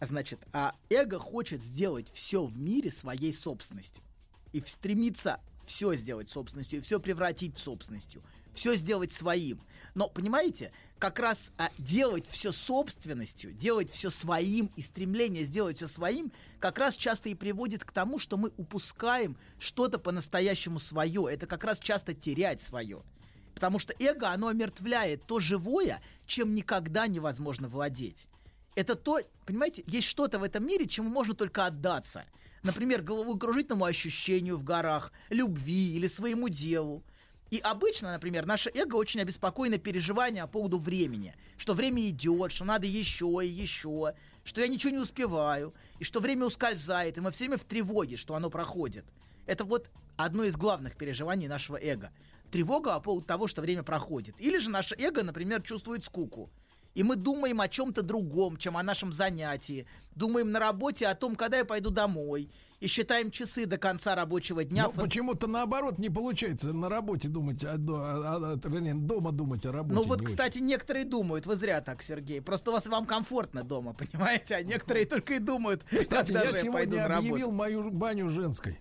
[0.00, 4.02] значит, а эго хочет сделать все в мире своей собственностью.
[4.52, 8.22] И стремится все сделать собственностью, и все превратить собственностью,
[8.52, 9.60] все сделать своим.
[9.94, 15.86] Но, понимаете, как раз а, делать все собственностью, делать все своим и стремление сделать все
[15.86, 21.26] своим, как раз часто и приводит к тому, что мы упускаем что-то по-настоящему свое.
[21.30, 23.02] Это как раз часто терять свое.
[23.54, 28.26] Потому что эго, оно омертвляет то живое, чем никогда невозможно владеть.
[28.74, 32.24] Это то, понимаете, есть что-то в этом мире, чему можно только отдаться.
[32.62, 37.02] Например, головокружительному ощущению в горах, любви или своему делу.
[37.50, 41.34] И обычно, например, наше эго очень обеспокоено переживанием по поводу времени.
[41.58, 44.14] Что время идет, что надо еще и еще,
[44.44, 48.16] что я ничего не успеваю, и что время ускользает, и мы все время в тревоге,
[48.16, 49.04] что оно проходит.
[49.44, 52.10] Это вот одно из главных переживаний нашего эго.
[52.50, 54.40] Тревога по поводу того, что время проходит.
[54.40, 56.50] Или же наше эго, например, чувствует скуку.
[56.94, 59.86] И мы думаем о чем-то другом, чем о нашем занятии.
[60.14, 62.50] Думаем на работе о том, когда я пойду домой.
[62.80, 64.84] И считаем часы до конца рабочего дня.
[64.94, 69.64] Но почему-то наоборот не получается на работе думать, о, до- о- о- вернее, дома думать
[69.64, 69.94] о работе.
[69.94, 70.36] Ну вот, не очень.
[70.36, 72.42] кстати, некоторые думают, вы зря так, Сергей.
[72.42, 74.56] Просто у вас вам комфортно дома, понимаете?
[74.56, 77.56] А некоторые только и думают, Кстати, когда я же я пойду сегодня на объявил работу.
[77.56, 78.80] мою баню женской.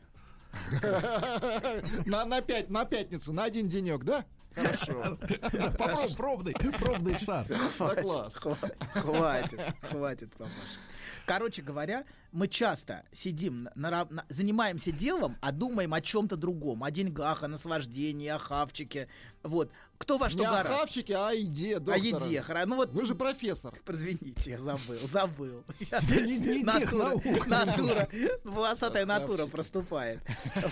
[2.06, 4.26] На, на, пять, на пятницу, на один денек, да?
[4.56, 5.18] Хорошо.
[5.78, 7.46] Попробуй, пробный, пробный шар.
[8.02, 8.36] Класс.
[8.94, 10.54] Хватит, хватит, папаша.
[11.28, 16.90] Короче говоря, мы часто сидим, на, на- занимаемся делом, а думаем о чем-то другом, о
[16.92, 19.08] деньгах, о наслаждении, о хавчике.
[19.44, 19.72] Вот.
[20.00, 20.80] Кто во что Не о гораст.
[20.80, 22.04] хавчике, а о еде, О доктор.
[22.24, 22.92] еде, хоро- ну вот.
[22.92, 23.72] Вы же профессор.
[23.88, 25.64] Извините, я забыл, забыл.
[25.92, 27.48] Да не- не тех Натура, наук.
[27.48, 28.10] натура,
[28.44, 30.20] волосатая натура проступает.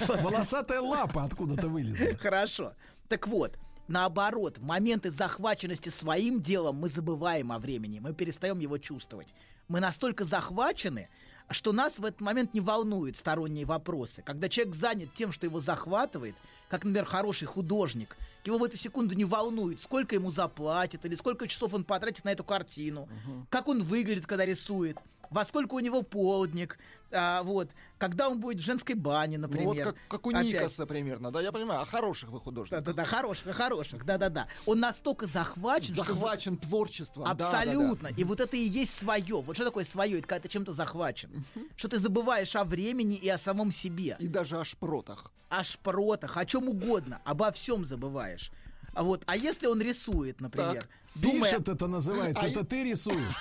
[0.07, 2.18] Волосатая лапа откуда-то вылезла.
[2.18, 2.73] Хорошо.
[3.07, 3.57] Так вот,
[3.90, 9.28] наоборот, в моменты захваченности своим делом мы забываем о времени, мы перестаем его чувствовать.
[9.68, 11.10] Мы настолько захвачены,
[11.52, 14.22] что нас в этот момент не волнуют сторонние вопросы.
[14.22, 16.36] Когда человек занят тем, что его захватывает,
[16.70, 21.48] как, например, хороший художник, его в эту секунду не волнует, сколько ему заплатят или сколько
[21.48, 23.07] часов он потратит на эту картину,
[23.49, 24.98] как он выглядит, когда рисует,
[25.30, 26.77] во сколько у него полдник,
[27.11, 29.68] а, вот, когда он будет в женской бане, Ну, например.
[29.68, 30.45] вот как, как у Опять.
[30.45, 32.84] Никаса примерно, да, я понимаю, а хороших вы художников.
[32.84, 34.47] Да-да-да, хороших, хороших, да-да-да.
[34.65, 37.23] Он настолько захвачен, что за- Захвачен творчеством.
[37.26, 37.60] да, да, да.
[37.60, 38.07] Абсолютно.
[38.15, 39.41] И вот это и есть свое.
[39.41, 40.19] Вот что такое свое?
[40.19, 41.45] Это когда ты чем-то захвачен.
[41.76, 44.15] Что ты забываешь о времени и о самом себе.
[44.19, 45.31] И даже о шпротах.
[45.49, 47.22] О шпротах, о чем угодно.
[47.26, 48.51] Обо всем забываешь.
[49.00, 50.86] А вот, а если он рисует, например,
[51.16, 52.46] думая- Пишет это называется.
[52.46, 53.34] А Это и- ты рисуешь.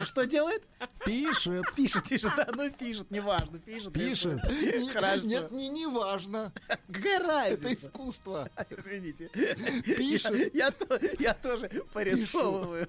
[0.06, 0.62] Что делает?
[1.04, 1.64] Пишет.
[1.76, 3.92] Пишет, пишет, да, ну пишет, неважно, пишет.
[3.92, 4.40] Пишет.
[4.94, 5.26] Хорошо.
[5.26, 6.50] Нет, не, не важно.
[6.90, 7.68] Какая разница?
[7.68, 8.48] Это искусство.
[8.70, 9.28] Извините.
[9.84, 10.54] Пишет.
[10.54, 12.88] Я, я я тоже порисовываю.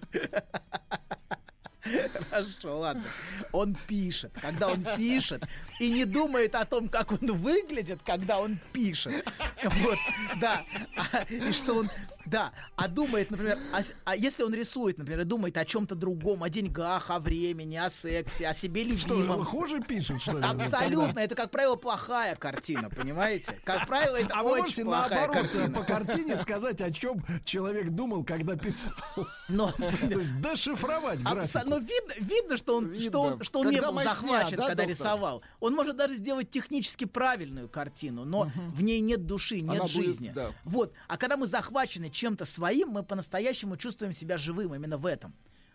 [2.30, 3.04] Хорошо, ладно.
[3.52, 4.32] Он пишет.
[4.42, 5.44] Когда он пишет
[5.80, 9.26] и не думает о том, как он выглядит, когда он пишет.
[9.64, 9.98] Вот,
[10.42, 10.62] да.
[11.12, 11.90] А, и что он...
[12.30, 15.96] Да, а думает, например, о с- а если он рисует, например, и думает о чем-то
[15.96, 19.44] другом, о деньгах, о времени, о сексе, о себе Что, любимом.
[19.46, 20.44] хуже пишет, что ли?
[20.44, 23.58] Абсолютно, это, как правило, плохая картина, понимаете?
[23.64, 25.74] Как правило, это А вы очень можете плохая наоборот картина.
[25.76, 28.94] по картине сказать, о чем человек думал, когда писал.
[29.48, 31.70] Но, То есть дешифровать Абсо- графику.
[31.70, 33.10] но видно, видно, что он, Видно.
[33.10, 34.88] что он, что он не был захвачен, да, когда доктор?
[34.90, 35.42] рисовал.
[35.60, 39.92] Он может даже сделать технически правильную картину, но в ней нет души, нет Она будет,
[39.92, 40.32] жизни.
[40.36, 40.52] да.
[40.66, 40.94] Вот.
[41.08, 45.34] А когда мы захвачены чем-то своим, мы по-настоящему чувствуем себя живым именно в этом.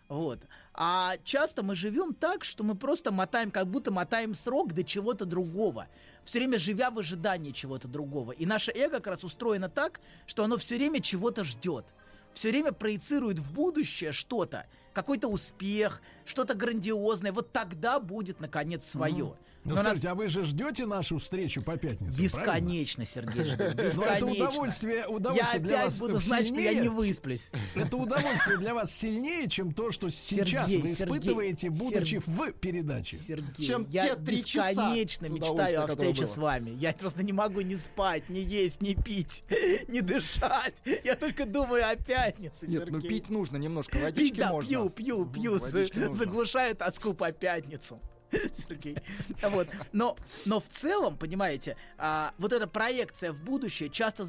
[0.09, 0.39] Вот.
[0.73, 5.25] А часто мы живем так, что мы просто мотаем, как будто мотаем срок до чего-то
[5.25, 5.87] другого.
[6.25, 8.33] Все время живя в ожидании чего-то другого.
[8.33, 11.85] И наше эго как раз устроено так, что оно все время чего-то ждет.
[12.33, 17.31] Все время проецирует в будущее что-то, какой-то успех, что-то грандиозное.
[17.31, 19.35] Вот тогда будет, наконец, свое.
[19.65, 23.63] Ну, Но нас скажите, а вы же ждете нашу встречу по пятницам, бесконечно, Сергей, жду.
[23.95, 27.49] Ну, это удовольствие, удовольствие Я для опять вас буду знать, что я не высплюсь.
[27.75, 32.23] Это удовольствие для вас сильнее, чем то, что сейчас Сергей, вы Сергей, испытываете, будучи Сер-
[32.25, 33.17] в передаче.
[33.17, 36.33] Сергей, Чем я те три часа бесконечно мечтаю о встрече было.
[36.33, 36.69] с вами.
[36.71, 39.43] Я просто не могу ни спать, ни есть, ни пить,
[39.87, 40.75] ни дышать.
[41.05, 43.09] Я только думаю о пятнице, Нет, ну Сергей.
[43.21, 44.67] пить нужно немножко, Пить, водички да, можно.
[44.69, 46.13] пью, пью, пью, Водички за- нужно.
[46.25, 48.01] заглушаю тоску по пятницам.
[48.67, 48.97] Сергей.
[49.41, 49.67] Вот.
[49.91, 54.27] Но, но в целом, понимаете, а, вот эта проекция в будущее часто,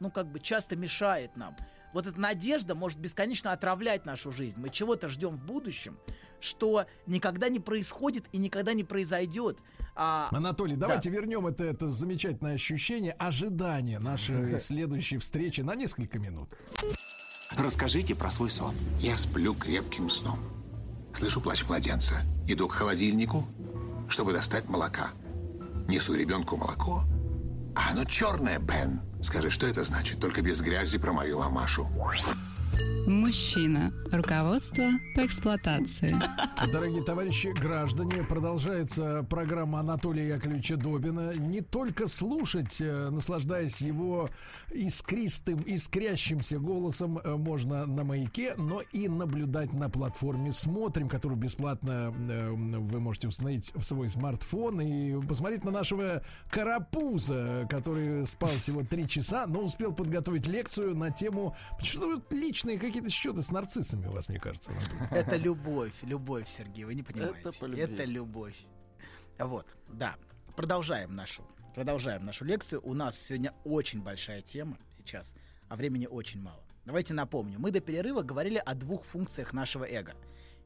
[0.00, 1.56] ну как бы часто мешает нам.
[1.92, 4.54] Вот эта надежда может бесконечно отравлять нашу жизнь.
[4.58, 5.98] Мы чего-то ждем в будущем,
[6.38, 9.58] что никогда не происходит и никогда не произойдет.
[9.96, 10.86] А, Анатолий, да.
[10.86, 16.48] давайте вернем это, это замечательное ощущение ожидания нашей следующей встречи на несколько минут.
[17.58, 18.74] Расскажите про свой сон.
[19.00, 20.38] Я сплю крепким сном.
[21.14, 22.22] Слышу плач младенца.
[22.46, 23.46] Иду к холодильнику,
[24.08, 25.08] чтобы достать молока.
[25.88, 27.04] Несу ребенку молоко.
[27.74, 29.00] А оно черное, Бен.
[29.22, 30.20] Скажи, что это значит?
[30.20, 31.88] Только без грязи про мою мамашу.
[33.06, 33.92] Мужчина.
[34.12, 34.84] Руководство
[35.14, 36.16] по эксплуатации.
[36.72, 41.34] Дорогие товарищи граждане, продолжается программа Анатолия Яковлевича Добина.
[41.34, 44.30] Не только слушать, э, наслаждаясь его
[44.72, 52.14] искристым, искрящимся голосом, э, можно на маяке, но и наблюдать на платформе «Смотрим», которую бесплатно
[52.16, 58.82] э, вы можете установить в свой смартфон и посмотреть на нашего карапуза, который спал всего
[58.82, 62.28] три часа, но успел подготовить лекцию на тему что вот
[62.70, 64.72] личные какие-то счеты с нарциссами у вас, мне кажется.
[65.10, 67.50] Это любовь, любовь, Сергей, вы не понимаете.
[67.76, 68.56] Это любовь.
[69.38, 70.16] Вот, да.
[70.56, 71.42] Продолжаем нашу,
[71.74, 72.80] продолжаем нашу лекцию.
[72.84, 75.34] У нас сегодня очень большая тема сейчас,
[75.68, 76.62] а времени очень мало.
[76.84, 77.58] Давайте напомню.
[77.58, 80.14] Мы до перерыва говорили о двух функциях нашего эго.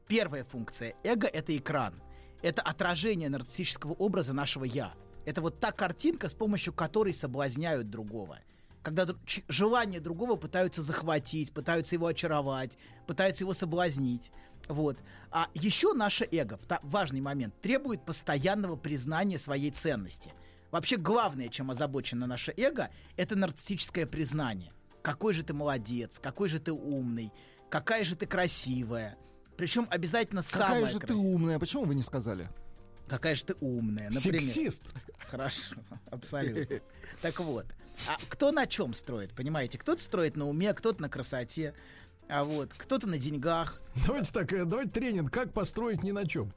[0.07, 2.01] Первая функция эго— это экран.
[2.41, 4.93] Это отражение нарциссического образа нашего «я».
[5.25, 8.39] Это вот та картинка, с помощью которой соблазняют другого.
[8.85, 9.07] Когда
[9.47, 14.31] желание другого пытаются захватить, пытаются его очаровать, пытаются его соблазнить.
[14.67, 14.95] Вот.
[15.31, 20.31] А еще наше эго, важный момент, требует постоянного признания своей ценности.
[20.69, 24.71] Вообще главное, чем озабочено наше эго, это нарциссическое признание.
[25.01, 27.31] Какой же ты молодец, какой же ты умный,
[27.71, 29.17] какая же ты красивая.
[29.57, 31.33] Причем обязательно Какая самая же ты красивая.
[31.33, 32.49] умная, почему вы не сказали?
[33.07, 34.11] Какая же ты умная.
[34.11, 34.41] Например.
[34.41, 34.83] Сексист.
[35.17, 35.75] Хорошо,
[36.11, 36.81] абсолютно.
[37.23, 37.65] Так вот,
[38.07, 39.77] а кто на чем строит, понимаете?
[39.77, 41.73] Кто-то строит на уме, кто-то на красоте,
[42.27, 43.81] а вот кто-то на деньгах.
[44.05, 46.51] Давайте так, э, давайте тренинг, как построить ни на чем.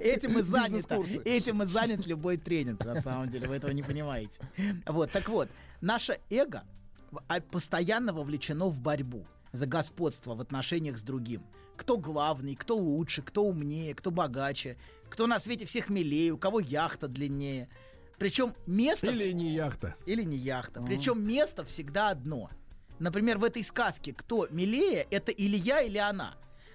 [0.00, 0.90] Этим и занят,
[1.24, 4.40] этим и занят любой тренинг, на самом деле, вы этого не понимаете.
[4.86, 5.48] Вот, так вот,
[5.80, 6.64] наше эго
[7.28, 11.42] а, постоянно вовлечено в борьбу за господство в отношениях с другим.
[11.76, 14.76] Кто главный, кто лучше, кто умнее, кто богаче,
[15.08, 17.68] кто на свете всех милее, у кого яхта длиннее.
[18.20, 19.06] Причем место...
[19.06, 19.96] Или не яхта.
[20.04, 20.82] Или не яхта.
[20.82, 22.50] Причем место всегда одно.
[22.98, 26.34] Например, в этой сказке кто милее, это или я, или она.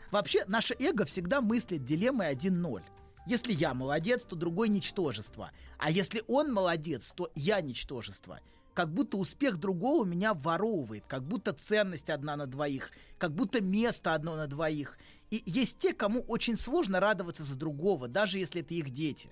[0.09, 2.81] Вообще, наше эго всегда мыслит дилеммой 1-0.
[3.27, 5.51] Если я молодец, то другой ничтожество.
[5.77, 8.39] А если он молодец, то я ничтожество.
[8.73, 14.15] Как будто успех другого меня воровывает, как будто ценность одна на двоих, как будто место
[14.15, 14.97] одно на двоих.
[15.29, 19.29] И есть те, кому очень сложно радоваться за другого, даже если это их дети.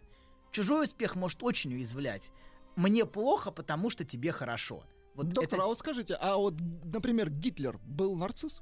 [0.54, 2.32] Чужой успех может очень уязвлять.
[2.76, 4.84] Мне плохо, потому что тебе хорошо.
[5.16, 6.54] Вот Доктор, это- а вот скажите, а вот,
[6.86, 8.62] например, Гитлер был нарцисс?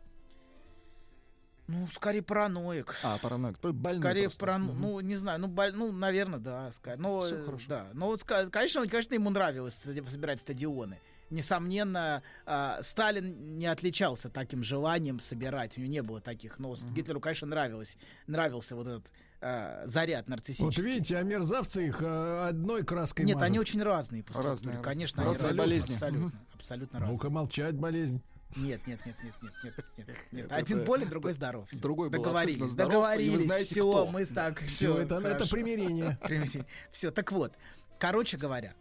[1.67, 2.95] Ну, скорее параноик.
[3.03, 3.59] А, параноик.
[3.59, 4.65] Больной Скорее парано...
[4.71, 4.81] Мгм.
[4.81, 5.71] Ну, не знаю, ну, боль...
[5.73, 6.69] ну наверное, да.
[6.69, 7.65] ска- Но, Всё э, хорошо.
[7.69, 7.87] да.
[7.93, 10.97] Но, вот, конечно, он- конечно, ему нравилось собирать стадионы.
[11.29, 15.77] Несомненно, а, Сталин не отличался таким желанием собирать.
[15.77, 16.59] У него не было таких.
[16.59, 17.95] Но с- Гитлеру, конечно, нравилось,
[18.27, 19.11] нравился вот этот
[19.41, 20.83] а, заряд Вот нарциссический.
[20.83, 23.47] видите, а мерзавцы их э, одной краской Нет, мажут.
[23.49, 24.51] они очень разные по структуре.
[24.71, 25.39] Разные, Конечно, разные.
[25.39, 25.93] они Разные болезни.
[25.93, 26.39] Абсолютно, Мгм.
[26.55, 27.13] абсолютно разные.
[27.17, 28.21] Ну-ка молчать, болезнь.
[28.57, 30.17] Нет, нет, нет, нет, нет, нет, нет, нет.
[30.33, 31.67] Нет, Один это- болен, другой здоров.
[31.69, 31.79] Всё.
[31.81, 33.45] другой был договорились, здоров, договорились.
[33.45, 34.07] знаете, все, кто.
[34.07, 34.59] мы так.
[34.61, 36.19] Всё, это- это примирение.
[36.91, 37.53] Все, так вот,
[37.97, 38.73] короче говоря,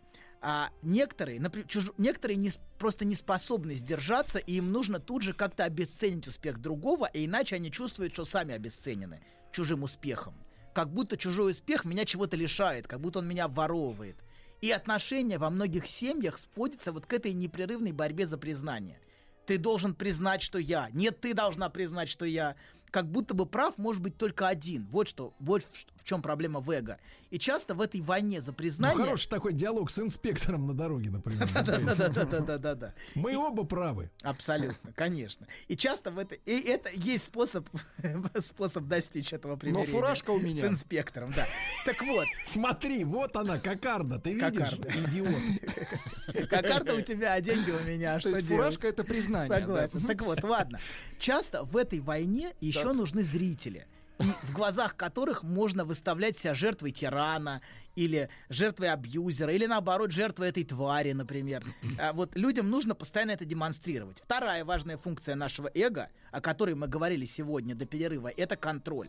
[0.43, 5.33] а некоторые, например, чуж- некоторые не, просто не способны сдержаться, и им нужно тут же
[5.35, 9.21] как-то обесценить успех другого, и иначе они чувствуют, что сами обесценены
[9.53, 10.35] чужим успехом.
[10.73, 14.17] Как будто чужой успех меня чего-то лишает, как будто он меня воровывает.
[14.61, 19.01] И отношения во многих семьях сводятся вот к этой непрерывной борьбе за признание.
[19.47, 20.91] Ты должен признать, что я.
[20.93, 22.57] Нет, ты должна признать, что я.
[22.91, 24.87] Как будто бы прав может быть только один.
[24.91, 26.99] Вот что, вот в, в чем проблема в эго.
[27.31, 28.97] И часто в этой войне за Ну, признание...
[29.05, 31.49] хороший такой диалог с инспектором на дороге, например.
[31.55, 32.95] Да-да-да-да-да-да.
[33.15, 34.11] Мы оба правы.
[34.23, 35.47] Абсолютно, конечно.
[35.69, 36.35] И часто в это...
[36.35, 37.69] И это есть способ,
[38.39, 39.87] способ достичь этого примирения.
[39.93, 40.65] фуражка у меня.
[40.65, 41.47] С инспектором, да.
[41.85, 42.27] Так вот.
[42.45, 44.73] Смотри, вот она, кокарда, ты видишь?
[44.73, 46.49] Идиот.
[46.49, 48.15] Кокарда у тебя, а деньги у меня.
[48.15, 48.47] То Что делать?
[48.47, 49.57] фуражка это признание.
[49.61, 50.01] Согласен.
[50.07, 50.79] Так вот, ладно.
[51.19, 52.97] Часто в этой войне еще Так.
[52.97, 53.87] нужны зрители.
[54.19, 57.63] И в глазах которых можно выставлять себя жертвой тирана,
[57.97, 61.65] или жертвой абьюзера, или наоборот, жертвой этой твари, например.
[61.99, 64.21] А вот людям нужно постоянно это демонстрировать.
[64.23, 69.09] Вторая важная функция нашего эго, о которой мы говорили сегодня до перерыва, это контроль.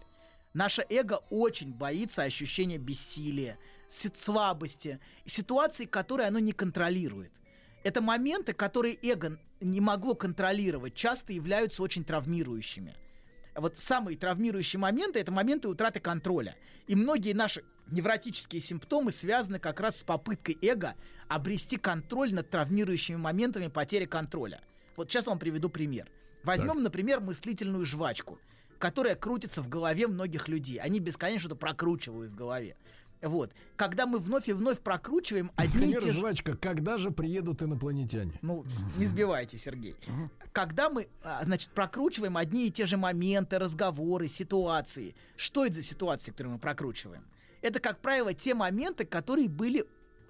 [0.54, 3.58] Наше эго очень боится ощущения бессилия,
[3.90, 7.32] си- слабости, ситуации, которые оно не контролирует.
[7.84, 12.96] Это моменты, которые эго не могло контролировать, часто являются очень травмирующими.
[13.56, 16.56] Вот самые травмирующие моменты это моменты утраты контроля.
[16.88, 20.96] И многие наши невротические симптомы связаны как раз с попыткой эго
[21.28, 24.62] обрести контроль над травмирующими моментами потери контроля.
[24.96, 26.10] Вот сейчас вам приведу пример.
[26.44, 26.84] Возьмем, Так.
[26.84, 28.40] например, мыслительную жвачку,
[28.80, 30.78] которая крутится в голове многих людей.
[30.78, 32.76] Они бесконечно это прокручивают в голове.
[33.22, 33.54] Вот.
[33.76, 36.20] Когда мы вновь и вновь прокручиваем одни и Например, те же...
[36.20, 38.34] жвачка, когда же приедут инопланетяне?
[38.42, 38.66] Ну,
[38.98, 39.96] не сбивайте, Сергей.
[40.52, 45.16] Когда мы, а, значит, прокручиваем одни и те же моменты, разговоры, ситуации.
[45.38, 47.26] Что это за ситуации, которые мы прокручиваем?
[47.62, 49.86] Это, как правило, те моменты, которые были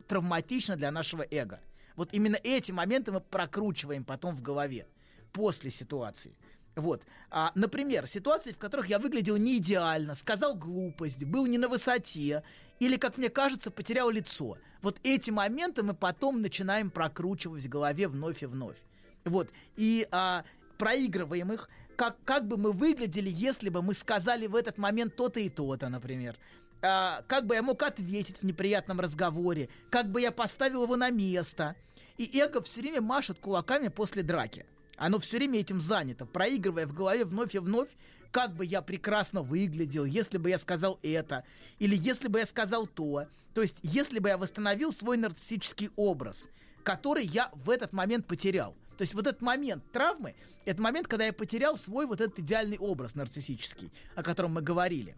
[0.07, 1.59] травматичны для нашего эго.
[1.95, 4.87] Вот именно эти моменты мы прокручиваем потом в голове
[5.31, 6.35] после ситуации.
[6.75, 7.03] Вот.
[7.29, 12.43] А, например, ситуации, в которых я выглядел не идеально, сказал глупость, был не на высоте,
[12.79, 14.57] или, как мне кажется, потерял лицо.
[14.81, 18.77] Вот эти моменты мы потом начинаем прокручивать в голове вновь и вновь.
[19.25, 19.49] Вот.
[19.75, 20.43] И а,
[20.77, 25.39] проигрываем их, как, как бы мы выглядели, если бы мы сказали в этот момент то-то
[25.39, 26.37] и то-то, например.
[26.81, 31.09] А, как бы я мог ответить в неприятном разговоре, как бы я поставил его на
[31.09, 31.75] место.
[32.17, 34.65] И эго все время машет кулаками после драки.
[34.97, 37.89] Оно все время этим занято, проигрывая в голове вновь и вновь,
[38.31, 41.43] как бы я прекрасно выглядел, если бы я сказал это,
[41.79, 43.27] или если бы я сказал то.
[43.53, 46.47] То есть, если бы я восстановил свой нарциссический образ,
[46.83, 48.75] который я в этот момент потерял.
[49.01, 52.77] То есть вот этот момент травмы, это момент, когда я потерял свой вот этот идеальный
[52.77, 55.15] образ нарциссический, о котором мы говорили.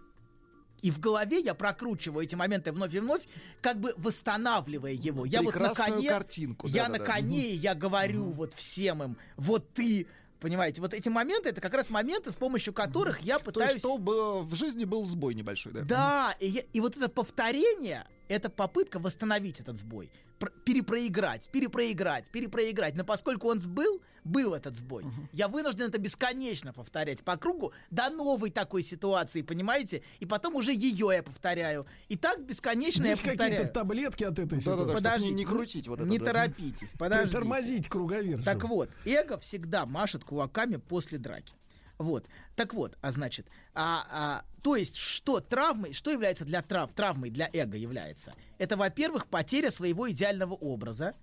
[0.81, 3.23] И в голове я прокручиваю эти моменты вновь и вновь,
[3.59, 5.25] как бы восстанавливая его.
[5.25, 7.11] Я вот на коне, картинку, я на да-да-да.
[7.11, 10.07] коне, и я говорю вот всем им, вот ты,
[10.39, 13.71] понимаете, вот эти моменты, это как раз моменты, с помощью которых я То пытаюсь...
[13.73, 15.81] есть, чтобы в жизни был сбой небольшой, да?
[15.81, 22.29] Да, и, я- и вот это повторение, это попытка восстановить этот сбой, пр- перепроиграть, перепроиграть,
[22.31, 22.95] перепроиграть.
[22.95, 28.09] Но поскольку он сбыл, был этот сбой, я вынужден это бесконечно повторять по кругу до
[28.09, 30.01] новой такой ситуации, понимаете?
[30.19, 31.85] И потом уже ее я повторяю.
[32.07, 33.57] И так бесконечно Есть я повторяю.
[33.57, 34.83] какие-то таблетки от этой Да-да-да, ситуации?
[34.83, 36.25] чтоб не- Подождите, не ну, крутить вот это, Не да.
[36.25, 37.31] торопитесь, подождите.
[37.37, 38.43] Тормозить круговер.
[38.43, 41.53] Так вот, эго всегда машет кулаками после драки.
[41.97, 42.27] Вот.
[42.55, 47.29] Так вот, а значит, а, а, то есть, что травмой, что является для трав, травмой
[47.29, 48.33] для эго является?
[48.57, 51.15] Это, во-первых, потеря своего идеального образа.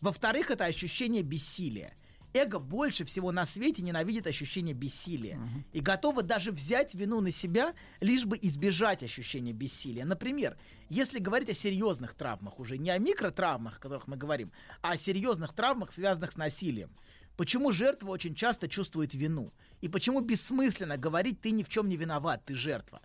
[0.00, 1.94] Во-вторых, это ощущение бессилия.
[2.34, 5.40] Эго больше всего на свете ненавидит ощущение бессилия
[5.72, 10.04] и готово даже взять вину на себя, лишь бы избежать ощущения бессилия.
[10.04, 10.56] Например,
[10.90, 14.98] если говорить о серьезных травмах, уже не о микротравмах, о которых мы говорим, а о
[14.98, 16.90] серьезных травмах, связанных с насилием.
[17.38, 19.52] Почему жертва очень часто чувствует вину?
[19.80, 23.00] И почему бессмысленно говорить «ты ни в чем не виноват, ты жертва»?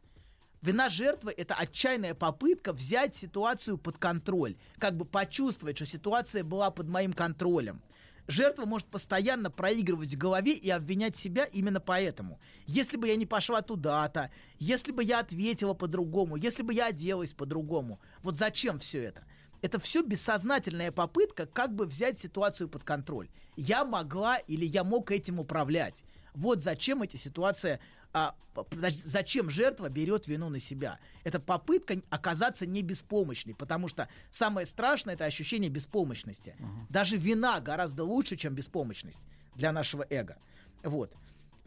[0.61, 6.72] Вина жертвы— это отчаянная попытка взять ситуацию под контроль, как бы почувствовать, что ситуация была
[6.72, 7.82] под моим контролем.
[8.27, 12.40] Жертва может постоянно проигрывать в голове и обвинять себя именно поэтому.
[12.66, 17.34] Если бы я не пошла туда-то, если бы я ответила по-другому, если бы я оделась
[17.34, 19.26] по-другому, вот зачем все это?
[19.61, 23.30] Это все бессознательная попытка как бы взять ситуацию под контроль.
[23.58, 26.06] Я могла или я мог этим управлять.
[26.34, 27.80] Вот зачем эти ситуации,
[28.14, 28.36] а,
[28.80, 31.00] зачем жертва берет вину на себя.
[31.24, 36.56] Это попытка оказаться не беспомощной, потому что самое страшное это ощущение беспомощности.
[36.90, 39.22] Даже вина гораздо лучше, чем беспомощность
[39.56, 40.38] для нашего эго.
[40.84, 41.14] Вот.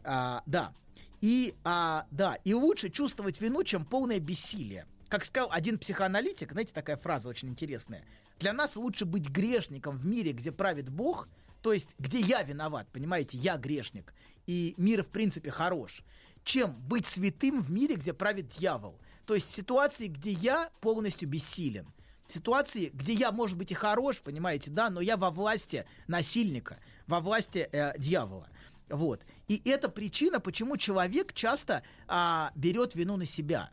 [0.03, 0.73] А, да.
[1.21, 4.85] И, а, да, и лучше чувствовать вину, чем полное бессилие.
[5.09, 8.05] Как сказал один психоаналитик, знаете, такая фраза очень интересная.
[8.39, 11.27] Для нас лучше быть грешником в мире, где правит Бог,
[11.61, 14.13] то есть где я виноват, понимаете, я грешник,
[14.47, 16.03] и мир в принципе хорош,
[16.43, 18.99] чем быть святым в мире, где правит дьявол.
[19.25, 21.85] То есть ситуации, где я полностью бессилен.
[22.27, 27.19] Ситуации, где я, может быть, и хорош, понимаете, да, но я во власти насильника, во
[27.19, 28.49] власти э, дьявола.
[28.89, 29.21] Вот.
[29.47, 33.69] И это причина, почему человек часто а, берет вину на себя.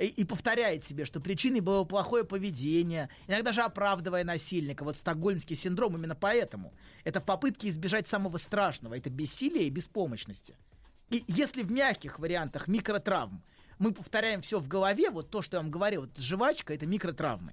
[0.00, 4.82] И, и повторяет себе, что причиной было плохое поведение, иногда же оправдывая насильника.
[4.82, 6.72] Вот стокгольмский синдром именно поэтому.
[7.04, 8.96] Это в попытке избежать самого страшного.
[8.96, 10.56] Это бессилие и беспомощности.
[11.10, 13.42] И если в мягких вариантах микротравм
[13.78, 17.52] мы повторяем все в голове, вот то, что я вам говорил, вот жвачка, это микротравмы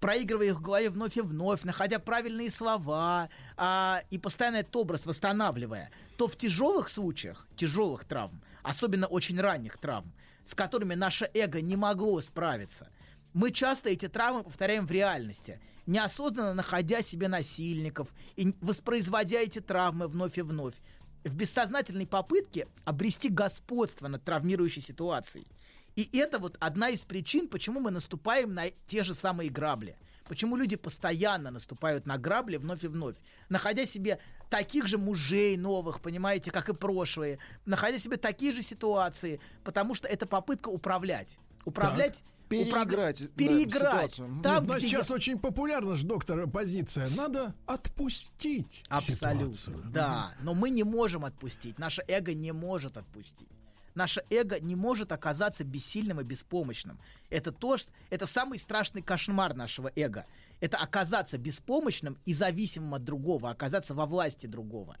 [0.00, 5.06] проигрывая их в голове вновь и вновь, находя правильные слова а, и постоянно этот образ
[5.06, 10.12] восстанавливая, то в тяжелых случаях, тяжелых травм, особенно очень ранних травм,
[10.50, 12.88] с которыми наше эго не могло справиться,
[13.32, 20.08] мы часто эти травмы повторяем в реальности, неосознанно находя себе насильников и воспроизводя эти травмы
[20.08, 20.74] вновь и вновь,
[21.22, 25.46] в бессознательной попытке обрести господство над травмирующей ситуацией.
[25.94, 29.96] И это вот одна из причин, почему мы наступаем на те же самые грабли.
[30.24, 33.16] Почему люди постоянно наступают на грабли вновь и вновь,
[33.48, 34.18] находя себе
[34.50, 40.08] таких же мужей новых, понимаете, как и прошлые, находя себе такие же ситуации, потому что
[40.08, 41.38] это попытка управлять.
[41.64, 44.12] Управлять Переиграть, да, переиграть.
[44.14, 44.42] ситуацию.
[44.42, 47.08] Там, Но где сейчас очень популярна же, доктор, позиция.
[47.10, 49.54] Надо отпустить Абсолютно.
[49.54, 49.90] ситуацию.
[49.92, 51.78] Да, но мы не можем отпустить.
[51.78, 53.46] Наше эго не может отпустить.
[53.94, 56.98] Наше эго не может оказаться бессильным и беспомощным.
[57.28, 60.26] Это то, что, это самый страшный кошмар нашего эго.
[60.60, 64.96] Это оказаться беспомощным и зависимым от другого, оказаться во власти другого.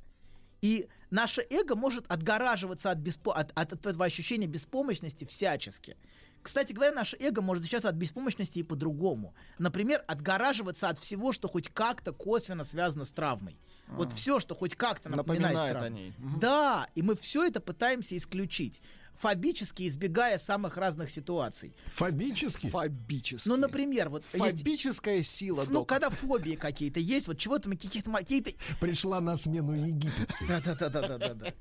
[0.62, 5.96] И наше эго может отгораживаться от, беспо- от, от этого ощущения беспомощности всячески.
[6.42, 9.34] Кстати говоря, наше эго может защищаться от беспомощности и по-другому.
[9.58, 13.58] Например, отгораживаться от всего, что хоть как-то косвенно связано с травмой.
[13.88, 14.16] Вот А.
[14.16, 15.86] все, что хоть как-то напоминает, Напоминает травму.
[15.86, 16.14] о ней.
[16.40, 18.80] Да, и мы все это пытаемся исключить.
[19.20, 21.74] Фобически избегая самых разных ситуаций.
[21.86, 22.68] Фобически?
[22.68, 23.46] Фобически.
[23.48, 25.88] Ну, например, вот есть- Фобическая сила, ну, док.
[25.88, 30.46] когда фобии какие-то есть, вот чего-то мы каких-то какие-то Пришла на смену египетской.
[30.48, 31.52] да, да, да, да, да, да, да.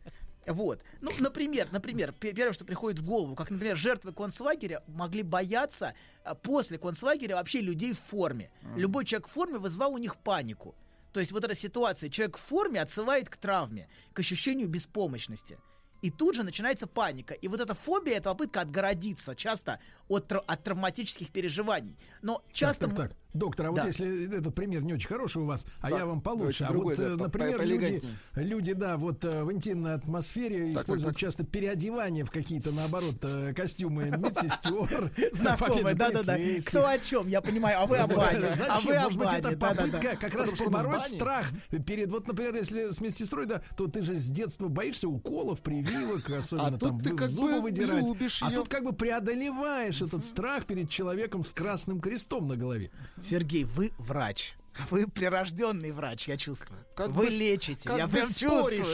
[0.47, 0.81] Вот.
[1.01, 5.93] Ну, например, например, пе- первое, что приходит в голову, как, например, жертвы концлагеря могли бояться
[6.23, 8.51] а, после концлагеря вообще людей в форме.
[8.75, 10.75] Любой человек в форме вызвал у них панику.
[11.11, 15.57] То есть вот эта ситуация, человек в форме отсылает к травме, к ощущению беспомощности.
[16.01, 17.33] И тут же начинается паника.
[17.33, 21.95] И вот эта фобия, это попытка отгородиться часто от, от травматических переживаний.
[22.21, 22.87] Но часто...
[22.87, 23.17] Так, так, так.
[23.33, 23.85] Доктор, а вот Да.
[23.85, 26.63] если этот пример не очень хороший у вас, а Так, я вам получше.
[26.63, 28.01] давайте А другой, вот, э, да, по- например, люди,
[28.35, 31.19] люди, да, вот э, в интимной атмосфере Так, используют так, так.
[31.19, 35.11] часто переодевание в какие-то, наоборот, э, костюмы медсестер.
[35.33, 36.37] Знакомые, да-да-да.
[36.65, 37.27] Кто о чем?
[37.27, 38.47] Я понимаю, а вы о бане.
[38.67, 41.51] А вы Может быть, это попытка как раз побороть страх
[41.85, 46.27] перед, вот, например, если с медсестрой, да, то ты же с детства боишься уколов, прививок,
[46.39, 48.05] особенно А тут там зубы бы выдирать.
[48.41, 52.89] А тут как бы преодолеваешь этот страх перед человеком с красным крестом на голове.
[53.21, 54.55] Сергей, вы врач.
[54.89, 56.79] Вы прирожденный врач, я чувствую.
[56.95, 58.85] Как вы бы лечите, как я прям чувствую.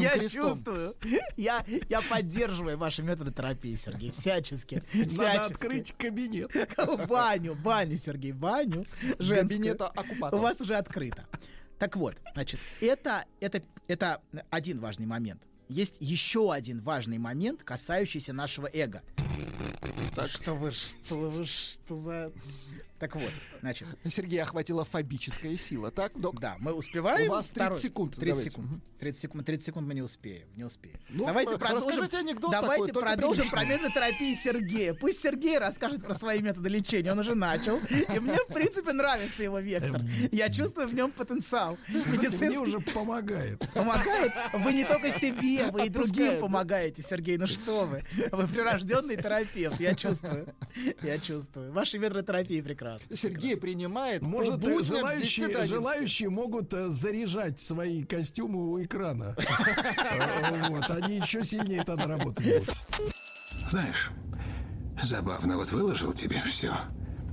[0.00, 0.28] я Крестом.
[0.28, 0.96] чувствую.
[1.36, 4.82] Я, я поддерживаю ваши методы терапии, Сергей, всячески.
[4.94, 5.52] Надо всячески.
[5.52, 6.52] открыть кабинет.
[7.08, 8.86] Баню, баню, Сергей, баню.
[9.18, 9.48] женскую.
[9.48, 10.38] Кабинета оккупатора.
[10.38, 11.26] У вас уже открыто.
[11.78, 15.42] Так вот, значит, это, это, это один важный момент.
[15.68, 19.02] Есть еще один важный момент, касающийся нашего эго.
[20.28, 22.32] Что вы, что вы, что за...
[22.98, 26.40] Так вот, значит, Сергея охватила фобическая сила, так, док?
[26.40, 27.28] да, мы успеваем.
[27.28, 28.50] У вас 30 Второй- секунд, 30 давайте.
[28.50, 28.70] секунд.
[28.70, 28.82] Мгм.
[28.98, 29.46] 30 секунд.
[29.46, 30.48] 30 секунд мы не успеем.
[30.56, 30.98] Не успеем.
[31.10, 31.88] Ну, давайте э, продолжим.
[31.90, 34.94] расскажите анекдот давайте такой, продолжим про методы терапии Сергея.
[34.94, 37.12] Пусть Сергей расскажет про свои методы лечения.
[37.12, 37.78] Он уже начал.
[37.90, 40.00] И мне, в принципе, нравится его вектор.
[40.32, 41.76] Я чувствую в нем потенциал.
[41.88, 43.68] Знаете, мне Медицинский уже помогает.
[43.74, 44.32] Помогает?
[44.64, 47.36] Вы не только себе, вы и другим помогаете, Сергей.
[47.36, 48.02] Ну что вы?
[48.32, 49.78] Вы прирожденный терапевт.
[49.78, 50.54] Я чувствую.
[51.02, 51.72] Я чувствую.
[51.72, 52.85] Ваши методы терапии прекрасны.
[53.12, 55.70] Сергей принимает по Может, будням с 10 до желающие, 11.
[55.70, 59.36] желающие могут э, заряжать свои костюмы у экрана.
[60.68, 62.74] Вот, они еще сильнее тогда работать будут.
[63.68, 64.10] Знаешь,
[65.02, 66.74] забавно, вот выложил тебе все.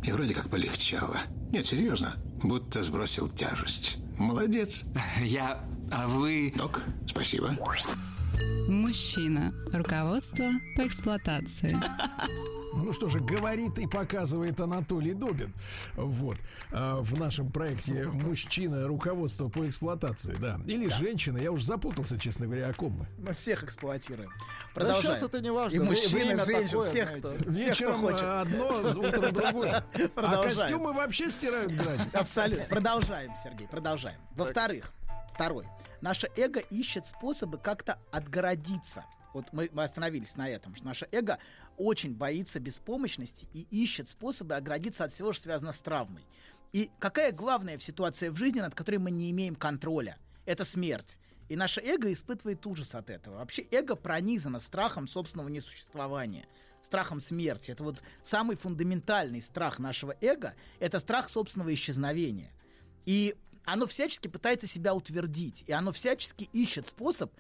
[0.04, 1.22] И вроде как полегчало.
[1.52, 3.98] Нет, серьезно, будто сбросил тяжесть.
[4.18, 4.84] Молодец.
[5.22, 5.64] Я...
[5.92, 6.54] А вы...
[6.56, 7.56] Док, спасибо.
[8.68, 9.54] Мужчина.
[9.72, 10.46] Руководство
[10.76, 11.78] по эксплуатации.
[12.76, 15.54] Ну что же, говорит и показывает Анатолий Добин.
[15.94, 16.38] Вот.
[16.72, 18.88] А, В нашем проекте «Мужчина.
[18.88, 20.36] Руководство по эксплуатации».
[20.40, 20.60] Да.
[20.66, 21.38] Или женщина.
[21.38, 23.08] Я уже запутался, честно говоря, о ком мы.
[23.20, 24.30] Мы всех эксплуатируем.
[24.30, 25.16] Да Продолжаем.
[25.16, 25.76] сейчас это не важно.
[25.76, 28.24] И мужчин, и Время женщин, такое, всех, кто, всех, кто Вечером хочет.
[28.24, 29.86] одно, утром другое.
[30.16, 32.00] А костюмы вообще стирают грань.
[32.12, 32.66] Абсолютно.
[32.72, 34.18] Продолжаем, Сергей, продолжаем.
[34.36, 34.92] Во-вторых,
[35.36, 35.68] второй.
[36.04, 39.06] Наше эго ищет способы как-то отгородиться.
[39.34, 41.38] Вот мы, мы остановились на этом, что наше эго
[41.78, 46.26] очень боится беспомощности и ищет способы оградиться от всего, что связано с травмой.
[46.74, 50.18] И какая главная ситуация в жизни, над которой мы не имеем контроля?
[50.46, 51.20] Это смерть.
[51.48, 53.38] И наше эго испытывает ужас от этого.
[53.38, 56.48] Вообще эго пронизано страхом собственного несуществования,
[56.82, 57.72] страхом смерти.
[57.72, 62.52] Это вот самый фундаментальный страх нашего эго, это страх собственного исчезновения.
[63.06, 67.32] И оно всячески пытается себя утвердить, и оно всячески ищет способ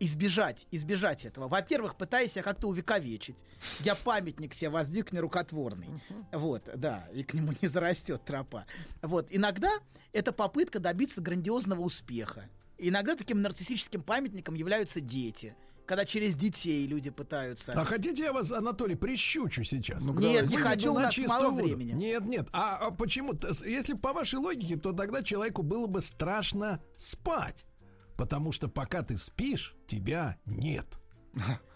[0.00, 1.48] избежать, избежать этого.
[1.48, 3.36] Во-первых, пытаясь себя как-то увековечить.
[3.80, 5.88] Я памятник себе воздвиг нерукотворный.
[6.32, 8.66] Вот, да, и к нему не зарастет тропа.
[9.02, 9.70] Вот, иногда
[10.12, 12.48] это попытка добиться грандиозного успеха.
[12.78, 15.54] Иногда таким нарциссическим памятником являются дети.
[15.86, 17.72] Когда через детей люди пытаются...
[17.72, 20.04] А хотите я вас, Анатолий, прищучу сейчас?
[20.04, 21.64] Ну, Нет, не хочу, у на нас чистую мало воду.
[21.64, 21.92] времени.
[21.92, 22.48] Нет, нет.
[22.52, 23.34] А, а почему?
[23.64, 27.66] Если по вашей логике, то тогда человеку было бы страшно спать.
[28.16, 30.86] Потому что пока ты спишь, тебя нет.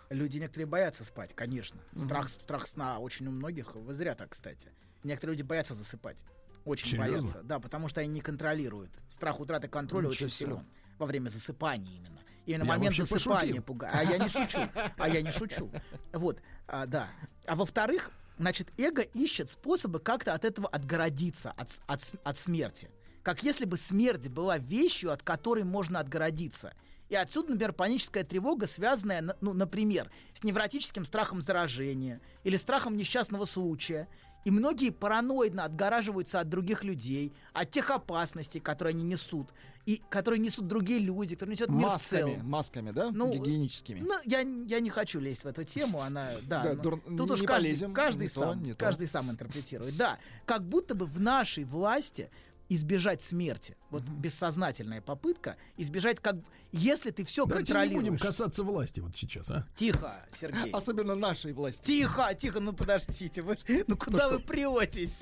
[0.09, 1.81] Люди некоторые боятся спать, конечно.
[1.95, 3.75] Страх, страх сна очень у многих.
[3.75, 4.71] Вы зря так, кстати.
[5.05, 6.25] Некоторые люди боятся засыпать.
[6.65, 7.21] Очень Серьезно?
[7.21, 7.43] боятся.
[7.43, 8.91] Да, потому что они не контролируют.
[9.11, 10.67] Страх утраты контроля Ничего очень силен.
[10.99, 12.21] Во время засыпания именно.
[12.49, 13.95] Именно Я момент засыпания пугает.
[13.95, 14.61] А я не шучу.
[14.97, 15.71] А я не шучу.
[16.15, 17.09] Вот, а, да.
[17.47, 22.91] А во-вторых, значит, эго ищет способы как-то от этого отгородиться, от, от, от смерти.
[23.23, 26.73] Как если бы смерть была вещью, от которой можно отгородиться.
[27.11, 32.97] И отсюда, например, паническая тревога, связанная, на- ну, например, с невротическим страхом заражения или страхом
[32.97, 34.09] несчастного случая.
[34.45, 39.53] И многие параноидно отгораживаются от других людей, от тех опасностей, которые они несут,
[39.89, 42.47] и которые несут другие люди, которые несет мир в Масками, целом.
[42.51, 43.11] масками, да?
[43.11, 44.01] Ну, Гигиеническими.
[44.01, 46.63] Ну, я, я не хочу лезть в эту тему, она, да.
[46.63, 48.79] Да, ну, дур- тут уж не каждый, полезем, каждый не то, сам, не то.
[48.85, 49.97] каждый сам интерпретирует.
[49.97, 52.29] Да, как будто бы в нашей власти
[52.69, 53.79] избежать смерти.
[53.89, 56.37] Вот бессознательная попытка избежать, как
[56.71, 58.11] если ты все Давайте не контролируешь.
[58.11, 59.67] будем касаться власти вот сейчас, а?
[59.75, 60.71] Тихо, Сергей.
[60.71, 61.83] Особенно нашей власти.
[61.83, 64.31] Тихо, тихо, ну подождите, вы, ну куда что?
[64.33, 65.21] вы претесь?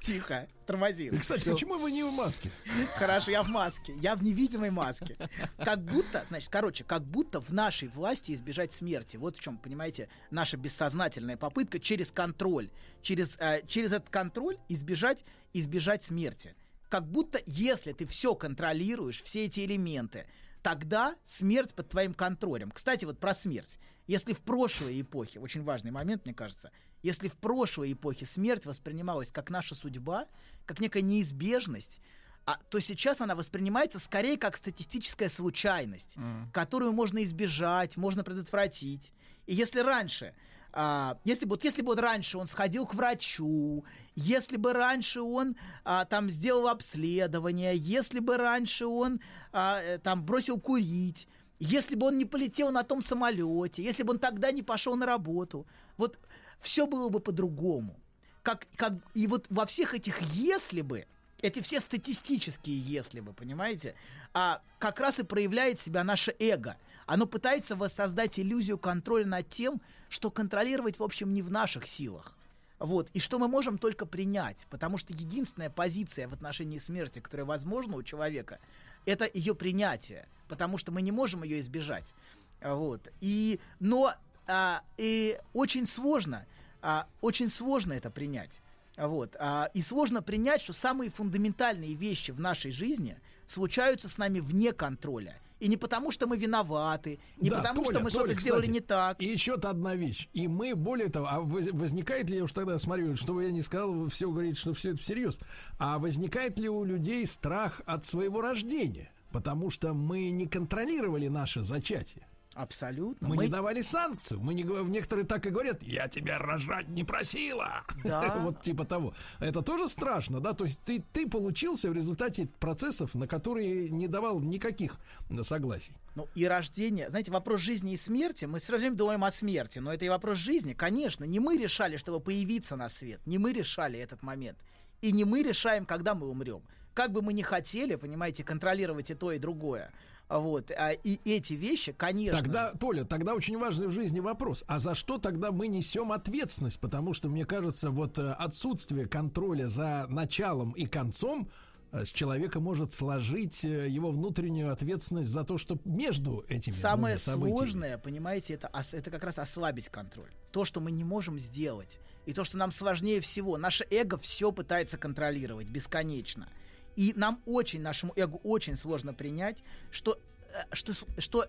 [0.00, 1.10] Тихо, тормози.
[1.10, 2.50] Кстати, почему вы не в маске?
[2.96, 3.92] Хорошо, я в маске.
[4.00, 5.16] Я в невидимой маске.
[5.58, 9.16] Как будто, значит, короче, как будто в нашей власти избежать смерти.
[9.16, 12.70] Вот в чем, понимаете, наша бессознательная попытка через контроль,
[13.02, 16.54] через, э, через этот контроль избежать, избежать смерти.
[16.88, 20.26] Как будто, если ты все контролируешь, все эти элементы,
[20.62, 22.70] тогда смерть под твоим контролем.
[22.70, 23.78] Кстати, вот про смерть.
[24.06, 26.72] Если в прошлой эпохе, очень важный момент, мне кажется,
[27.02, 30.26] если в прошлой эпохе смерть воспринималась как наша судьба,
[30.66, 32.00] как некая неизбежность,
[32.46, 36.16] а, то сейчас она воспринимается скорее как статистическая случайность,
[36.52, 39.12] которую можно избежать, можно предотвратить.
[39.46, 40.34] И если раньше,
[40.72, 45.20] а, если бы вот если бы вот раньше он сходил к врачу, если бы раньше
[45.20, 49.20] он а, там сделал обследование, если бы раньше он
[49.52, 51.26] а, э, там бросил курить,
[51.58, 55.06] если бы он не полетел на том самолете, если бы он тогда не пошел на
[55.06, 56.18] работу, вот
[56.60, 57.96] все было бы по-другому.
[58.42, 61.06] Как, как, и вот во всех этих «если бы»,
[61.42, 63.94] эти все статистические «если бы», понимаете,
[64.32, 66.76] а, как раз и проявляет себя наше эго.
[67.06, 72.36] Оно пытается воссоздать иллюзию контроля над тем, что контролировать, в общем, не в наших силах.
[72.78, 77.44] Вот, и что мы можем только принять, потому что единственная позиция в отношении смерти, которая
[77.44, 78.58] возможна у человека,
[79.04, 82.14] это ее принятие, потому что мы не можем ее избежать.
[82.62, 83.12] Вот.
[83.20, 84.14] И, но
[84.46, 86.46] а, и очень сложно,
[86.82, 88.60] а, очень сложно это принять.
[88.96, 89.36] Вот.
[89.38, 94.72] А, и сложно принять, что самые фундаментальные вещи в нашей жизни случаются с нами вне
[94.72, 95.36] контроля.
[95.60, 98.62] И не потому, что мы виноваты, не Да, потому, что Толя, мы Толя, что-то сделали
[98.62, 99.22] кстати, не так.
[99.22, 100.28] И еще одна вещь.
[100.32, 103.60] И мы, более того, а воз- возникает ли, я уж тогда смотрю, чтобы я не
[103.60, 105.38] сказал, вы все говорите, что все это всерьез,
[105.78, 109.12] а возникает ли у людей страх от своего рождения?
[109.32, 112.26] Потому что мы не контролировали наше зачатие.
[112.54, 113.28] Абсолютно.
[113.28, 114.40] Мы, не давали санкцию.
[114.40, 117.84] Мы не некоторые так и говорят: я тебя рожать не просила.
[118.02, 118.38] Да.
[118.40, 119.14] вот типа того.
[119.38, 120.52] Это тоже страшно, да?
[120.52, 124.98] То есть ты, ты получился в результате процессов, на которые не давал никаких
[125.42, 125.92] согласий.
[126.16, 129.92] Ну и рождение, знаете, вопрос жизни и смерти, мы все время думаем о смерти, но
[129.92, 131.24] это и вопрос жизни, конечно.
[131.24, 134.58] Не мы решали, чтобы появиться на свет, не мы решали этот момент.
[135.02, 136.62] И не мы решаем, когда мы умрем.
[136.94, 139.92] Как бы мы ни хотели, понимаете, контролировать и то, и другое.
[140.30, 140.70] Вот.
[140.70, 142.40] А, и эти вещи, конечно.
[142.40, 144.64] Тогда, Толя, тогда очень важный в жизни вопрос.
[144.68, 146.78] А за что тогда мы несем ответственность?
[146.78, 151.50] Потому что, мне кажется, вот э, отсутствие контроля за началом и концом
[151.90, 157.18] э, с человека может сложить э, его внутреннюю ответственность за то, что между этими Самое
[157.18, 157.56] событиями.
[157.56, 160.30] сложное, понимаете, это, это как раз ослабить контроль.
[160.52, 161.98] То, что мы не можем сделать.
[162.26, 163.58] И то, что нам сложнее всего.
[163.58, 166.48] Наше эго все пытается контролировать бесконечно.
[166.96, 170.18] И нам очень, нашему эго очень сложно принять, что,
[170.52, 171.46] э, что, что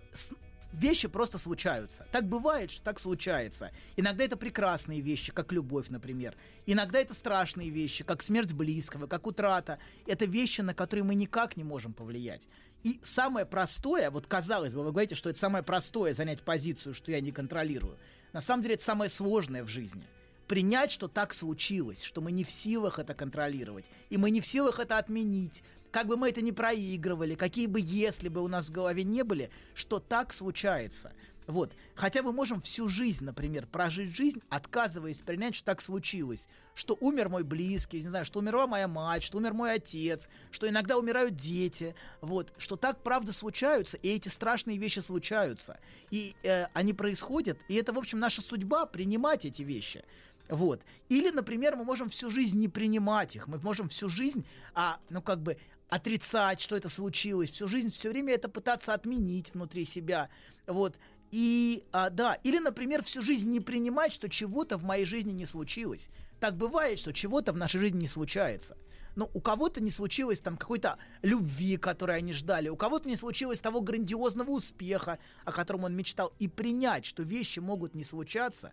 [0.74, 2.06] вещи просто случаются.
[2.12, 3.72] Так бывает, что так случается.
[3.96, 6.36] Иногда это прекрасные вещи, как любовь, например.
[6.66, 9.80] Иногда это страшные вещи, как смерть близкого, как утрата.
[10.06, 12.48] Это вещи, на которые мы никак не можем повлиять.
[12.84, 17.12] И самое простое, вот казалось бы, вы говорите, что это самое простое занять позицию, что
[17.12, 17.98] я не контролирую.
[18.34, 20.08] На самом деле это самое сложное в жизни.
[20.52, 24.46] Принять, что так случилось, что мы не в силах это контролировать, и мы не в
[24.46, 25.64] силах это отменить.
[25.92, 29.24] Как бы мы это ни проигрывали, какие бы если бы у нас в голове не
[29.24, 31.14] были, что так случается.
[31.48, 31.74] Вот.
[31.96, 36.48] Хотя мы можем всю жизнь, например, прожить жизнь, отказываясь принять, что так случилось.
[36.76, 40.68] Что умер мой близкий, не знаю, что умерла моя мать, что умер мой отец, что
[40.68, 41.96] иногда умирают дети.
[42.20, 42.54] Вот.
[42.58, 45.80] Что так правда случаются, и эти страшные вещи случаются.
[46.10, 50.04] И э, они происходят, и это, в общем, наша судьба принимать эти вещи.
[50.50, 50.82] Вот.
[51.10, 53.48] Или, например, мы можем всю жизнь не принимать их.
[53.48, 55.58] Мы можем всю жизнь, а, ну, как бы
[55.90, 57.52] отрицать, что это случилось.
[57.52, 60.30] Всю жизнь все время это пытаться отменить внутри себя.
[60.66, 60.98] Вот.
[61.32, 65.46] И, а, да, или, например, всю жизнь не принимать, что чего-то в моей жизни не
[65.46, 66.10] случилось.
[66.40, 68.78] Так бывает, что чего-то в нашей жизни не случается.
[69.16, 73.60] Ну, у кого-то не случилось там какой-то любви, которой они ждали, у кого-то не случилось
[73.60, 76.34] того грандиозного успеха, о котором он мечтал.
[76.40, 78.72] И принять, что вещи могут не случаться,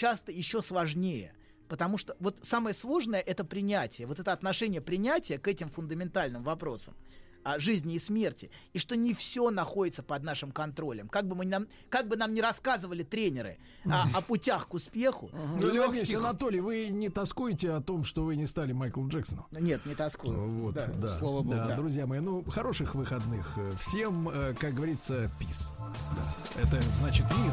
[0.00, 1.34] часто еще сложнее.
[1.68, 6.96] Потому что вот самое сложное это принятие, вот это отношение принятия к этим фундаментальным вопросам
[7.44, 11.08] о жизни и смерти, и что не все находится под нашим контролем.
[11.08, 15.30] Как бы, мы нам, как бы нам не рассказывали тренеры а, о путях к успеху.
[15.32, 19.46] Ну, Леонид Ильич, Анатолий, вы не тоскуете о том, что вы не стали Майклом Джексоном?
[19.50, 20.60] Нет, не тоскую.
[20.62, 21.18] Вот, Да, да.
[21.18, 21.50] слава богу.
[21.56, 21.76] Да, Да.
[21.76, 23.58] Друзья мои, ну, хороших выходных.
[23.80, 25.72] Всем, э, как говорится, пис.
[25.78, 26.62] Да.
[26.62, 27.52] Это значит мир.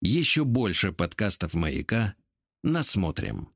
[0.00, 2.14] Еще больше подкастов «Маяка»
[2.62, 3.50] насмотрим.